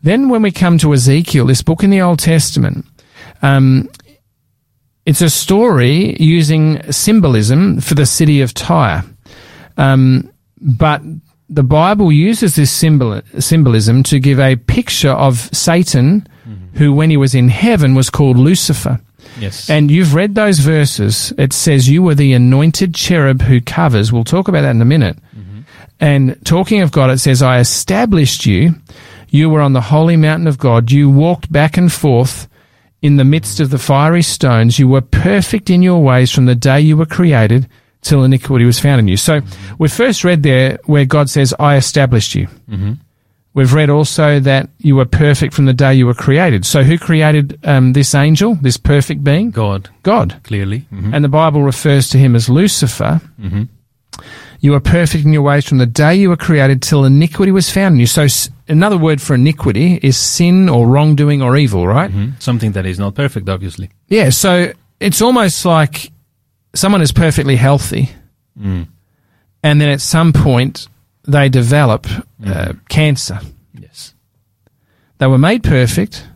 Then 0.03 0.29
when 0.29 0.43
we 0.43 0.51
come 0.51 0.79
to 0.79 0.93
Ezekiel, 0.93 1.47
this 1.47 1.63
book 1.63 1.85
in 1.85 1.91
the 1.91 2.01
Old 2.01 2.19
Testament, 2.19 2.87
um, 3.43 3.89
it's 5.05 5.21
a 5.21 5.31
story 5.31 6.17
using 6.21 6.91
symbolism 6.93 7.81
for 7.81 7.95
the 7.95 8.07
city 8.07 8.41
of 8.41 8.55
Tyre. 8.55 9.05
Um, 9.77 10.33
but 10.61 11.03
the 11.49 11.65
Bible 11.65 12.13
uses 12.13 12.55
this 12.55 12.71
symbol, 12.71 13.21
symbolism 13.39 14.03
to 14.05 14.21
give 14.21 14.39
a 14.39 14.57
picture 14.57 15.11
of 15.11 15.51
Satan, 15.53 16.27
who, 16.75 16.93
when 16.93 17.11
he 17.11 17.17
was 17.17 17.35
in 17.35 17.49
heaven, 17.49 17.95
was 17.95 18.11
called 18.11 18.39
Lucifer. 18.39 19.01
Yes. 19.39 19.69
And 19.69 19.91
you've 19.91 20.15
read 20.15 20.35
those 20.35 20.59
verses. 20.59 21.33
It 21.37 21.53
says, 21.53 21.89
You 21.89 22.03
were 22.03 22.15
the 22.15 22.33
anointed 22.33 22.95
cherub 22.95 23.43
who 23.43 23.61
covers. 23.61 24.13
We'll 24.13 24.25
talk 24.25 24.49
about 24.49 24.63
that 24.63 24.71
in 24.71 24.83
a 24.83 24.87
minute. 24.87 25.19
And 26.01 26.37
talking 26.45 26.81
of 26.81 26.91
God, 26.91 27.11
it 27.11 27.19
says, 27.19 27.43
I 27.43 27.61
established 27.61 28.45
you. 28.45 28.75
You 29.29 29.49
were 29.49 29.61
on 29.61 29.73
the 29.73 29.81
holy 29.81 30.17
mountain 30.17 30.49
of 30.49 30.59
God. 30.59 30.91
You 30.91 31.09
walked 31.09 31.51
back 31.51 31.77
and 31.77 31.93
forth 31.93 32.49
in 33.03 33.17
the 33.17 33.25
midst 33.25 33.61
of 33.61 33.71
the 33.71 33.79
fiery 33.79 34.23
stones. 34.23 34.79
You 34.79 34.89
were 34.89 35.01
perfect 35.03 35.69
in 35.71 35.83
your 35.83 36.03
ways 36.03 36.31
from 36.31 36.47
the 36.47 36.55
day 36.55 36.81
you 36.81 36.97
were 36.97 37.07
created 37.07 37.69
till 38.01 38.25
iniquity 38.25 38.65
was 38.65 38.81
found 38.81 39.01
in 39.01 39.09
you. 39.09 39.17
So 39.17 39.41
we 39.79 39.89
first 39.89 40.25
read 40.25 40.43
there 40.43 40.79
where 40.87 41.05
God 41.05 41.29
says, 41.31 41.55
I 41.59 41.77
established 41.77 42.35
you. 42.35 42.49
We've 43.55 43.75
read 43.75 43.91
also 43.91 44.41
that 44.41 44.71
you 44.79 44.97
were 44.97 45.05
perfect 45.05 45.53
from 45.53 45.67
the 45.67 45.75
day 45.75 45.93
you 45.95 46.07
were 46.07 46.15
created. 46.15 46.65
So 46.65 46.83
who 46.85 46.97
created 46.97 47.59
um, 47.65 47.93
this 47.93 48.15
angel, 48.15 48.55
this 48.63 48.79
perfect 48.79 49.23
being? 49.23 49.51
God, 49.51 49.91
God. 50.03 50.41
clearly. 50.43 50.87
Mhm. 50.91 51.13
And 51.15 51.23
the 51.23 51.29
Bible 51.29 51.63
refers 51.63 52.09
to 52.11 52.19
him 52.19 52.35
as 52.35 52.49
Lucifer. 52.49 53.21
You 54.61 54.71
were 54.73 54.81
perfect 54.81 55.25
in 55.25 55.33
your 55.33 55.43
ways 55.43 55.67
from 55.69 55.79
the 55.79 55.87
day 55.87 56.15
you 56.15 56.29
were 56.31 56.37
created 56.37 56.81
till 56.83 57.05
iniquity 57.05 57.51
was 57.53 57.69
found 57.71 57.95
in 57.95 58.01
you. 58.01 58.07
So 58.07 58.27
another 58.73 58.97
word 58.99 59.21
for 59.21 59.35
iniquity 59.35 59.99
is 60.03 60.17
sin 60.17 60.69
or 60.69 60.87
wrongdoing 60.87 61.43
or 61.43 61.57
evil, 61.57 61.87
right? 61.87 62.11
Mhm. 62.11 62.33
Something 62.43 62.73
that 62.73 62.87
is 62.87 62.99
not 62.99 63.15
perfect, 63.15 63.49
obviously. 63.49 63.89
Yeah, 64.09 64.31
so 64.31 64.73
it's 65.01 65.21
almost 65.23 65.65
like 65.65 66.11
someone 66.75 67.03
is 67.03 67.13
perfectly 67.13 67.57
healthy, 67.57 68.09
Mm. 68.59 68.87
and 69.63 69.81
then 69.81 69.89
at 69.89 70.01
some 70.01 70.33
point 70.33 70.89
they 71.29 71.49
develop 71.49 72.07
uh, 72.45 72.73
cancer. 72.89 73.39
Yes. 73.79 74.15
They 75.19 75.27
were 75.29 75.39
made 75.39 75.63
perfect, 75.63 76.27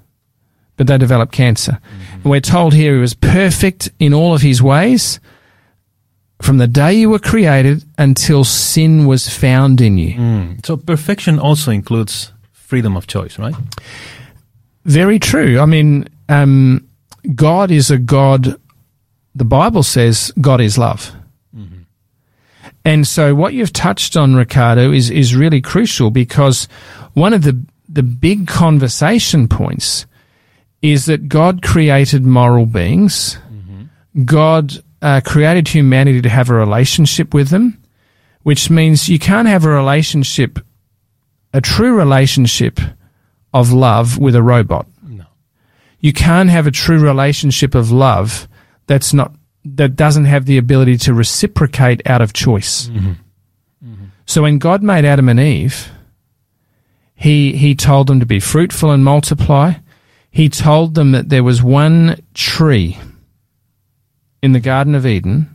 but 0.77 0.87
they 0.87 0.99
developed 0.99 1.33
cancer. 1.33 1.79
And 2.15 2.25
we're 2.25 2.41
told 2.41 2.73
here 2.75 2.95
he 2.95 3.01
was 3.01 3.15
perfect 3.15 3.91
in 3.99 4.15
all 4.15 4.35
of 4.35 4.43
his 4.43 4.63
ways 4.63 5.21
from 6.41 6.59
the 6.59 6.67
day 6.67 6.95
you 6.95 7.11
were 7.11 7.19
created 7.19 7.85
until 7.99 8.45
sin 8.45 9.07
was 9.07 9.29
found 9.29 9.81
in 9.81 9.99
you. 9.99 10.15
Mm. 10.15 10.67
So 10.67 10.77
perfection 10.77 11.39
also 11.39 11.71
includes 11.71 12.33
freedom 12.53 12.97
of 12.97 13.07
choice, 13.07 13.39
right? 13.39 13.55
Very 14.85 15.19
true. 15.19 15.59
I 15.61 15.67
mean, 15.67 16.09
um, 16.29 16.89
God 17.35 17.71
is 17.71 17.91
a 17.91 17.99
God, 17.99 18.61
the 19.35 19.45
Bible 19.45 19.83
says 19.83 20.33
God 20.41 20.61
is 20.61 20.79
love. 20.79 21.13
And 22.87 23.05
so 23.05 23.35
what 23.35 23.53
you've 23.53 23.73
touched 23.73 24.17
on, 24.17 24.37
Ricardo, 24.37 24.93
is, 24.93 25.11
is 25.11 25.35
really 25.35 25.61
crucial 25.61 26.13
because 26.13 26.69
one 27.15 27.35
of 27.35 27.43
the, 27.43 27.61
the 27.89 28.05
big 28.05 28.47
conversation 28.47 29.49
points 29.49 30.07
is 30.83 31.07
that 31.07 31.29
God 31.29 31.63
created 31.63 32.25
moral 32.25 32.65
beings. 32.65 33.39
God 34.25 34.83
uh, 35.07 35.21
created 35.21 35.69
humanity 35.69 36.21
to 36.21 36.29
have 36.29 36.51
a 36.51 36.55
relationship 36.55 37.33
with 37.33 37.49
them, 37.51 37.81
which 38.43 38.71
means 38.71 39.09
you 39.09 39.21
can't 39.21 39.47
have 39.47 39.65
a 39.65 39.69
relationship, 39.69 40.59
a 41.53 41.61
true 41.61 41.95
relationship 41.97 42.81
of 43.55 43.73
love 43.73 44.19
with 44.19 44.35
a 44.35 44.43
robot. 44.43 44.87
No. 45.07 45.27
You 46.01 46.13
can't 46.13 46.51
have 46.51 46.67
a 46.67 46.73
true 46.73 46.99
relationship 46.99 47.77
of 47.77 47.93
love 47.93 48.49
that's 48.89 49.15
not 49.15 49.33
that 49.65 49.95
doesn't 49.95 50.25
have 50.25 50.45
the 50.45 50.59
ability 50.59 50.97
to 50.97 51.15
reciprocate 51.15 52.03
out 52.07 52.21
of 52.21 52.33
choice. 52.33 52.91
So 54.27 54.43
when 54.43 54.59
God 54.59 54.83
made 54.83 55.05
Adam 55.05 55.29
and 55.29 55.39
Eve, 55.39 55.89
he 57.15 57.57
he 57.57 57.77
told 57.77 58.09
them 58.09 58.19
to 58.19 58.27
be 58.27 58.41
fruitful 58.41 58.91
and 58.91 59.05
multiply. 59.05 59.75
He 60.33 60.49
told 60.49 60.97
them 60.97 61.13
that 61.13 61.29
there 61.29 61.45
was 61.45 61.63
one 61.63 62.21
tree 62.35 62.99
in 64.47 64.53
the 64.53 64.61
Garden 64.61 64.95
of 64.95 65.05
Eden, 65.05 65.49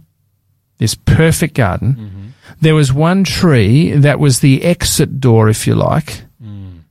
this 0.77 0.93
perfect 0.95 1.55
garden. 1.55 2.33
There 2.61 2.75
was 2.75 2.91
one 2.93 3.23
tree 3.23 3.91
that 3.93 4.19
was 4.19 4.39
the 4.39 4.63
exit 4.63 5.19
door, 5.19 5.49
if 5.49 5.65
you 5.65 5.73
like, 5.75 6.23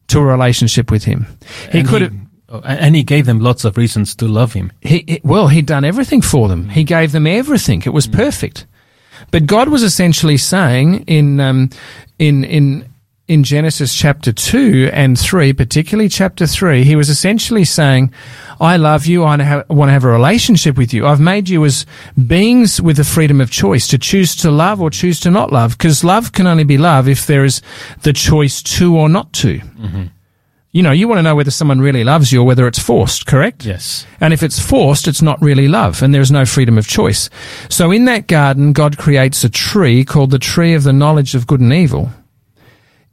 to 0.08 0.18
a 0.18 0.24
relationship 0.24 0.90
with 0.90 1.04
him. 1.04 1.26
He 1.70 1.80
And 1.80 1.88
could 1.88 2.02
have 2.02 2.12
oh, 2.48 2.60
and 2.64 2.96
he 2.96 3.04
gave 3.04 3.26
them 3.26 3.38
lots 3.40 3.64
of 3.64 3.76
reasons 3.76 4.16
to 4.16 4.26
love 4.26 4.52
him. 4.54 4.72
he, 4.80 5.04
he- 5.06 5.20
well, 5.22 5.46
he'd 5.48 5.66
done 5.66 5.84
everything 5.84 6.22
for 6.22 6.48
them. 6.48 6.68
He 6.68 6.82
gave 6.84 7.12
them 7.12 7.26
everything. 7.26 7.82
It 7.86 7.92
was 7.92 8.06
perfect. 8.08 8.66
But 9.30 9.46
God 9.46 9.68
was 9.68 9.82
essentially 9.84 10.36
saying 10.38 11.04
in 11.06 11.38
um, 11.40 11.68
in 12.18 12.42
in 12.44 12.84
in 13.30 13.44
Genesis 13.44 13.94
chapter 13.94 14.32
two 14.32 14.90
and 14.92 15.16
three, 15.16 15.52
particularly 15.52 16.08
chapter 16.08 16.48
three, 16.48 16.82
he 16.82 16.96
was 16.96 17.08
essentially 17.08 17.64
saying, 17.64 18.12
"I 18.60 18.76
love 18.76 19.06
you. 19.06 19.22
I 19.22 19.62
want 19.68 19.88
to 19.88 19.92
have 19.92 20.04
a 20.04 20.08
relationship 20.08 20.76
with 20.76 20.92
you. 20.92 21.06
I've 21.06 21.20
made 21.20 21.48
you 21.48 21.64
as 21.64 21.86
beings 22.26 22.80
with 22.80 22.96
the 22.96 23.04
freedom 23.04 23.40
of 23.40 23.48
choice 23.48 23.86
to 23.86 23.98
choose 23.98 24.34
to 24.36 24.50
love 24.50 24.82
or 24.82 24.90
choose 24.90 25.20
to 25.20 25.30
not 25.30 25.52
love. 25.52 25.78
Because 25.78 26.02
love 26.02 26.32
can 26.32 26.48
only 26.48 26.64
be 26.64 26.76
love 26.76 27.06
if 27.06 27.28
there 27.28 27.44
is 27.44 27.62
the 28.02 28.12
choice 28.12 28.62
to 28.62 28.96
or 28.96 29.08
not 29.08 29.32
to." 29.34 29.58
Mm-hmm. 29.58 30.02
You 30.72 30.82
know, 30.82 30.90
you 30.90 31.06
want 31.06 31.20
to 31.20 31.22
know 31.22 31.36
whether 31.36 31.52
someone 31.52 31.80
really 31.80 32.02
loves 32.02 32.32
you 32.32 32.40
or 32.40 32.44
whether 32.44 32.66
it's 32.66 32.80
forced, 32.80 33.26
correct? 33.26 33.64
Yes. 33.64 34.06
And 34.20 34.32
if 34.32 34.42
it's 34.42 34.58
forced, 34.58 35.06
it's 35.06 35.22
not 35.22 35.40
really 35.40 35.68
love, 35.68 36.02
and 36.02 36.12
there's 36.12 36.32
no 36.32 36.44
freedom 36.44 36.78
of 36.78 36.88
choice. 36.88 37.30
So 37.68 37.92
in 37.92 38.06
that 38.06 38.26
garden, 38.26 38.72
God 38.72 38.98
creates 38.98 39.44
a 39.44 39.48
tree 39.48 40.04
called 40.04 40.32
the 40.32 40.38
tree 40.40 40.74
of 40.74 40.82
the 40.82 40.92
knowledge 40.92 41.36
of 41.36 41.46
good 41.46 41.60
and 41.60 41.72
evil. 41.72 42.10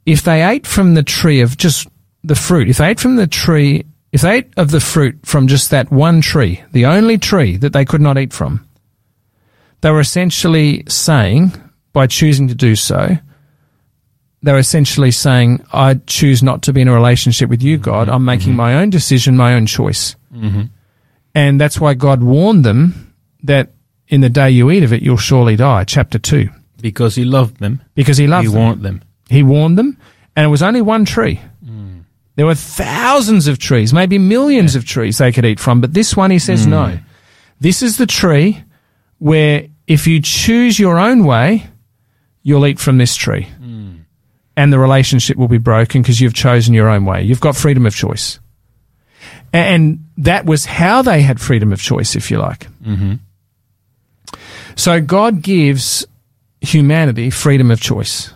If 0.08 0.22
they 0.22 0.42
ate 0.42 0.66
from 0.66 0.94
the 0.94 1.02
tree 1.02 1.42
of 1.42 1.58
just 1.58 1.86
the 2.24 2.34
fruit, 2.34 2.70
if 2.70 2.78
they 2.78 2.88
ate 2.88 2.98
from 2.98 3.16
the 3.16 3.26
tree, 3.26 3.84
if 4.10 4.22
they 4.22 4.36
ate 4.38 4.54
of 4.56 4.70
the 4.70 4.80
fruit 4.80 5.18
from 5.26 5.48
just 5.48 5.70
that 5.70 5.92
one 5.92 6.22
tree, 6.22 6.64
the 6.72 6.86
only 6.86 7.18
tree 7.18 7.58
that 7.58 7.74
they 7.74 7.84
could 7.84 8.00
not 8.00 8.16
eat 8.16 8.32
from, 8.32 8.66
they 9.82 9.90
were 9.90 10.00
essentially 10.00 10.82
saying, 10.88 11.52
by 11.92 12.06
choosing 12.06 12.48
to 12.48 12.54
do 12.54 12.74
so, 12.74 13.18
they 14.42 14.52
were 14.52 14.58
essentially 14.58 15.10
saying, 15.10 15.62
I 15.74 16.00
choose 16.06 16.42
not 16.42 16.62
to 16.62 16.72
be 16.72 16.80
in 16.80 16.88
a 16.88 16.94
relationship 16.94 17.50
with 17.50 17.62
you, 17.62 17.76
mm-hmm. 17.76 17.84
God. 17.84 18.08
I'm 18.08 18.24
making 18.24 18.52
mm-hmm. 18.52 18.56
my 18.56 18.76
own 18.76 18.88
decision, 18.88 19.36
my 19.36 19.52
own 19.52 19.66
choice. 19.66 20.16
Mm-hmm. 20.34 20.62
And 21.34 21.60
that's 21.60 21.78
why 21.78 21.92
God 21.92 22.22
warned 22.22 22.64
them 22.64 23.14
that 23.42 23.72
in 24.08 24.22
the 24.22 24.30
day 24.30 24.48
you 24.48 24.70
eat 24.70 24.84
of 24.84 24.94
it, 24.94 25.02
you'll 25.02 25.18
surely 25.18 25.54
die. 25.54 25.84
Chapter 25.84 26.18
2. 26.18 26.48
Because 26.80 27.14
he 27.14 27.26
loved 27.26 27.58
them, 27.58 27.82
Because 27.94 28.16
he 28.16 28.26
loved 28.26 28.46
he 28.46 28.52
them. 28.52 28.62
warned 28.62 28.82
them. 28.82 29.02
He 29.28 29.42
warned 29.42 29.78
them, 29.78 29.98
and 30.36 30.44
it 30.44 30.48
was 30.48 30.62
only 30.62 30.80
one 30.82 31.04
tree. 31.04 31.40
There 32.36 32.46
were 32.46 32.54
thousands 32.54 33.48
of 33.48 33.58
trees, 33.58 33.92
maybe 33.92 34.16
millions 34.16 34.76
of 34.76 34.84
trees 34.84 35.18
they 35.18 35.32
could 35.32 35.44
eat 35.44 35.58
from, 35.58 35.80
but 35.80 35.92
this 35.92 36.16
one 36.16 36.30
he 36.30 36.38
says 36.38 36.66
no. 36.70 36.98
This 37.60 37.82
is 37.82 37.96
the 37.98 38.06
tree 38.06 38.62
where 39.18 39.66
if 39.88 40.06
you 40.06 40.22
choose 40.22 40.78
your 40.78 40.98
own 40.98 41.24
way, 41.24 41.66
you'll 42.44 42.64
eat 42.66 42.78
from 42.78 42.98
this 42.98 43.16
tree. 43.16 43.48
And 44.56 44.72
the 44.72 44.78
relationship 44.78 45.36
will 45.36 45.48
be 45.48 45.58
broken 45.58 46.02
because 46.02 46.20
you've 46.20 46.34
chosen 46.34 46.74
your 46.74 46.88
own 46.88 47.04
way. 47.04 47.22
You've 47.24 47.40
got 47.40 47.56
freedom 47.56 47.86
of 47.86 47.94
choice. 47.94 48.38
And 49.52 50.04
that 50.18 50.46
was 50.46 50.64
how 50.66 51.02
they 51.02 51.22
had 51.22 51.40
freedom 51.40 51.72
of 51.72 51.80
choice, 51.80 52.14
if 52.16 52.30
you 52.30 52.38
like. 52.38 52.66
So 54.76 55.00
God 55.00 55.42
gives 55.42 56.06
humanity 56.60 57.30
freedom 57.30 57.70
of 57.70 57.80
choice. 57.80 58.32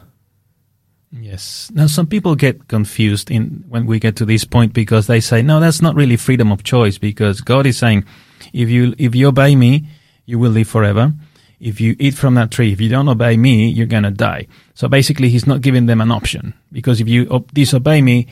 Yes. 1.32 1.70
Now, 1.72 1.86
some 1.86 2.06
people 2.06 2.34
get 2.34 2.68
confused 2.68 3.30
in 3.30 3.64
when 3.66 3.86
we 3.86 3.98
get 3.98 4.16
to 4.16 4.26
this 4.26 4.44
point 4.44 4.74
because 4.74 5.06
they 5.06 5.18
say, 5.18 5.40
"No, 5.40 5.60
that's 5.60 5.80
not 5.80 5.94
really 5.94 6.18
freedom 6.18 6.52
of 6.52 6.62
choice." 6.62 6.98
Because 6.98 7.40
God 7.40 7.64
is 7.66 7.78
saying, 7.78 8.04
"If 8.52 8.68
you 8.68 8.94
if 8.98 9.14
you 9.14 9.28
obey 9.28 9.56
me, 9.56 9.88
you 10.26 10.38
will 10.38 10.50
live 10.50 10.68
forever. 10.68 11.14
If 11.58 11.80
you 11.80 11.96
eat 11.98 12.12
from 12.12 12.34
that 12.34 12.50
tree, 12.50 12.70
if 12.72 12.82
you 12.82 12.90
don't 12.90 13.08
obey 13.08 13.38
me, 13.38 13.70
you're 13.70 13.86
gonna 13.86 14.10
die." 14.10 14.46
So 14.74 14.88
basically, 14.88 15.30
He's 15.30 15.46
not 15.46 15.62
giving 15.62 15.86
them 15.86 16.02
an 16.02 16.10
option 16.10 16.52
because 16.70 17.00
if 17.00 17.08
you 17.08 17.24
disobey 17.54 18.02
me, 18.02 18.26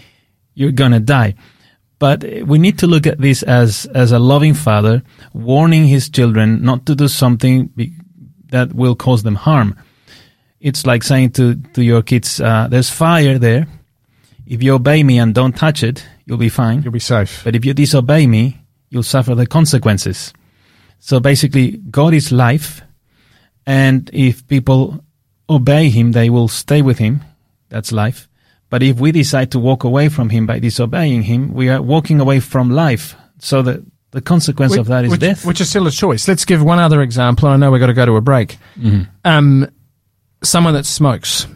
you're 0.55 0.79
gonna 0.83 1.01
die. 1.01 1.33
But 1.99 2.23
we 2.45 2.59
need 2.59 2.77
to 2.81 2.87
look 2.87 3.07
at 3.07 3.19
this 3.19 3.43
as 3.45 3.87
as 3.95 4.13
a 4.13 4.19
loving 4.19 4.53
father 4.53 5.03
warning 5.33 5.87
his 5.87 6.11
children 6.11 6.63
not 6.63 6.85
to 6.85 6.95
do 6.95 7.09
something 7.09 7.71
that 8.51 8.75
will 8.75 8.95
cause 8.95 9.23
them 9.23 9.37
harm 9.37 9.75
it's 10.61 10.87
like 10.87 11.03
saying 11.03 11.31
to, 11.33 11.57
to 11.75 11.83
your 11.83 12.03
kids, 12.03 12.41
uh, 12.41 12.69
there's 12.69 12.91
fire 12.91 13.39
there. 13.39 13.67
If 14.47 14.63
you 14.63 14.75
obey 14.75 15.03
me 15.03 15.19
and 15.19 15.35
don't 15.35 15.57
touch 15.57 15.83
it, 15.83 16.07
you'll 16.27 16.39
be 16.39 16.49
fine. 16.49 16.83
You'll 16.83 16.93
be 16.93 16.99
safe. 16.99 17.43
But 17.45 17.55
if 17.55 17.65
you 17.65 17.73
disobey 17.73 18.27
me, 18.27 18.59
you'll 18.91 19.03
suffer 19.03 19.35
the 19.35 19.47
consequences. 19.47 20.33
So 20.99 21.21
basically, 21.21 21.79
God 21.91 22.13
is 22.13 22.31
life. 22.31 22.83
And 23.67 24.11
if 24.13 24.47
people 24.49 25.03
obey 25.49 25.89
him, 25.89 26.13
they 26.13 26.29
will 26.31 26.49
stay 26.49 26.83
with 26.83 26.99
him. 26.99 27.23
That's 27.69 27.93
life. 27.93 28.29
But 28.69 28.83
if 28.83 29.01
we 29.01 29.13
decide 29.13 29.53
to 29.53 29.59
walk 29.59 29.85
away 29.85 30.09
from 30.09 30.31
him 30.31 30.47
by 30.47 30.59
disobeying 30.59 31.23
him, 31.23 31.55
we 31.55 31.69
are 31.69 31.81
walking 31.81 32.21
away 32.21 32.41
from 32.41 32.71
life. 32.71 33.17
So 33.39 33.63
that 33.63 33.83
the 34.11 34.21
consequence 34.21 34.77
of 34.77 34.89
that 34.89 35.05
is 35.05 35.13
which, 35.13 35.21
death. 35.21 35.47
which 35.47 35.61
is 35.61 35.71
still 35.71 35.87
a 35.87 35.91
choice. 35.91 36.29
Let's 36.29 36.45
give 36.45 36.63
one 36.63 36.79
other 36.79 37.01
example. 37.01 37.49
I 37.49 37.57
know 37.57 37.71
we've 37.71 37.81
got 37.81 37.87
to 37.87 37.95
go 37.95 38.07
to 38.07 38.17
a 38.17 38.21
break. 38.21 38.59
Um, 39.25 39.71
someone 40.43 40.75
that 40.75 40.87
smokes, 40.87 41.47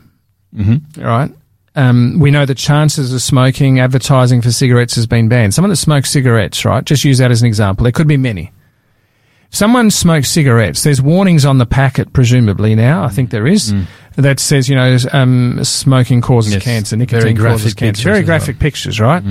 Mm-hmm. 0.57 1.03
right? 1.03 1.31
Um, 1.77 2.21
we 2.21 2.31
know 2.31 2.47
the 2.47 2.55
chances 2.55 3.13
of 3.13 3.21
smoking, 3.21 3.81
advertising 3.81 4.41
for 4.41 4.53
cigarettes 4.53 4.95
has 4.95 5.07
been 5.09 5.29
banned. 5.29 5.53
Someone 5.55 5.71
that 5.71 5.77
smokes 5.77 6.09
cigarettes, 6.11 6.65
right? 6.65 6.85
Just 6.85 7.03
use 7.05 7.19
that 7.19 7.33
as 7.33 7.43
an 7.43 7.49
example. 7.49 7.83
There 7.83 7.91
could 7.91 8.07
be 8.07 8.17
many. 8.17 8.53
If 9.51 9.57
someone 9.59 9.91
smokes 9.91 10.31
cigarettes, 10.31 10.85
there's 10.85 11.03
warnings 11.03 11.45
on 11.45 11.59
the 11.59 11.67
packet, 11.67 12.13
presumably 12.13 12.77
now. 12.77 13.03
I 13.03 13.09
think 13.09 13.31
there 13.31 13.49
is 13.49 13.75
that 14.17 14.39
says, 14.39 14.69
you 14.69 14.77
know, 14.77 14.97
um, 15.13 15.65
smoking 15.65 16.21
causes 16.21 16.53
Mm. 16.53 16.57
Yes. 16.57 16.65
cancer, 16.65 16.97
nicotine 16.97 17.37
causes 17.37 17.75
cancer. 17.75 18.05
Very 18.05 18.23
Mm. 18.23 18.27
graphic 18.27 18.59
pictures, 18.61 19.01
right? 19.01 19.25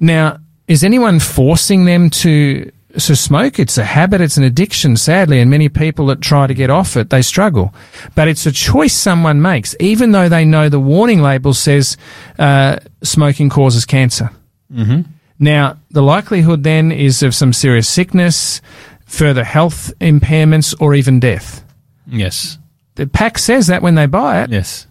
Now, 0.00 0.38
is 0.68 0.82
anyone 0.82 1.20
forcing 1.20 1.84
them 1.84 2.08
to 2.10 2.70
to 2.98 3.14
smoke? 3.16 3.58
It's 3.58 3.78
a 3.78 3.84
habit, 3.84 4.20
it's 4.20 4.36
an 4.36 4.44
addiction, 4.44 4.96
sadly, 4.96 5.40
and 5.40 5.50
many 5.50 5.68
people 5.68 6.06
that 6.06 6.20
try 6.20 6.46
to 6.46 6.54
get 6.54 6.70
off 6.70 6.96
it, 6.96 7.10
they 7.10 7.22
struggle. 7.22 7.74
But 8.14 8.28
it's 8.28 8.46
a 8.46 8.52
choice 8.52 8.94
someone 8.94 9.40
makes, 9.42 9.74
even 9.80 10.12
though 10.12 10.28
they 10.28 10.44
know 10.44 10.68
the 10.68 10.80
warning 10.80 11.20
label 11.22 11.54
says 11.54 11.96
uh, 12.38 12.78
smoking 13.02 13.48
causes 13.50 13.84
cancer. 13.84 14.30
Mm-hmm. 14.72 15.02
Now, 15.38 15.78
the 15.90 16.02
likelihood 16.02 16.62
then 16.62 16.90
is 16.92 17.22
of 17.22 17.34
some 17.34 17.52
serious 17.52 17.88
sickness, 17.88 18.60
further 19.04 19.44
health 19.44 19.92
impairments, 20.00 20.74
or 20.80 20.94
even 20.94 21.20
death. 21.20 21.62
Yes. 22.06 22.58
The 22.94 23.06
pack 23.06 23.36
says 23.38 23.66
that 23.66 23.82
when 23.82 23.94
they 23.96 24.06
buy 24.06 24.42
it, 24.42 24.50
Yes. 24.50 24.86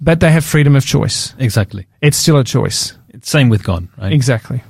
but 0.00 0.20
they 0.20 0.32
have 0.32 0.44
freedom 0.44 0.74
of 0.76 0.84
choice. 0.86 1.34
Exactly. 1.38 1.86
It's 2.00 2.16
still 2.16 2.38
a 2.38 2.44
choice. 2.44 2.96
It's 3.10 3.30
same 3.30 3.50
with 3.50 3.62
God, 3.62 3.86
right? 3.98 4.12
Exactly. 4.12 4.62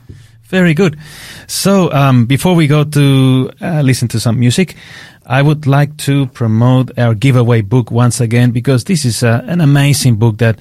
Very 0.53 0.75
good. 0.75 0.99
So, 1.47 1.91
um, 1.93 2.27
before 2.27 2.55
we 2.55 2.67
go 2.67 2.85
to 2.85 3.51
uh, 3.63 3.81
listen 3.81 4.07
to 4.09 4.21
some 4.21 4.39
music, 4.39 4.77
I 5.25 5.41
would 5.41 5.67
like 5.67 5.97
to 6.05 6.27
promote 6.27 6.99
our 6.99 7.15
giveaway 7.15 7.63
book 7.63 7.91
once 7.91 8.21
again 8.21 8.51
because 8.51 8.85
this 8.85 9.07
is 9.07 9.23
uh, 9.23 9.43
an 9.47 9.63
amazing 9.63 10.17
book 10.17 10.37
that, 10.39 10.59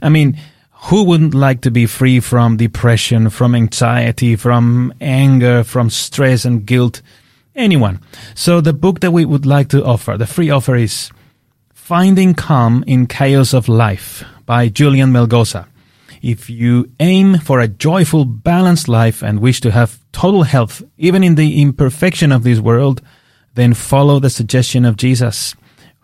I 0.00 0.08
mean, 0.08 0.38
who 0.86 1.02
wouldn't 1.02 1.34
like 1.34 1.62
to 1.62 1.72
be 1.72 1.86
free 1.86 2.20
from 2.20 2.58
depression, 2.58 3.28
from 3.28 3.56
anxiety, 3.56 4.36
from 4.36 4.94
anger, 5.00 5.64
from 5.64 5.90
stress 5.90 6.44
and 6.44 6.64
guilt? 6.64 7.02
Anyone. 7.56 7.98
So 8.36 8.60
the 8.60 8.72
book 8.72 9.00
that 9.00 9.10
we 9.10 9.24
would 9.24 9.46
like 9.46 9.68
to 9.70 9.84
offer, 9.84 10.16
the 10.16 10.28
free 10.28 10.50
offer 10.50 10.76
is 10.76 11.10
Finding 11.72 12.34
Calm 12.34 12.84
in 12.86 13.08
Chaos 13.08 13.52
of 13.52 13.68
Life 13.68 14.22
by 14.46 14.68
Julian 14.68 15.10
Melgosa. 15.10 15.66
If 16.24 16.48
you 16.48 16.90
aim 17.00 17.36
for 17.36 17.60
a 17.60 17.68
joyful, 17.68 18.24
balanced 18.24 18.88
life 18.88 19.22
and 19.22 19.40
wish 19.40 19.60
to 19.60 19.70
have 19.72 20.00
total 20.10 20.44
health, 20.44 20.82
even 20.96 21.22
in 21.22 21.34
the 21.34 21.60
imperfection 21.60 22.32
of 22.32 22.44
this 22.44 22.60
world, 22.60 23.02
then 23.56 23.74
follow 23.74 24.18
the 24.18 24.30
suggestion 24.30 24.86
of 24.86 24.96
Jesus, 24.96 25.54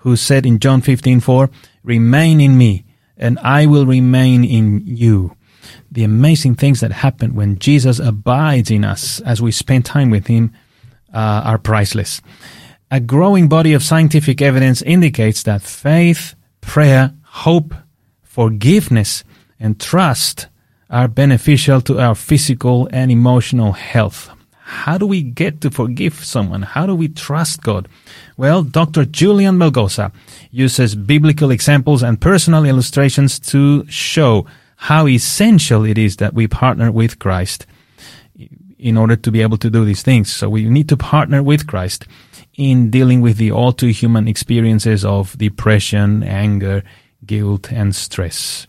who 0.04 0.16
said 0.16 0.44
in 0.44 0.58
John 0.58 0.82
15:4, 0.82 1.48
"Remain 1.82 2.38
in 2.38 2.58
me, 2.58 2.84
and 3.16 3.38
I 3.38 3.64
will 3.64 3.86
remain 3.86 4.44
in 4.44 4.82
you." 4.84 5.36
The 5.90 6.04
amazing 6.04 6.56
things 6.56 6.80
that 6.80 6.92
happen 6.92 7.34
when 7.34 7.58
Jesus 7.58 7.98
abides 7.98 8.70
in 8.70 8.84
us 8.84 9.20
as 9.20 9.40
we 9.40 9.52
spend 9.52 9.86
time 9.86 10.10
with 10.10 10.26
him 10.26 10.50
uh, 11.14 11.40
are 11.46 11.56
priceless. 11.56 12.20
A 12.90 13.00
growing 13.00 13.48
body 13.48 13.72
of 13.72 13.82
scientific 13.82 14.42
evidence 14.42 14.82
indicates 14.82 15.42
that 15.44 15.62
faith, 15.62 16.34
prayer, 16.60 17.14
hope, 17.22 17.74
forgiveness, 18.22 19.24
and 19.60 19.78
trust 19.78 20.48
are 20.88 21.06
beneficial 21.06 21.80
to 21.82 22.00
our 22.00 22.14
physical 22.14 22.88
and 22.92 23.12
emotional 23.12 23.72
health. 23.72 24.30
How 24.62 24.98
do 24.98 25.06
we 25.06 25.22
get 25.22 25.60
to 25.62 25.70
forgive 25.70 26.24
someone? 26.24 26.62
How 26.62 26.86
do 26.86 26.94
we 26.94 27.08
trust 27.08 27.62
God? 27.62 27.88
Well, 28.36 28.62
Dr. 28.62 29.04
Julian 29.04 29.56
Melgosa 29.56 30.12
uses 30.50 30.94
biblical 30.94 31.50
examples 31.50 32.02
and 32.02 32.20
personal 32.20 32.64
illustrations 32.64 33.38
to 33.50 33.84
show 33.88 34.46
how 34.76 35.06
essential 35.06 35.84
it 35.84 35.98
is 35.98 36.16
that 36.16 36.34
we 36.34 36.46
partner 36.46 36.90
with 36.90 37.18
Christ 37.18 37.66
in 38.78 38.96
order 38.96 39.16
to 39.16 39.30
be 39.30 39.42
able 39.42 39.58
to 39.58 39.70
do 39.70 39.84
these 39.84 40.02
things. 40.02 40.32
So 40.32 40.48
we 40.48 40.64
need 40.64 40.88
to 40.88 40.96
partner 40.96 41.42
with 41.42 41.66
Christ 41.66 42.06
in 42.56 42.90
dealing 42.90 43.20
with 43.20 43.36
the 43.36 43.50
all 43.50 43.72
too 43.72 43.88
human 43.88 44.26
experiences 44.26 45.04
of 45.04 45.36
depression, 45.36 46.22
anger, 46.22 46.82
guilt, 47.26 47.70
and 47.72 47.94
stress. 47.94 48.66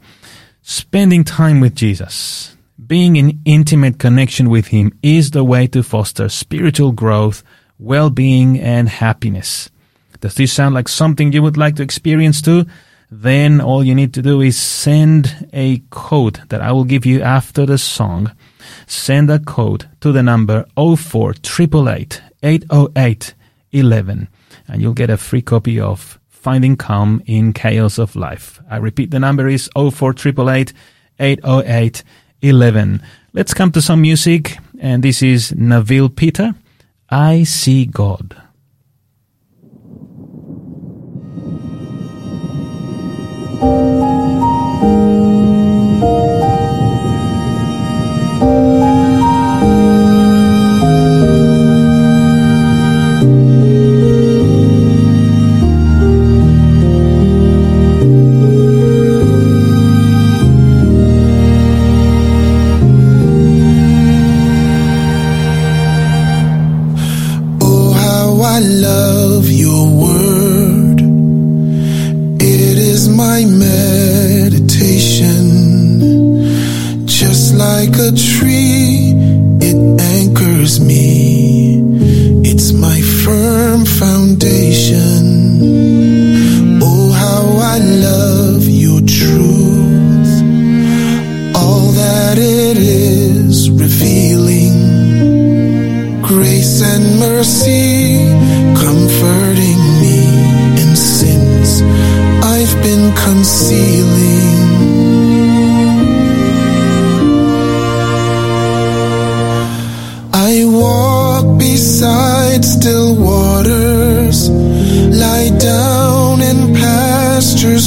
Spending 0.64 1.24
time 1.24 1.60
with 1.60 1.74
Jesus, 1.74 2.56
being 2.86 3.16
in 3.16 3.42
intimate 3.46 3.98
connection 3.98 4.48
with 4.48 4.68
Him 4.68 4.98
is 5.02 5.32
the 5.32 5.44
way 5.44 5.66
to 5.68 5.82
foster 5.82 6.30
spiritual 6.30 6.92
growth, 6.92 7.44
well-being, 7.80 8.60
and 8.60 8.88
happiness. 8.88 9.72
Does 10.20 10.36
this 10.36 10.54
sound 10.54 10.76
like 10.76 10.88
something 10.88 11.34
you 11.34 11.42
would 11.42 11.58
like 11.58 11.78
to 11.78 11.84
experience 11.84 12.44
too? 12.44 12.68
Then 13.10 13.60
all 13.60 13.84
you 13.84 13.96
need 13.96 14.14
to 14.14 14.22
do 14.22 14.40
is 14.40 14.56
send 14.56 15.50
a 15.52 15.80
code 15.90 16.42
that 16.50 16.62
I 16.62 16.72
will 16.72 16.86
give 16.86 17.08
you 17.08 17.24
after 17.24 17.66
the 17.66 17.80
song. 17.80 18.32
Send 18.86 19.32
a 19.32 19.40
code 19.40 19.90
to 20.02 20.12
the 20.12 20.22
number 20.22 20.66
04888 20.78 22.22
808 22.44 23.34
11 23.72 24.28
and 24.68 24.82
you'll 24.82 24.94
get 24.94 25.10
a 25.10 25.18
free 25.18 25.42
copy 25.42 25.80
of 25.80 26.20
Finding 26.42 26.76
Calm 26.76 27.22
in 27.28 27.54
Chaos 27.54 28.00
of 28.00 28.16
Life. 28.16 28.60
I 28.68 28.78
repeat, 28.78 29.12
the 29.12 29.20
number 29.20 29.48
is 29.48 29.70
04888 29.76 30.74
808 31.20 32.04
11. 32.42 33.02
Let's 33.34 33.54
come 33.54 33.72
to 33.74 33.82
some 33.82 34.02
music, 34.02 34.58
and 34.80 35.04
this 35.04 35.22
is 35.22 35.54
Neville 35.54 36.10
Peter. 36.10 36.56
I 37.12 37.44
see 37.44 37.86
God. 37.86 38.42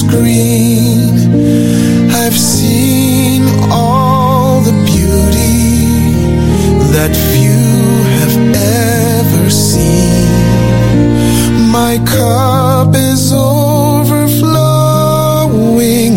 green. 0.03 1.11
I've 2.11 2.39
seen 2.39 3.43
all 3.71 4.63
the 4.63 4.73
beauty 4.87 6.15
that 6.95 7.15
few 7.33 7.69
have 8.19 8.37
ever 8.57 9.51
seen. 9.51 10.31
My 11.71 11.99
cup 12.07 12.95
is 12.95 13.31
overflowing. 13.33 14.53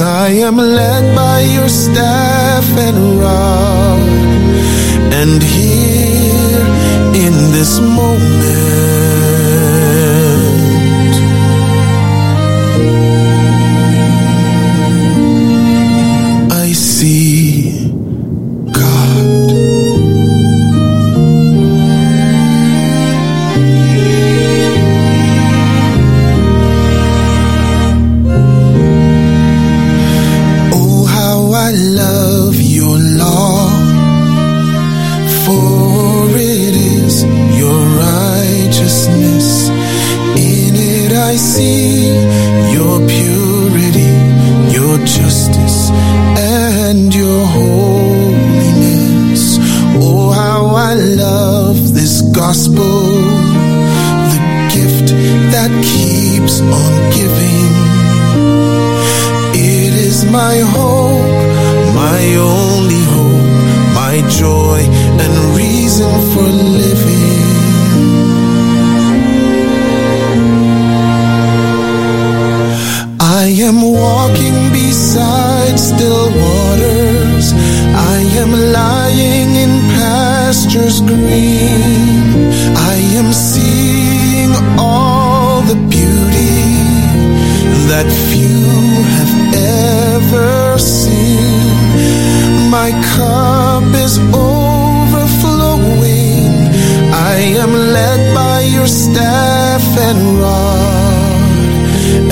I 0.01 0.29
am 0.47 0.55
led 0.55 1.15
by 1.15 1.41
your 1.41 1.67
staff 1.67 2.65
and 2.77 3.19
rod. 3.19 3.99
And 5.11 5.43
here 5.43 6.65
in 7.25 7.51
this 7.51 7.81
moment. 7.81 8.66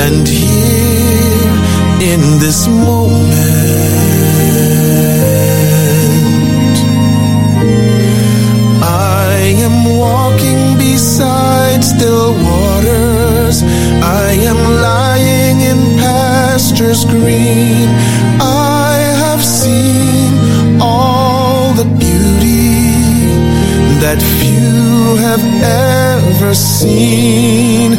And 0.07 0.27
here 0.27 1.51
in 2.13 2.21
this 2.37 2.67
moment, 2.67 3.15
I 8.83 9.55
am 9.65 9.97
walking 9.97 10.77
beside 10.77 11.83
still 11.83 12.33
waters. 12.33 13.63
I 14.03 14.33
am 14.51 14.59
lying 14.89 15.61
in 15.61 15.97
pastures 15.97 17.03
green. 17.05 17.89
I 18.39 18.74
that 24.05 24.21
few 24.21 25.17
have 25.25 25.45
ever 25.63 26.53
seen. 26.53 27.97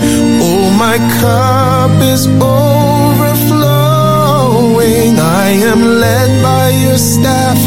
Oh, 0.49 0.71
my 0.85 0.99
cup 1.21 1.91
is 2.15 2.23
overflowing. 2.29 3.59
I 5.19 5.49
am 5.73 5.81
led 6.05 6.31
by 6.45 6.67
your 6.85 6.99
staff 6.99 7.59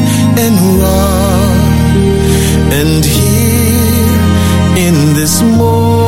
and 0.43 0.55
rod. 0.81 1.95
And 2.79 3.03
here 3.03 4.23
in 4.87 4.95
this 5.19 5.41
moment, 5.41 5.99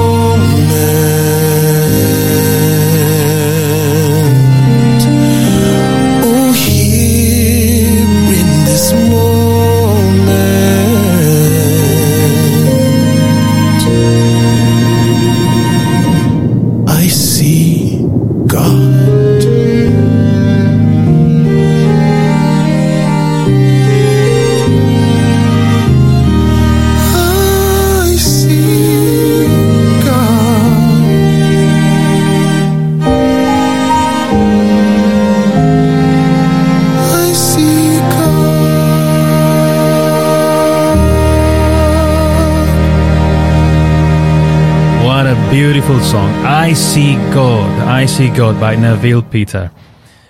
I 46.61 46.73
See 46.73 47.15
God. 47.33 47.87
I 47.87 48.05
See 48.05 48.29
God 48.29 48.59
by 48.59 48.75
Neville 48.75 49.23
Peter. 49.23 49.71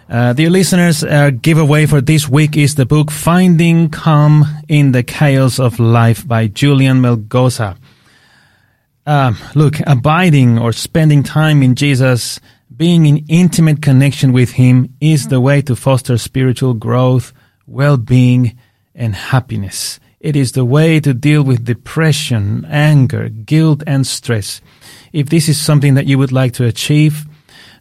Uh, 0.09 0.31
dear 0.31 0.49
listeners, 0.49 1.03
our 1.03 1.29
giveaway 1.29 1.85
for 1.85 1.99
this 1.99 2.29
week 2.29 2.55
is 2.55 2.75
the 2.75 2.85
book 2.85 3.11
Finding 3.11 3.89
Calm 3.89 4.45
in 4.69 4.93
the 4.93 5.03
Chaos 5.03 5.59
of 5.59 5.77
Life 5.77 6.25
by 6.25 6.47
Julian 6.47 7.01
Melgosa. 7.01 7.77
Um, 9.05 9.37
look, 9.55 9.81
abiding 9.85 10.57
or 10.57 10.71
spending 10.71 11.21
time 11.21 11.61
in 11.61 11.75
Jesus, 11.75 12.39
being 12.73 13.05
in 13.05 13.25
intimate 13.27 13.81
connection 13.81 14.31
with 14.31 14.51
Him 14.51 14.95
is 15.01 15.27
the 15.27 15.41
way 15.41 15.61
to 15.63 15.75
foster 15.75 16.17
spiritual 16.17 16.75
growth, 16.75 17.33
well-being, 17.67 18.57
and 18.95 19.15
happiness. 19.15 19.99
It 20.21 20.37
is 20.37 20.53
the 20.53 20.63
way 20.63 21.01
to 21.01 21.13
deal 21.13 21.43
with 21.43 21.65
depression, 21.65 22.63
anger, 22.69 23.27
guilt, 23.27 23.83
and 23.85 24.07
stress. 24.07 24.61
If 25.13 25.29
this 25.29 25.47
is 25.49 25.59
something 25.59 25.95
that 25.95 26.07
you 26.07 26.17
would 26.17 26.31
like 26.31 26.53
to 26.53 26.65
achieve, 26.65 27.25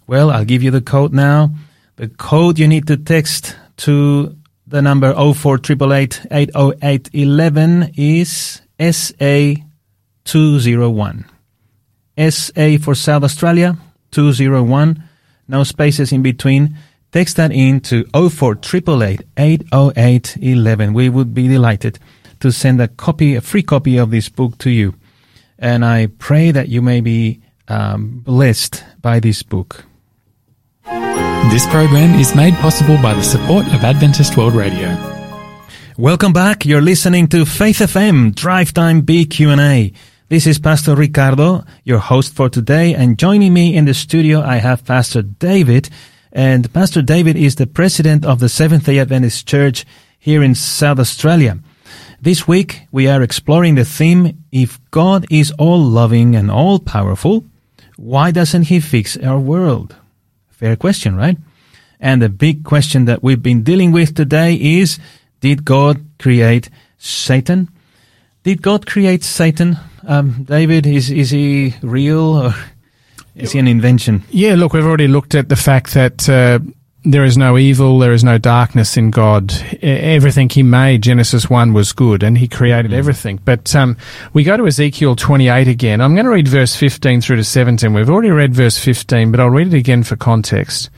well, 0.07 0.31
I'll 0.31 0.45
give 0.45 0.62
you 0.62 0.70
the 0.70 0.81
code 0.81 1.12
now. 1.12 1.51
The 1.97 2.09
code 2.09 2.59
you 2.59 2.66
need 2.66 2.87
to 2.89 2.97
text 2.97 3.57
to 3.78 4.37
the 4.66 4.83
number 4.83 5.14
0488 5.14 6.26
808 6.31 7.11
11 7.12 7.93
is 7.97 8.62
SA201. 8.78 11.24
SA 12.18 12.76
for 12.83 12.95
South 12.95 13.22
Australia, 13.22 13.76
201. 14.11 15.03
No 15.49 15.64
spaces 15.64 16.12
in 16.12 16.22
between. 16.22 16.76
Text 17.12 17.37
that 17.37 17.53
in 17.53 17.81
to 17.81 18.05
0488 18.14 19.22
808 19.37 20.37
11. 20.41 20.93
We 20.93 21.09
would 21.09 21.35
be 21.35 21.49
delighted 21.49 21.99
to 22.41 22.53
send 22.53 22.81
a 22.81 22.89
copy, 22.89 23.35
a 23.35 23.41
free 23.41 23.62
copy 23.62 23.97
of 23.97 24.11
this 24.11 24.28
book 24.28 24.59
to 24.59 24.70
you. 24.70 24.95
And 25.61 25.84
I 25.84 26.06
pray 26.06 26.52
that 26.52 26.68
you 26.68 26.80
may 26.80 27.02
be 27.02 27.42
um, 27.68 28.20
blessed 28.24 28.82
by 29.02 29.20
this 29.20 29.42
book. 29.42 29.84
This 30.86 31.66
program 31.66 32.18
is 32.18 32.34
made 32.34 32.54
possible 32.54 32.96
by 33.02 33.12
the 33.12 33.22
support 33.22 33.66
of 33.66 33.84
Adventist 33.84 34.38
World 34.38 34.54
Radio. 34.54 34.96
Welcome 35.98 36.32
back. 36.32 36.64
You're 36.64 36.80
listening 36.80 37.28
to 37.28 37.44
Faith 37.44 37.80
FM 37.80 38.34
Drive 38.34 38.72
Time 38.72 39.02
BQ&A. 39.02 39.92
This 40.30 40.46
is 40.46 40.58
Pastor 40.58 40.94
Ricardo, 40.94 41.64
your 41.84 41.98
host 41.98 42.34
for 42.34 42.48
today, 42.48 42.94
and 42.94 43.18
joining 43.18 43.52
me 43.52 43.76
in 43.76 43.84
the 43.84 43.92
studio 43.92 44.40
I 44.40 44.56
have 44.56 44.86
Pastor 44.86 45.20
David, 45.20 45.90
and 46.32 46.72
Pastor 46.72 47.02
David 47.02 47.36
is 47.36 47.56
the 47.56 47.66
president 47.66 48.24
of 48.24 48.40
the 48.40 48.48
Seventh-day 48.48 48.98
Adventist 48.98 49.46
Church 49.46 49.84
here 50.18 50.42
in 50.42 50.54
South 50.54 50.98
Australia. 50.98 51.58
This 52.22 52.46
week 52.46 52.82
we 52.92 53.08
are 53.08 53.22
exploring 53.22 53.76
the 53.76 53.84
theme, 53.86 54.44
if 54.52 54.78
God 54.90 55.24
is 55.30 55.52
all 55.52 55.80
loving 55.80 56.36
and 56.36 56.50
all 56.50 56.78
powerful, 56.78 57.44
why 57.96 58.30
doesn't 58.30 58.64
he 58.64 58.78
fix 58.78 59.16
our 59.16 59.38
world? 59.38 59.96
Fair 60.50 60.76
question, 60.76 61.16
right? 61.16 61.38
And 61.98 62.20
the 62.20 62.28
big 62.28 62.62
question 62.62 63.06
that 63.06 63.22
we've 63.22 63.42
been 63.42 63.62
dealing 63.62 63.90
with 63.90 64.14
today 64.14 64.54
is, 64.54 64.98
did 65.40 65.64
God 65.64 66.04
create 66.18 66.68
Satan? 66.98 67.70
Did 68.42 68.60
God 68.60 68.84
create 68.84 69.24
Satan? 69.24 69.78
Um, 70.06 70.44
David, 70.44 70.86
is, 70.86 71.10
is 71.10 71.30
he 71.30 71.74
real 71.80 72.36
or 72.36 72.54
is 73.34 73.52
he 73.52 73.58
an 73.58 73.68
invention? 73.68 74.24
Yeah, 74.28 74.56
look, 74.56 74.74
we've 74.74 74.84
already 74.84 75.08
looked 75.08 75.34
at 75.34 75.48
the 75.48 75.56
fact 75.56 75.94
that 75.94 76.28
uh, 76.28 76.58
there 77.05 77.24
is 77.24 77.38
no 77.38 77.57
evil, 77.57 77.98
there 77.98 78.12
is 78.12 78.22
no 78.22 78.36
darkness 78.36 78.96
in 78.96 79.11
God. 79.11 79.53
Everything 79.82 80.48
He 80.48 80.62
made, 80.62 81.03
Genesis 81.03 81.48
1, 81.48 81.72
was 81.72 81.92
good, 81.92 82.22
and 82.22 82.36
He 82.36 82.46
created 82.46 82.92
everything. 82.92 83.40
But 83.44 83.74
um, 83.74 83.96
we 84.34 84.44
go 84.44 84.57
to 84.57 84.66
Ezekiel 84.66 85.16
28 85.16 85.66
again. 85.66 86.01
I'm 86.01 86.14
going 86.14 86.26
to 86.26 86.30
read 86.30 86.48
verse 86.48 86.76
15 86.76 87.22
through 87.22 87.36
to 87.36 87.44
17. 87.44 87.92
We've 87.94 88.11
already 88.11 88.30
read 88.30 88.55
verse 88.55 88.78
15, 88.78 89.30
but 89.30 89.40
I'll 89.40 89.48
read 89.48 89.68
it 89.68 89.76
again 89.76 90.03
for 90.03 90.16
context. 90.16 90.90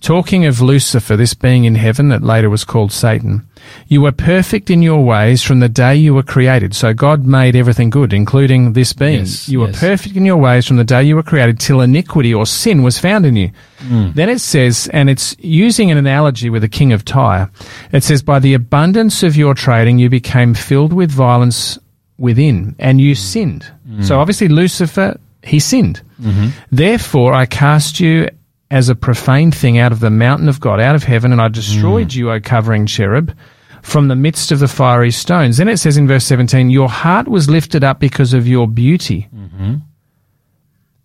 Talking 0.00 0.46
of 0.46 0.60
Lucifer, 0.60 1.16
this 1.16 1.34
being 1.34 1.64
in 1.64 1.74
heaven 1.74 2.08
that 2.08 2.22
later 2.22 2.50
was 2.50 2.64
called 2.64 2.92
Satan, 2.92 3.46
you 3.88 4.00
were 4.00 4.12
perfect 4.12 4.70
in 4.70 4.82
your 4.82 5.04
ways 5.04 5.42
from 5.42 5.60
the 5.60 5.68
day 5.68 5.96
you 5.96 6.14
were 6.14 6.22
created. 6.22 6.74
So 6.74 6.92
God 6.92 7.24
made 7.24 7.56
everything 7.56 7.90
good, 7.90 8.12
including 8.12 8.72
this 8.72 8.92
being. 8.92 9.20
Yes, 9.20 9.48
you 9.48 9.60
were 9.60 9.68
yes. 9.68 9.80
perfect 9.80 10.16
in 10.16 10.24
your 10.24 10.36
ways 10.36 10.66
from 10.66 10.76
the 10.76 10.84
day 10.84 11.02
you 11.02 11.16
were 11.16 11.22
created 11.22 11.60
till 11.60 11.80
iniquity 11.80 12.34
or 12.34 12.46
sin 12.46 12.82
was 12.82 12.98
found 12.98 13.26
in 13.26 13.36
you. 13.36 13.50
Mm. 13.80 14.14
Then 14.14 14.28
it 14.28 14.40
says, 14.40 14.88
and 14.92 15.08
it's 15.08 15.36
using 15.38 15.90
an 15.90 15.98
analogy 15.98 16.50
with 16.50 16.62
the 16.62 16.68
king 16.68 16.92
of 16.92 17.04
Tyre. 17.04 17.50
It 17.92 18.02
says, 18.02 18.22
by 18.22 18.38
the 18.38 18.54
abundance 18.54 19.22
of 19.22 19.36
your 19.36 19.54
trading, 19.54 19.98
you 19.98 20.08
became 20.08 20.54
filled 20.54 20.92
with 20.92 21.10
violence 21.10 21.78
within 22.18 22.76
and 22.78 23.00
you 23.00 23.14
sinned. 23.14 23.70
Mm. 23.88 24.04
So 24.04 24.20
obviously 24.20 24.48
Lucifer, 24.48 25.18
he 25.42 25.60
sinned. 25.60 26.00
Mm-hmm. 26.20 26.48
Therefore, 26.70 27.32
I 27.34 27.46
cast 27.46 28.00
you 28.00 28.28
as 28.70 28.88
a 28.88 28.94
profane 28.94 29.50
thing 29.50 29.78
out 29.78 29.92
of 29.92 30.00
the 30.00 30.10
mountain 30.10 30.48
of 30.48 30.60
God, 30.60 30.80
out 30.80 30.94
of 30.94 31.04
heaven, 31.04 31.32
and 31.32 31.40
I 31.40 31.46
hmm. 31.46 31.52
destroyed 31.52 32.14
you, 32.14 32.30
O 32.30 32.40
covering 32.40 32.86
cherub, 32.86 33.34
from 33.82 34.08
the 34.08 34.16
midst 34.16 34.50
of 34.50 34.58
the 34.58 34.68
fiery 34.68 35.10
stones. 35.10 35.58
Then 35.58 35.68
it 35.68 35.76
says 35.76 35.96
in 35.96 36.08
verse 36.08 36.24
17, 36.24 36.70
Your 36.70 36.88
heart 36.88 37.28
was 37.28 37.50
lifted 37.50 37.84
up 37.84 38.00
because 38.00 38.32
of 38.32 38.48
your 38.48 38.66
beauty. 38.66 39.28
Mm-hmm. 39.34 39.74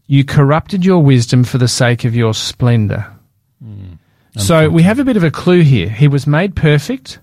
You 0.08 0.24
corrupted 0.24 0.86
your 0.86 1.04
wisdom 1.04 1.44
for 1.44 1.58
the 1.58 1.68
sake 1.68 2.06
of 2.06 2.16
your 2.16 2.34
splendor. 2.34 3.06
Hmm. 3.62 3.94
So 4.38 4.70
we 4.70 4.84
have 4.84 5.00
a 5.00 5.04
bit 5.04 5.18
of 5.18 5.24
a 5.24 5.32
clue 5.32 5.62
here. 5.62 5.90
He 5.90 6.08
was 6.08 6.26
made 6.26 6.56
perfect. 6.56 7.20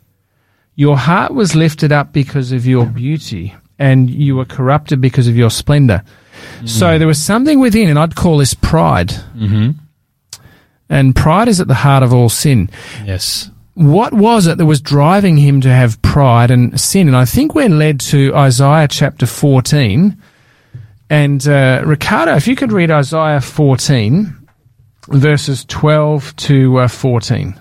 Your 0.75 0.99
heart 0.99 1.33
was 1.33 1.55
lifted 1.57 1.91
up 1.91 2.13
because 2.13 2.53
of 2.53 2.67
your 2.67 2.85
beauty, 2.85 3.55
and 3.79 4.11
you 4.11 4.37
were 4.37 4.45
corrupted 4.45 5.01
because 5.01 5.27
of 5.27 5.37
your 5.37 5.51
splendor. 5.51 6.05
So 6.67 6.93
hmm. 6.93 6.99
there 6.99 7.09
was 7.09 7.19
something 7.19 7.59
within, 7.59 7.89
and 7.89 7.99
I'd 7.99 8.15
call 8.15 8.37
this 8.37 8.53
pride. 8.53 9.09
Mm-hmm. 9.09 9.71
And 10.89 11.17
pride 11.17 11.49
is 11.49 11.61
at 11.61 11.69
the 11.69 11.75
heart 11.75 12.03
of 12.03 12.13
all 12.15 12.29
sin. 12.29 12.71
Yes. 13.05 13.51
What 13.75 14.15
was 14.15 14.47
it 14.47 14.57
that 14.59 14.67
was 14.67 14.81
driving 14.81 15.37
him 15.37 15.61
to 15.61 15.69
have 15.69 16.01
pride 16.01 16.51
and 16.51 16.81
sin? 16.81 17.09
And 17.09 17.17
I 17.17 17.25
think 17.25 17.55
we're 17.55 17.69
led 17.69 18.01
to 18.01 18.35
Isaiah 18.35 18.89
chapter 18.89 19.27
14. 19.27 20.17
And 21.11 21.47
uh, 21.47 21.83
Ricardo, 21.85 22.35
if 22.37 22.49
you 22.49 22.57
could 22.57 22.73
read 22.73 22.91
Isaiah 22.91 23.41
14, 23.41 24.49
verses 25.09 25.65
12 25.67 26.35
to 26.37 26.79
uh, 26.79 26.89
14. 26.89 27.61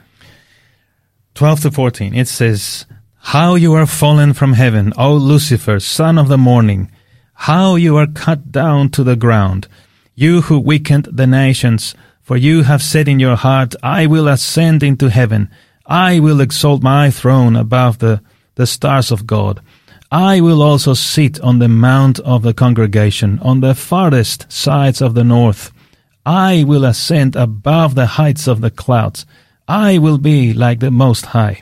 12 1.36 1.62
to 1.62 1.72
14, 1.72 2.16
it 2.16 2.28
says, 2.28 2.86
How 3.18 3.56
you 3.56 3.74
are 3.74 3.86
fallen 3.86 4.34
from 4.34 4.54
heaven, 4.54 4.94
O 4.98 5.16
Lucifer, 5.16 5.80
son 5.80 6.18
of 6.18 6.30
the 6.30 6.38
morning! 6.38 6.90
How 7.34 7.76
you 7.76 7.98
are 7.98 8.08
cut 8.08 8.54
down 8.54 8.90
to 8.92 9.04
the 9.04 9.18
ground, 9.18 9.68
you 10.16 10.44
who 10.44 10.58
weakened 10.58 11.10
the 11.12 11.28
nations! 11.28 11.94
For 12.26 12.36
you 12.36 12.64
have 12.64 12.82
said 12.82 13.08
in 13.08 13.20
your 13.20 13.36
heart, 13.36 13.76
I 13.84 14.08
will 14.08 14.28
ascend 14.28 14.82
into 14.82 15.12
heaven. 15.12 15.48
I 15.86 16.20
will 16.20 16.42
exalt 16.42 16.82
my 16.82 17.12
throne 17.12 17.56
above 17.56 18.00
the, 18.00 18.20
the 18.56 18.66
stars 18.66 19.12
of 19.12 19.28
God. 19.28 19.62
I 20.12 20.42
will 20.42 20.64
also 20.64 20.96
sit 20.96 21.40
on 21.42 21.60
the 21.60 21.68
mount 21.68 22.20
of 22.22 22.42
the 22.42 22.56
congregation, 22.56 23.38
on 23.44 23.60
the 23.62 23.76
farthest 23.76 24.52
sides 24.52 25.04
of 25.04 25.14
the 25.14 25.24
north. 25.24 25.72
I 26.26 26.64
will 26.64 26.84
ascend 26.84 27.36
above 27.36 27.94
the 27.94 28.08
heights 28.08 28.48
of 28.48 28.60
the 28.60 28.72
clouds. 28.72 29.28
I 29.68 30.00
will 30.00 30.18
be 30.18 30.52
like 30.52 30.80
the 30.80 30.90
Most 30.90 31.28
High. 31.28 31.62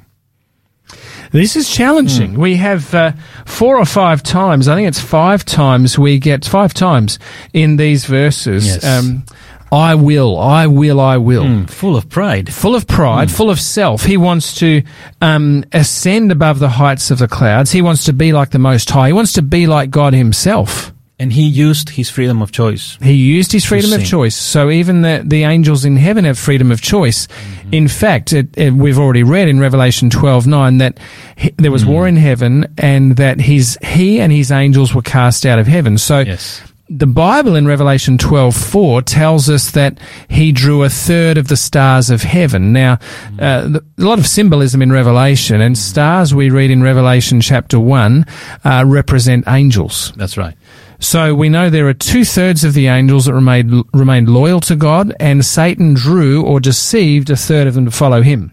This 1.34 1.57
is 1.57 1.70
challenging. 1.70 2.39
We 2.39 2.55
have 2.55 2.93
uh, 2.93 3.11
four 3.45 3.78
or 3.78 3.86
five 3.86 4.24
times, 4.24 4.70
I 4.70 4.76
think 4.76 4.88
it's 4.88 5.01
five 5.01 5.43
times, 5.43 5.99
we 5.99 6.20
get 6.20 6.45
five 6.45 6.74
times 6.74 7.20
in 7.51 7.76
these 7.76 8.05
verses. 8.05 8.66
Yes. 8.66 8.86
Um, 8.86 9.26
I 9.74 9.95
will, 9.95 10.38
I 10.38 10.67
will, 10.67 10.99
I 10.99 11.17
will. 11.17 11.45
Mm, 11.45 11.69
full 11.69 11.95
of 11.95 12.07
pride. 12.07 12.53
Full 12.53 12.76
of 12.76 12.86
pride, 12.86 13.32
full 13.32 13.49
of 13.49 13.59
self. 13.59 14.03
He 14.03 14.17
wants 14.17 14.53
to 14.59 14.84
um, 15.19 15.65
ascend 15.74 16.32
above 16.32 16.59
the 16.59 16.69
heights 16.69 17.09
of 17.09 17.17
the 17.17 17.28
clouds. 17.28 17.71
He 17.71 17.82
wants 17.82 18.05
to 18.05 18.13
be 18.13 18.34
like 18.34 18.51
the 18.51 18.59
Most 18.59 18.89
High. 18.91 19.07
He 19.07 19.13
wants 19.13 19.34
to 19.34 19.41
be 19.41 19.65
like 19.65 19.89
God 19.89 20.13
Himself. 20.13 20.93
And 21.19 21.32
he 21.32 21.43
used 21.47 21.89
his 21.89 22.09
freedom 22.09 22.41
of 22.41 22.51
choice. 22.51 22.97
He 23.01 23.13
used 23.13 23.51
his 23.51 23.63
freedom 23.63 23.93
of 23.93 24.03
choice. 24.03 24.36
So 24.36 24.69
even 24.69 25.03
the, 25.03 25.24
the 25.24 25.43
angels 25.43 25.86
in 25.86 25.95
heaven 25.95 26.26
have 26.26 26.38
freedom 26.38 26.71
of 26.71 26.82
choice. 26.82 27.28
In 27.71 27.88
fact, 27.88 28.34
it, 28.34 28.49
it, 28.57 28.74
we've 28.74 28.99
already 28.99 29.24
read 29.24 29.47
in 29.47 29.59
Revelation 29.59 30.09
12 30.09 30.47
9 30.47 30.80
that 30.80 30.99
he, 31.38 31.51
there 31.57 31.71
was 31.71 31.86
war 31.86 32.07
in 32.07 32.15
heaven 32.17 32.74
and 32.78 33.15
that 33.17 33.39
his, 33.39 33.78
he 33.82 34.19
and 34.19 34.34
his 34.34 34.51
angels 34.51 34.93
were 34.93 35.03
cast 35.03 35.45
out 35.45 35.59
of 35.59 35.67
heaven. 35.67 35.97
So 35.97 36.19
Yes. 36.21 36.61
The 36.97 37.07
Bible 37.07 37.55
in 37.55 37.65
Revelation 37.65 38.17
12:4 38.17 39.01
tells 39.01 39.49
us 39.49 39.71
that 39.71 39.99
he 40.27 40.51
drew 40.51 40.83
a 40.83 40.89
third 40.89 41.37
of 41.37 41.47
the 41.47 41.57
stars 41.57 42.09
of 42.09 42.21
heaven. 42.21 42.71
Now, 42.71 42.99
uh, 43.39 43.67
th- 43.67 43.83
a 43.97 44.01
lot 44.03 44.19
of 44.19 44.27
symbolism 44.27 44.81
in 44.81 44.91
Revelation, 44.91 45.61
and 45.61 45.77
stars 45.77 46.35
we 46.35 46.49
read 46.49 46.71
in 46.71 46.83
Revelation 46.83 47.41
chapter 47.41 47.79
1 47.79 48.25
uh, 48.63 48.83
represent 48.85 49.45
angels. 49.47 50.13
That's 50.15 50.37
right. 50.37 50.55
So 50.99 51.35
we 51.35 51.49
know 51.49 51.69
there 51.69 51.87
are 51.87 51.93
two 51.93 52.23
thirds 52.23 52.63
of 52.63 52.73
the 52.73 52.87
angels 52.87 53.25
that 53.25 53.33
remained, 53.33 53.83
remained 53.93 54.29
loyal 54.29 54.59
to 54.61 54.75
God, 54.75 55.13
and 55.19 55.43
Satan 55.43 55.95
drew 55.95 56.43
or 56.43 56.59
deceived 56.59 57.29
a 57.29 57.35
third 57.35 57.67
of 57.67 57.73
them 57.73 57.85
to 57.85 57.91
follow 57.91 58.21
him. 58.21 58.51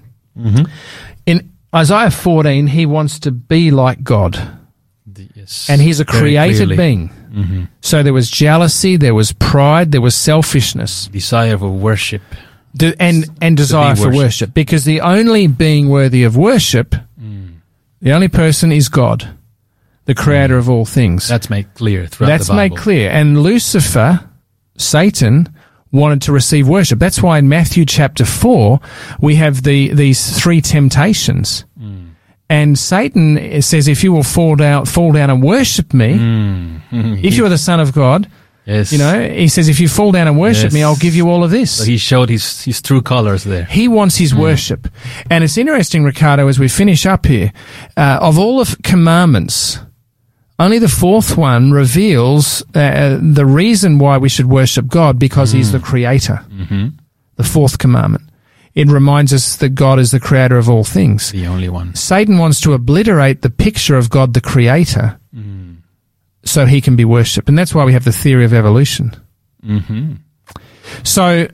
In 1.26 1.52
Isaiah 1.74 2.10
14, 2.10 2.68
he 2.68 2.86
wants 2.86 3.20
to 3.20 3.30
be 3.30 3.70
like 3.70 4.02
God 4.02 4.58
yes. 5.34 5.68
and 5.68 5.80
he's 5.80 6.00
a 6.00 6.04
created 6.04 6.68
clearly. 6.68 6.76
being. 6.76 7.10
So 7.80 8.02
there 8.02 8.12
was 8.12 8.30
jealousy, 8.30 8.96
there 8.96 9.14
was 9.14 9.32
pride, 9.32 9.92
there 9.92 10.00
was 10.00 10.14
selfishness, 10.14 11.06
Desire 11.08 11.58
for 11.58 11.68
worship. 11.70 12.22
de- 12.74 12.94
and 13.00 13.28
and 13.40 13.56
desire 13.56 13.96
for 13.96 14.12
worship. 14.12 14.52
Because 14.54 14.84
the 14.84 15.00
only 15.00 15.46
being 15.46 15.88
worthy 15.88 16.24
of 16.24 16.36
worship, 16.36 16.94
mm. 17.20 17.54
the 18.00 18.12
only 18.12 18.28
person 18.28 18.72
is 18.72 18.88
God, 18.88 19.28
the 20.06 20.14
Creator 20.14 20.58
of 20.58 20.68
all 20.68 20.84
things. 20.84 21.28
That's 21.28 21.50
made 21.50 21.72
clear 21.74 22.06
throughout 22.06 22.28
That's 22.28 22.46
the 22.46 22.54
Bible. 22.54 22.76
made 22.76 22.82
clear. 22.82 23.10
And 23.10 23.42
Lucifer, 23.42 24.20
Satan, 24.76 25.48
wanted 25.92 26.22
to 26.22 26.32
receive 26.32 26.68
worship. 26.68 26.98
That's 26.98 27.22
why 27.22 27.38
in 27.38 27.48
Matthew 27.48 27.84
chapter 27.84 28.24
four 28.24 28.80
we 29.20 29.36
have 29.36 29.62
the 29.62 29.92
these 29.92 30.38
three 30.38 30.60
temptations. 30.60 31.64
And 32.50 32.76
Satan 32.78 33.62
says, 33.62 33.86
"If 33.88 34.02
you 34.04 34.12
will 34.12 34.24
fall 34.24 34.56
down, 34.56 34.84
fall 34.84 35.12
down 35.12 35.30
and 35.30 35.40
worship 35.42 35.94
me, 35.94 36.14
if 36.90 37.36
you 37.36 37.46
are 37.46 37.48
the 37.48 37.56
Son 37.56 37.80
of 37.80 37.92
God, 37.92 38.28
Yes. 38.66 38.92
you 38.92 38.98
know, 38.98 39.28
he 39.28 39.48
says, 39.48 39.68
if 39.68 39.80
you 39.80 39.88
fall 39.88 40.12
down 40.12 40.28
and 40.28 40.38
worship 40.38 40.72
me, 40.72 40.82
I'll 40.82 40.96
give 40.96 41.14
you 41.16 41.28
all 41.30 41.42
of 41.44 41.50
this." 41.50 41.70
So 41.70 41.84
he 41.84 41.96
showed 41.96 42.28
his, 42.28 42.62
his 42.64 42.82
true 42.82 43.02
colors 43.02 43.44
there. 43.44 43.64
He 43.64 43.88
wants 43.88 44.16
his 44.16 44.34
worship. 44.34 44.88
And 45.30 45.42
it's 45.44 45.56
interesting, 45.56 46.04
Ricardo, 46.04 46.48
as 46.48 46.58
we 46.58 46.68
finish 46.68 47.06
up 47.06 47.26
here, 47.26 47.52
uh, 47.96 48.18
of 48.20 48.38
all 48.38 48.62
the 48.64 48.76
commandments, 48.82 49.78
only 50.58 50.78
the 50.78 50.88
fourth 50.88 51.36
one 51.38 51.72
reveals 51.72 52.62
uh, 52.74 53.18
the 53.20 53.46
reason 53.46 53.98
why 53.98 54.18
we 54.18 54.28
should 54.28 54.46
worship 54.46 54.86
God 54.88 55.18
because 55.18 55.52
he's 55.52 55.72
the 55.72 55.80
creator. 55.80 56.44
Mm-hmm. 56.50 56.88
The 57.36 57.44
fourth 57.44 57.78
commandment. 57.78 58.24
It 58.74 58.88
reminds 58.88 59.32
us 59.32 59.56
that 59.56 59.70
God 59.70 59.98
is 59.98 60.10
the 60.10 60.20
creator 60.20 60.56
of 60.56 60.68
all 60.68 60.84
things. 60.84 61.32
The 61.32 61.46
only 61.46 61.68
one. 61.68 61.94
Satan 61.94 62.38
wants 62.38 62.60
to 62.62 62.72
obliterate 62.72 63.42
the 63.42 63.50
picture 63.50 63.96
of 63.96 64.10
God 64.10 64.34
the 64.34 64.40
creator 64.40 65.18
so 66.44 66.66
he 66.66 66.80
can 66.80 66.96
be 66.96 67.04
worshipped. 67.04 67.48
And 67.48 67.58
that's 67.58 67.74
why 67.74 67.84
we 67.84 67.92
have 67.92 68.04
the 68.04 68.12
theory 68.12 68.44
of 68.44 68.54
evolution. 68.54 69.14
Mm-hmm. 69.64 70.14
So 71.02 71.48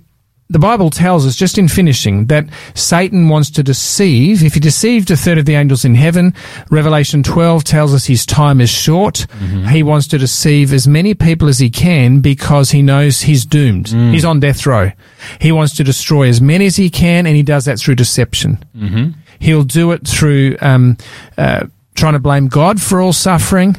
the 0.49 0.59
Bible 0.61 0.91
tells 0.91 1.27
us, 1.27 1.35
just 1.35 1.59
in 1.59 1.67
finishing, 1.67 2.27
that 2.27 2.47
Satan 2.75 3.29
wants 3.29 3.51
to 3.51 3.63
deceive. 3.63 4.45
If 4.45 4.55
he 4.55 4.61
deceived 4.61 5.11
a 5.11 5.17
third 5.17 5.39
of 5.39 5.45
the 5.45 5.57
angels 5.57 5.85
in 5.85 5.97
heaven, 5.97 6.35
Revelation 6.71 7.23
12 7.25 7.65
tells 7.65 7.93
us 7.93 8.07
his 8.07 8.25
time 8.25 8.61
is 8.61 8.71
short. 8.71 9.27
He 9.71 9.83
wants 9.83 10.07
to 10.09 10.19
deceive 10.19 10.73
as 10.73 10.87
many 10.87 11.15
people 11.15 11.49
as 11.49 11.59
he 11.59 11.69
can 11.69 12.21
because 12.21 12.71
he 12.71 12.81
knows 12.83 13.23
he's 13.23 13.45
doomed. 13.45 13.89
He's 13.89 14.25
on 14.25 14.39
death 14.39 14.65
row. 14.67 14.93
He 15.41 15.51
wants 15.51 15.75
to 15.77 15.85
destroy 15.85 16.29
as 16.29 16.41
many 16.41 16.67
as 16.67 16.77
he 16.77 16.91
can, 16.91 17.27
and 17.27 17.35
he 17.35 17.43
does 17.43 17.65
that 17.65 17.79
through 17.81 17.97
deception. 17.97 18.65
Mm-hmm. 18.77 19.19
He'll 19.41 19.65
do 19.65 19.91
it 19.93 20.07
through 20.07 20.57
um, 20.61 20.97
uh, 21.37 21.67
trying 21.97 22.13
to 22.13 22.19
blame 22.19 22.47
God 22.47 22.81
for 22.81 23.01
all 23.01 23.13
suffering, 23.13 23.75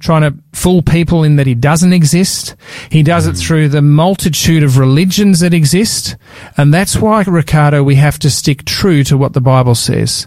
trying 0.00 0.22
to 0.22 0.34
fool 0.52 0.82
people 0.82 1.24
in 1.24 1.36
that 1.36 1.46
He 1.46 1.54
doesn't 1.54 1.92
exist. 1.92 2.54
He 2.90 3.02
does 3.02 3.26
it 3.26 3.34
through 3.36 3.68
the 3.68 3.82
multitude 3.82 4.62
of 4.62 4.78
religions 4.78 5.40
that 5.40 5.54
exist. 5.54 6.16
And 6.56 6.72
that's 6.72 6.96
why, 6.96 7.22
Ricardo, 7.26 7.82
we 7.82 7.94
have 7.96 8.18
to 8.20 8.30
stick 8.30 8.64
true 8.64 9.04
to 9.04 9.16
what 9.16 9.32
the 9.32 9.40
Bible 9.40 9.74
says. 9.74 10.26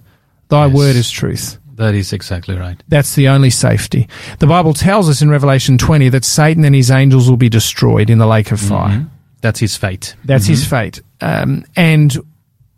Thy 0.50 0.66
Yes. 0.68 0.76
word 0.76 0.96
is 0.96 1.10
truth. 1.12 1.58
That 1.76 1.96
is 1.96 2.14
exactly 2.14 2.56
right. 2.56 2.82
That's 2.88 3.16
the 3.16 3.28
only 3.30 3.50
safety. 3.50 4.08
The 4.40 4.46
Bible 4.48 4.74
tells 4.74 5.10
us 5.10 5.22
in 5.24 5.30
Revelation 5.32 5.78
20 5.80 6.10
that 6.10 6.24
Satan 6.24 6.64
and 6.66 6.76
his 6.76 6.92
angels 6.92 7.28
will 7.30 7.38
be 7.38 7.50
destroyed 7.50 8.10
in 8.12 8.20
the 8.20 8.28
lake 8.28 8.52
of 8.52 8.60
fire. 8.60 9.00
Mhm. 9.00 9.08
That's 9.42 9.60
his 9.60 9.76
fate. 9.76 10.16
That's 10.24 10.46
his 10.46 10.66
fate. 10.66 11.02
Um, 11.20 11.66
and 11.76 12.16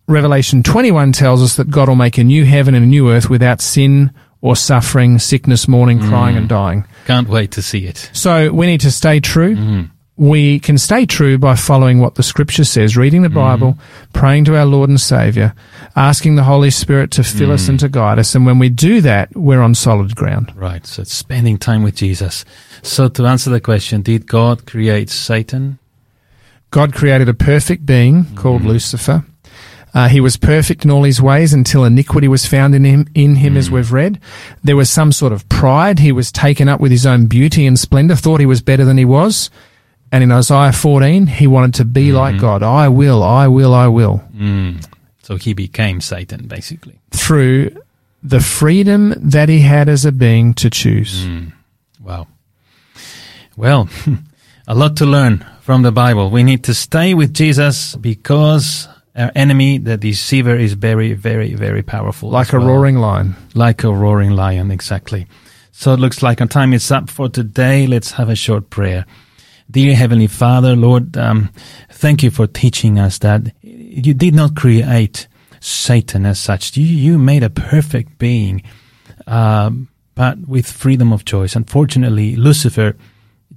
Revelation 0.07 0.63
21 0.63 1.11
tells 1.11 1.41
us 1.43 1.55
that 1.57 1.70
God 1.70 1.89
will 1.89 1.95
make 1.95 2.18
a 2.18 2.24
new 2.24 2.45
heaven 2.45 2.74
and 2.76 2.86
a 2.86 2.88
new 2.88 3.09
earth 3.11 3.30
without 3.30 3.59
sin 3.61 4.11
or 4.46 4.56
suffering, 4.56 5.18
sickness, 5.18 5.68
mourning, 5.68 6.00
crying, 6.00 6.38
and 6.38 6.46
mm. 6.46 6.50
dying. 6.50 6.86
Can't 7.08 7.28
wait 7.28 7.50
to 7.54 7.64
see 7.64 7.88
it. 7.88 8.12
So 8.14 8.54
we 8.54 8.68
need 8.68 8.82
to 8.82 8.91
stay 8.91 9.20
true. 9.20 9.56
Mm-hmm. 9.56 9.82
We 10.18 10.60
can 10.60 10.78
stay 10.78 11.08
true 11.08 11.39
by 11.39 11.56
following 11.56 11.98
what 11.98 12.14
the 12.14 12.22
scripture 12.22 12.64
says, 12.64 12.96
reading 12.96 13.24
the 13.24 13.30
mm. 13.30 13.34
Bible, 13.34 13.80
praying 14.14 14.46
to 14.46 14.56
our 14.56 14.66
Lord 14.66 14.91
and 14.91 15.02
Savior, 15.02 15.56
asking 15.96 16.36
the 16.36 16.43
Holy 16.43 16.70
Spirit 16.70 17.10
to 17.14 17.24
fill 17.24 17.52
us 17.52 17.66
mm. 17.66 17.70
and 17.70 17.80
to 17.80 17.89
guide 17.89 18.20
us. 18.20 18.36
And 18.36 18.46
when 18.46 18.60
we 18.60 18.70
do 18.70 19.02
that, 19.02 19.36
we're 19.36 19.62
on 19.62 19.74
solid 19.74 20.16
ground. 20.16 20.54
Right. 20.56 20.86
So 20.86 21.02
it's 21.02 21.12
spending 21.12 21.58
time 21.58 21.82
with 21.82 21.96
Jesus. 21.96 22.46
So 22.84 23.08
to 23.08 23.26
answer 23.26 23.50
the 23.50 23.60
question, 23.60 24.04
did 24.04 24.28
God 24.28 24.68
create 24.68 25.10
Satan? 25.10 25.80
God 26.70 26.93
created 26.93 27.30
a 27.30 27.34
perfect 27.34 27.84
being 27.84 28.26
called 28.36 28.62
mm-hmm. 28.62 28.70
Lucifer. 28.70 29.26
Uh, 29.96 30.10
he 30.10 30.20
was 30.20 30.36
perfect 30.36 30.84
in 30.84 30.91
all 30.91 31.04
his 31.04 31.22
ways 31.22 31.54
until 31.54 31.86
iniquity 31.86 32.28
was 32.28 32.46
found 32.46 32.76
in 32.76 32.84
him, 32.84 33.08
in 33.16 33.38
him 33.38 33.56
as 33.56 33.68
hmm. 33.68 33.76
we've 33.76 33.93
read. 33.93 34.20
There 34.62 34.76
was 34.76 34.89
some 34.89 35.14
sort 35.14 35.32
of 35.32 35.48
pride. 35.48 36.00
He 36.00 36.12
was 36.12 36.34
taken 36.34 36.68
up 36.68 36.82
with 36.82 36.91
his 36.91 37.06
own 37.06 37.28
beauty 37.28 37.66
and 37.66 37.80
splendor, 37.80 38.18
thought 38.18 38.41
he 38.41 38.46
was 38.46 38.62
better 38.62 38.84
than 38.84 38.98
he 38.98 39.06
was. 39.06 39.50
And 40.12 40.22
in 40.22 40.34
Isaiah 40.34 40.74
14, 40.74 41.28
he 41.28 41.48
wanted 41.48 41.76
to 41.76 41.86
be 41.86 42.12
like 42.12 42.36
hmm. 42.36 42.41
God. 42.41 42.62
I 42.62 42.89
will, 42.89 43.24
I 43.24 43.48
will, 43.48 43.74
I 43.74 43.88
will. 43.88 44.18
Hmm. 44.18 44.80
So 45.24 45.38
he 45.38 45.54
became 45.54 46.02
Satan, 46.02 46.48
basically. 46.48 47.00
Through 47.12 47.82
the 48.22 48.41
freedom 48.41 49.14
that 49.18 49.48
he 49.48 49.62
had 49.62 49.88
as 49.88 50.04
a 50.04 50.12
being 50.12 50.54
to 50.56 50.70
choose. 50.70 51.26
Wow. 52.04 52.28
Well, 53.56 53.88
a 54.68 54.76
lot 54.76 54.98
to 54.98 55.06
learn 55.06 55.46
from 55.62 55.84
the 55.84 55.91
Bible. 55.91 56.30
We 56.30 56.43
need 56.43 56.66
to 56.66 56.74
stay 56.74 57.14
with 57.14 57.34
Jesus 57.34 57.96
because 57.96 58.89
our 59.16 59.32
enemy, 59.36 59.78
the 59.78 59.97
deceiver, 59.97 60.55
is 60.55 60.74
very, 60.74 61.13
very, 61.13 61.53
very 61.53 61.82
powerful. 61.82 62.30
Like 62.30 62.53
a 62.53 62.57
well. 62.57 62.68
roaring 62.68 62.97
lion. 62.97 63.36
Like 63.53 63.84
a 63.84 63.93
roaring 63.93 64.32
lion, 64.32 64.72
exactly. 64.72 65.28
So 65.72 65.93
it 65.93 65.99
looks 65.99 66.22
like 66.24 66.41
our 66.41 66.47
time 66.47 66.74
is 66.74 66.89
up 66.91 67.09
for 67.09 67.30
today. 67.30 67.88
Let's 67.88 68.11
have 68.11 68.30
a 68.30 68.36
short 68.36 68.70
prayer. 68.70 69.05
Dear 69.70 69.95
Heavenly 69.95 70.28
Father, 70.28 70.76
Lord, 70.76 71.18
um, 71.18 71.49
thank 71.89 72.24
you 72.24 72.30
for 72.30 72.45
teaching 72.45 72.99
us 72.99 73.18
that 73.20 73.51
you 73.61 74.13
did 74.13 74.36
not 74.36 74.55
create 74.55 75.28
Satan 75.59 76.26
as 76.26 76.39
such. 76.39 76.78
You, 76.78 76.86
you 76.86 77.18
made 77.18 77.41
a 77.43 77.49
perfect 77.49 78.18
being, 78.20 78.61
um, 79.26 79.89
but 80.13 80.38
with 80.47 80.68
freedom 80.68 81.11
of 81.11 81.26
choice. 81.26 81.55
Unfortunately, 81.55 82.36
Lucifer 82.36 82.95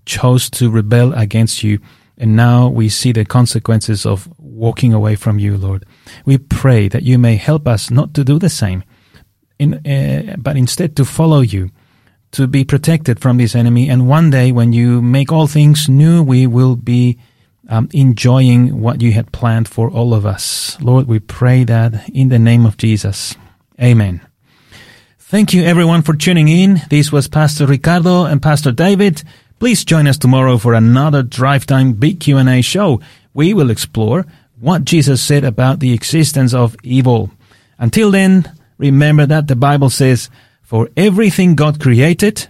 chose 0.06 0.48
to 0.50 0.70
rebel 0.70 1.12
against 1.12 1.62
you, 1.62 1.78
and 2.16 2.34
now 2.34 2.68
we 2.68 2.88
see 2.88 3.12
the 3.12 3.26
consequences 3.26 4.06
of 4.06 4.28
walking 4.58 4.92
away 4.92 5.14
from 5.16 5.38
you, 5.38 5.56
Lord. 5.56 5.86
We 6.24 6.38
pray 6.38 6.88
that 6.88 7.04
you 7.04 7.18
may 7.18 7.36
help 7.36 7.66
us 7.66 7.90
not 7.90 8.12
to 8.14 8.24
do 8.24 8.38
the 8.38 8.50
same, 8.50 8.84
in, 9.58 9.74
uh, 9.86 10.36
but 10.38 10.56
instead 10.56 10.96
to 10.96 11.04
follow 11.04 11.40
you, 11.40 11.70
to 12.32 12.46
be 12.46 12.64
protected 12.64 13.20
from 13.20 13.38
this 13.38 13.54
enemy. 13.54 13.88
And 13.88 14.08
one 14.08 14.30
day, 14.30 14.52
when 14.52 14.72
you 14.72 15.00
make 15.00 15.32
all 15.32 15.46
things 15.46 15.88
new, 15.88 16.22
we 16.22 16.46
will 16.46 16.76
be 16.76 17.18
um, 17.68 17.88
enjoying 17.92 18.80
what 18.80 19.00
you 19.00 19.12
had 19.12 19.32
planned 19.32 19.68
for 19.68 19.90
all 19.90 20.14
of 20.14 20.26
us. 20.26 20.76
Lord, 20.80 21.06
we 21.06 21.18
pray 21.20 21.64
that 21.64 22.08
in 22.10 22.28
the 22.28 22.38
name 22.38 22.66
of 22.66 22.76
Jesus. 22.76 23.36
Amen. 23.80 24.20
Thank 25.18 25.52
you 25.52 25.62
everyone 25.62 26.02
for 26.02 26.14
tuning 26.14 26.48
in. 26.48 26.80
This 26.88 27.12
was 27.12 27.28
Pastor 27.28 27.66
Ricardo 27.66 28.24
and 28.24 28.42
Pastor 28.42 28.72
David. 28.72 29.22
Please 29.58 29.84
join 29.84 30.06
us 30.06 30.16
tomorrow 30.16 30.56
for 30.56 30.72
another 30.72 31.22
Drive 31.22 31.66
Time 31.66 31.92
Big 31.92 32.20
Q&A 32.20 32.62
show. 32.62 33.00
We 33.34 33.52
will 33.52 33.70
explore 33.70 34.24
what 34.60 34.84
Jesus 34.84 35.22
said 35.22 35.44
about 35.44 35.80
the 35.80 35.92
existence 35.92 36.54
of 36.54 36.76
evil. 36.82 37.30
Until 37.78 38.10
then, 38.10 38.52
remember 38.76 39.26
that 39.26 39.46
the 39.46 39.56
Bible 39.56 39.90
says, 39.90 40.30
for 40.62 40.88
everything 40.96 41.54
God 41.54 41.80
created 41.80 42.48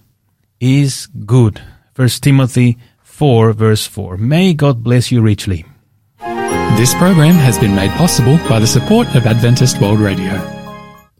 is 0.60 1.06
good. 1.26 1.60
1 1.94 2.08
Timothy 2.20 2.78
4 3.02 3.52
verse 3.52 3.86
4. 3.86 4.16
May 4.16 4.54
God 4.54 4.82
bless 4.82 5.12
you 5.12 5.20
richly. 5.20 5.64
This 6.76 6.94
program 6.94 7.34
has 7.34 7.58
been 7.58 7.74
made 7.74 7.90
possible 7.92 8.38
by 8.48 8.60
the 8.60 8.66
support 8.66 9.08
of 9.14 9.26
Adventist 9.26 9.80
World 9.80 9.98
Radio. 9.98 10.57